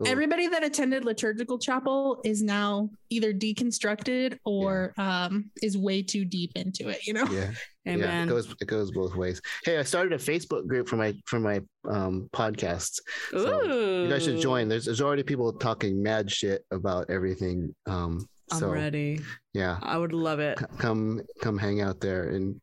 Everybody 0.07 0.47
that 0.49 0.63
attended 0.63 1.05
liturgical 1.05 1.59
chapel 1.59 2.21
is 2.25 2.41
now 2.43 2.89
either 3.11 3.33
deconstructed 3.33 4.39
or 4.45 4.95
um, 4.97 5.51
is 5.63 5.77
way 5.77 6.03
too 6.03 6.25
deep 6.25 6.53
into 6.55 6.89
it. 6.89 7.07
You 7.07 7.15
know. 7.15 7.27
Yeah. 7.27 7.51
Yeah, 7.85 8.25
it 8.25 8.29
goes 8.29 8.55
it 8.61 8.67
goes 8.67 8.91
both 8.91 9.15
ways. 9.17 9.41
Hey, 9.65 9.79
I 9.79 9.83
started 9.83 10.13
a 10.13 10.19
Facebook 10.23 10.67
group 10.67 10.91
for 10.91 10.97
my 10.97 11.15
for 11.25 11.41
my 11.41 11.63
um 11.89 12.29
podcasts. 12.35 12.99
So 13.31 13.65
Ooh. 13.65 14.03
You 14.03 14.11
guys 14.11 14.25
should 14.25 14.41
join. 14.41 14.69
There's 14.69 14.85
there's 14.85 15.01
already 15.01 15.23
people 15.23 15.51
talking 15.55 16.03
mad 16.03 16.31
shit 16.31 16.67
about 16.71 17.09
everything. 17.09 17.75
Um 17.87 18.27
I'm 18.53 18.59
so 18.59 18.69
ready. 18.71 19.21
yeah. 19.55 19.79
I 19.81 19.97
would 19.97 20.13
love 20.13 20.39
it. 20.39 20.59
c- 20.59 20.67
Come 20.77 21.23
come 21.41 21.57
hang 21.57 21.81
out 21.81 21.99
there 22.01 22.25
and 22.29 22.61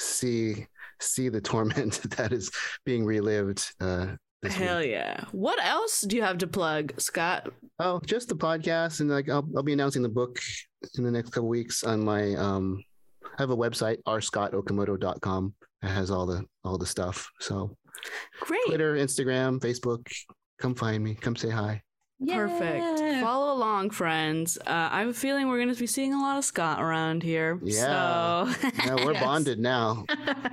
see 0.00 0.66
see 1.00 1.28
the 1.28 1.40
torment 1.40 2.00
that 2.16 2.32
is 2.32 2.50
being 2.84 3.04
relived 3.04 3.64
uh 3.80 4.06
this 4.06 4.16
Hell 4.52 4.80
week. 4.80 4.90
yeah. 4.90 5.24
What 5.32 5.62
else 5.64 6.02
do 6.02 6.16
you 6.16 6.22
have 6.22 6.38
to 6.38 6.46
plug, 6.46 6.92
Scott? 7.00 7.48
Oh, 7.78 8.00
just 8.04 8.28
the 8.28 8.36
podcast 8.36 9.00
and 9.00 9.10
like 9.10 9.28
I'll 9.28 9.46
I'll 9.56 9.62
be 9.62 9.72
announcing 9.72 10.02
the 10.02 10.08
book 10.08 10.38
in 10.96 11.04
the 11.04 11.10
next 11.10 11.30
couple 11.30 11.48
weeks 11.48 11.82
on 11.84 12.04
my 12.04 12.34
um 12.34 12.82
I 13.36 13.42
have 13.42 13.50
a 13.50 13.56
website 13.56 13.98
rscottokamoto.com. 14.06 15.54
It 15.82 15.88
has 15.88 16.10
all 16.10 16.26
the 16.26 16.44
all 16.64 16.78
the 16.78 16.86
stuff. 16.86 17.28
So 17.40 17.76
Great. 18.40 18.66
Twitter, 18.66 18.94
Instagram, 18.96 19.60
Facebook. 19.60 20.06
Come 20.58 20.74
find 20.74 21.02
me. 21.02 21.14
Come 21.14 21.36
say 21.36 21.50
hi. 21.50 21.82
Perfect. 22.32 23.20
Follow 23.22 23.54
along, 23.54 23.90
friends. 23.90 24.56
Uh, 24.58 24.88
I 24.92 25.00
have 25.00 25.08
a 25.08 25.14
feeling 25.14 25.48
we're 25.48 25.58
going 25.58 25.72
to 25.72 25.78
be 25.78 25.86
seeing 25.86 26.12
a 26.14 26.20
lot 26.20 26.38
of 26.38 26.44
Scott 26.44 26.80
around 26.82 27.22
here. 27.22 27.58
Yeah. 27.62 28.52
So, 28.54 28.68
Yeah, 28.84 28.94
we're 29.04 29.12
Yes. 29.14 29.22
bonded 29.22 29.58
now. 29.58 30.04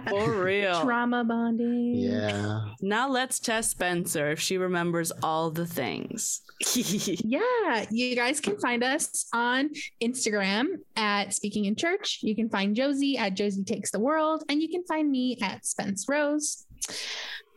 for 0.10 0.32
real. 0.44 0.82
Trauma 0.82 1.24
bonding. 1.24 1.96
Yeah. 1.96 2.62
Now 2.82 3.10
let's 3.10 3.40
test 3.40 3.72
Spencer 3.72 4.32
if 4.32 4.40
she 4.40 4.58
remembers 4.58 5.12
all 5.24 5.52
the 5.52 5.66
things. 5.66 6.42
Yeah, 6.76 7.86
you 7.90 8.16
guys 8.16 8.40
can 8.40 8.58
find 8.60 8.84
us 8.84 9.26
on 9.34 9.70
Instagram 10.02 10.68
at 10.96 11.34
Speaking 11.34 11.66
in 11.66 11.76
Church. 11.76 12.20
You 12.22 12.36
can 12.36 12.50
find 12.50 12.76
Josie 12.76 13.18
at 13.18 13.34
Josie 13.36 13.64
Takes 13.64 13.92
the 13.92 14.00
World, 14.00 14.44
and 14.48 14.62
you 14.62 14.70
can 14.70 14.84
find 14.86 15.10
me 15.10 15.38
at 15.42 15.66
Spence 15.66 16.06
Rose. 16.08 16.66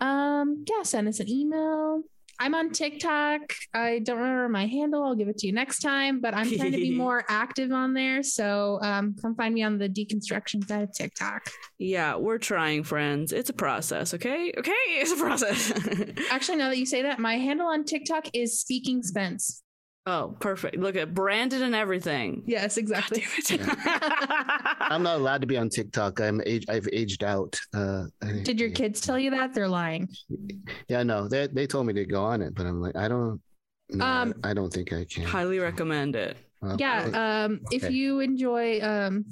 Um, 0.00 0.64
yeah, 0.68 0.82
send 0.84 1.08
us 1.08 1.20
an 1.20 1.28
email. 1.28 2.02
I'm 2.38 2.54
on 2.54 2.70
TikTok. 2.70 3.40
I 3.72 4.00
don't 4.00 4.18
remember 4.18 4.48
my 4.48 4.66
handle. 4.66 5.02
I'll 5.02 5.14
give 5.14 5.28
it 5.28 5.38
to 5.38 5.46
you 5.46 5.52
next 5.52 5.80
time, 5.80 6.20
but 6.20 6.34
I'm 6.34 6.50
trying 6.50 6.72
to 6.72 6.78
be 6.78 6.90
more 6.96 7.24
active 7.28 7.72
on 7.72 7.94
there. 7.94 8.22
So 8.22 8.78
um, 8.82 9.16
come 9.20 9.34
find 9.34 9.54
me 9.54 9.62
on 9.62 9.78
the 9.78 9.88
deconstruction 9.88 10.66
side 10.66 10.82
of 10.82 10.92
TikTok. 10.92 11.50
yeah, 11.78 12.16
we're 12.16 12.38
trying, 12.38 12.84
friends. 12.84 13.32
It's 13.32 13.50
a 13.50 13.54
process, 13.54 14.14
okay? 14.14 14.52
Okay, 14.56 14.70
it's 14.88 15.12
a 15.12 15.16
process. 15.16 15.72
Actually, 16.30 16.58
now 16.58 16.68
that 16.68 16.78
you 16.78 16.86
say 16.86 17.02
that, 17.02 17.18
my 17.18 17.38
handle 17.38 17.66
on 17.66 17.84
TikTok 17.84 18.28
is 18.32 18.60
Speaking 18.60 19.02
Spence. 19.02 19.63
Oh, 20.06 20.36
perfect. 20.40 20.76
Look 20.76 20.96
at 20.96 21.14
branded 21.14 21.62
and 21.62 21.74
everything. 21.74 22.42
Yes, 22.46 22.76
exactly. 22.76 23.24
I'm 23.86 25.02
not 25.02 25.16
allowed 25.16 25.40
to 25.40 25.46
be 25.46 25.56
on 25.56 25.68
TikTok. 25.68 26.20
I'm 26.20 26.40
age, 26.46 26.64
I've 26.68 26.88
aged 26.92 27.24
out. 27.24 27.58
Uh, 27.72 28.04
Did 28.42 28.60
your 28.60 28.70
kids 28.70 29.00
tell 29.00 29.18
you 29.18 29.30
that? 29.30 29.54
They're 29.54 29.68
lying. 29.68 30.08
Yeah, 30.88 31.02
no, 31.02 31.28
they 31.28 31.46
they 31.48 31.66
told 31.66 31.86
me 31.86 31.92
to 31.94 32.04
go 32.04 32.22
on 32.24 32.42
it, 32.42 32.54
but 32.54 32.66
I'm 32.66 32.80
like, 32.80 32.96
I 32.96 33.08
don't. 33.08 33.40
No, 33.90 34.04
Um, 34.04 34.34
I 34.42 34.54
don't 34.54 34.72
think 34.72 34.92
I 34.92 35.04
can. 35.04 35.24
Highly 35.24 35.58
recommend 35.58 36.16
it. 36.16 36.36
Uh, 36.62 36.76
yeah 36.78 37.44
um 37.44 37.60
if 37.70 37.90
you 37.90 38.20
enjoy 38.20 38.80
um 38.80 39.26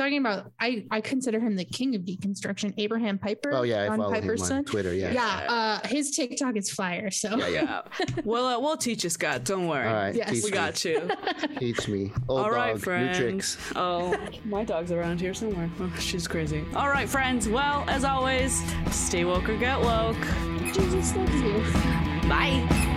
talking 0.00 0.18
about 0.18 0.50
i 0.60 0.84
i 0.90 1.00
consider 1.00 1.38
him 1.38 1.56
the 1.56 1.64
king 1.64 1.94
of 1.94 2.02
deconstruction 2.02 2.72
abraham 2.78 3.18
piper 3.18 3.50
oh 3.52 3.62
yeah, 3.62 3.84
I 3.84 3.96
follow 3.96 4.10
piper's 4.12 4.40
him 4.40 4.44
on 4.44 4.48
son 4.48 4.64
Twitter. 4.64 4.94
Yeah. 4.94 5.12
yeah 5.12 5.80
uh 5.82 5.86
his 5.88 6.10
tiktok 6.16 6.56
is 6.56 6.70
fire 6.70 7.10
so 7.10 7.36
Yeah, 7.36 7.48
yeah. 7.48 7.60
Yeah. 7.60 7.82
well, 8.24 8.46
uh, 8.46 8.60
we'll 8.60 8.76
teach 8.76 9.04
you, 9.04 9.10
Scott. 9.10 9.44
Don't 9.44 9.66
worry. 9.68 9.86
All 9.86 9.94
right. 9.94 10.14
Yes. 10.14 10.30
teach 10.30 10.44
We 10.44 10.50
me. 10.50 10.56
got 10.56 10.84
you. 10.84 11.10
Teach 11.58 11.88
me. 11.88 12.12
Old 12.28 12.40
All 12.40 12.50
right, 12.50 12.72
dog, 12.72 12.80
friends. 12.80 13.56
new. 13.74 13.80
Oh, 13.80 14.16
my 14.44 14.64
dog's 14.64 14.92
around 14.92 15.20
here 15.20 15.34
somewhere. 15.34 15.70
Oh, 15.80 15.92
she's 15.98 16.26
crazy. 16.26 16.64
All 16.74 16.88
right, 16.88 17.08
friends. 17.08 17.48
Well, 17.48 17.84
as 17.88 18.04
always, 18.04 18.62
stay 18.90 19.24
woke 19.24 19.48
or 19.48 19.56
get 19.56 19.78
woke. 19.80 20.16
jesus 20.72 21.14
loves 21.16 21.40
you 21.42 22.28
Bye. 22.28 22.96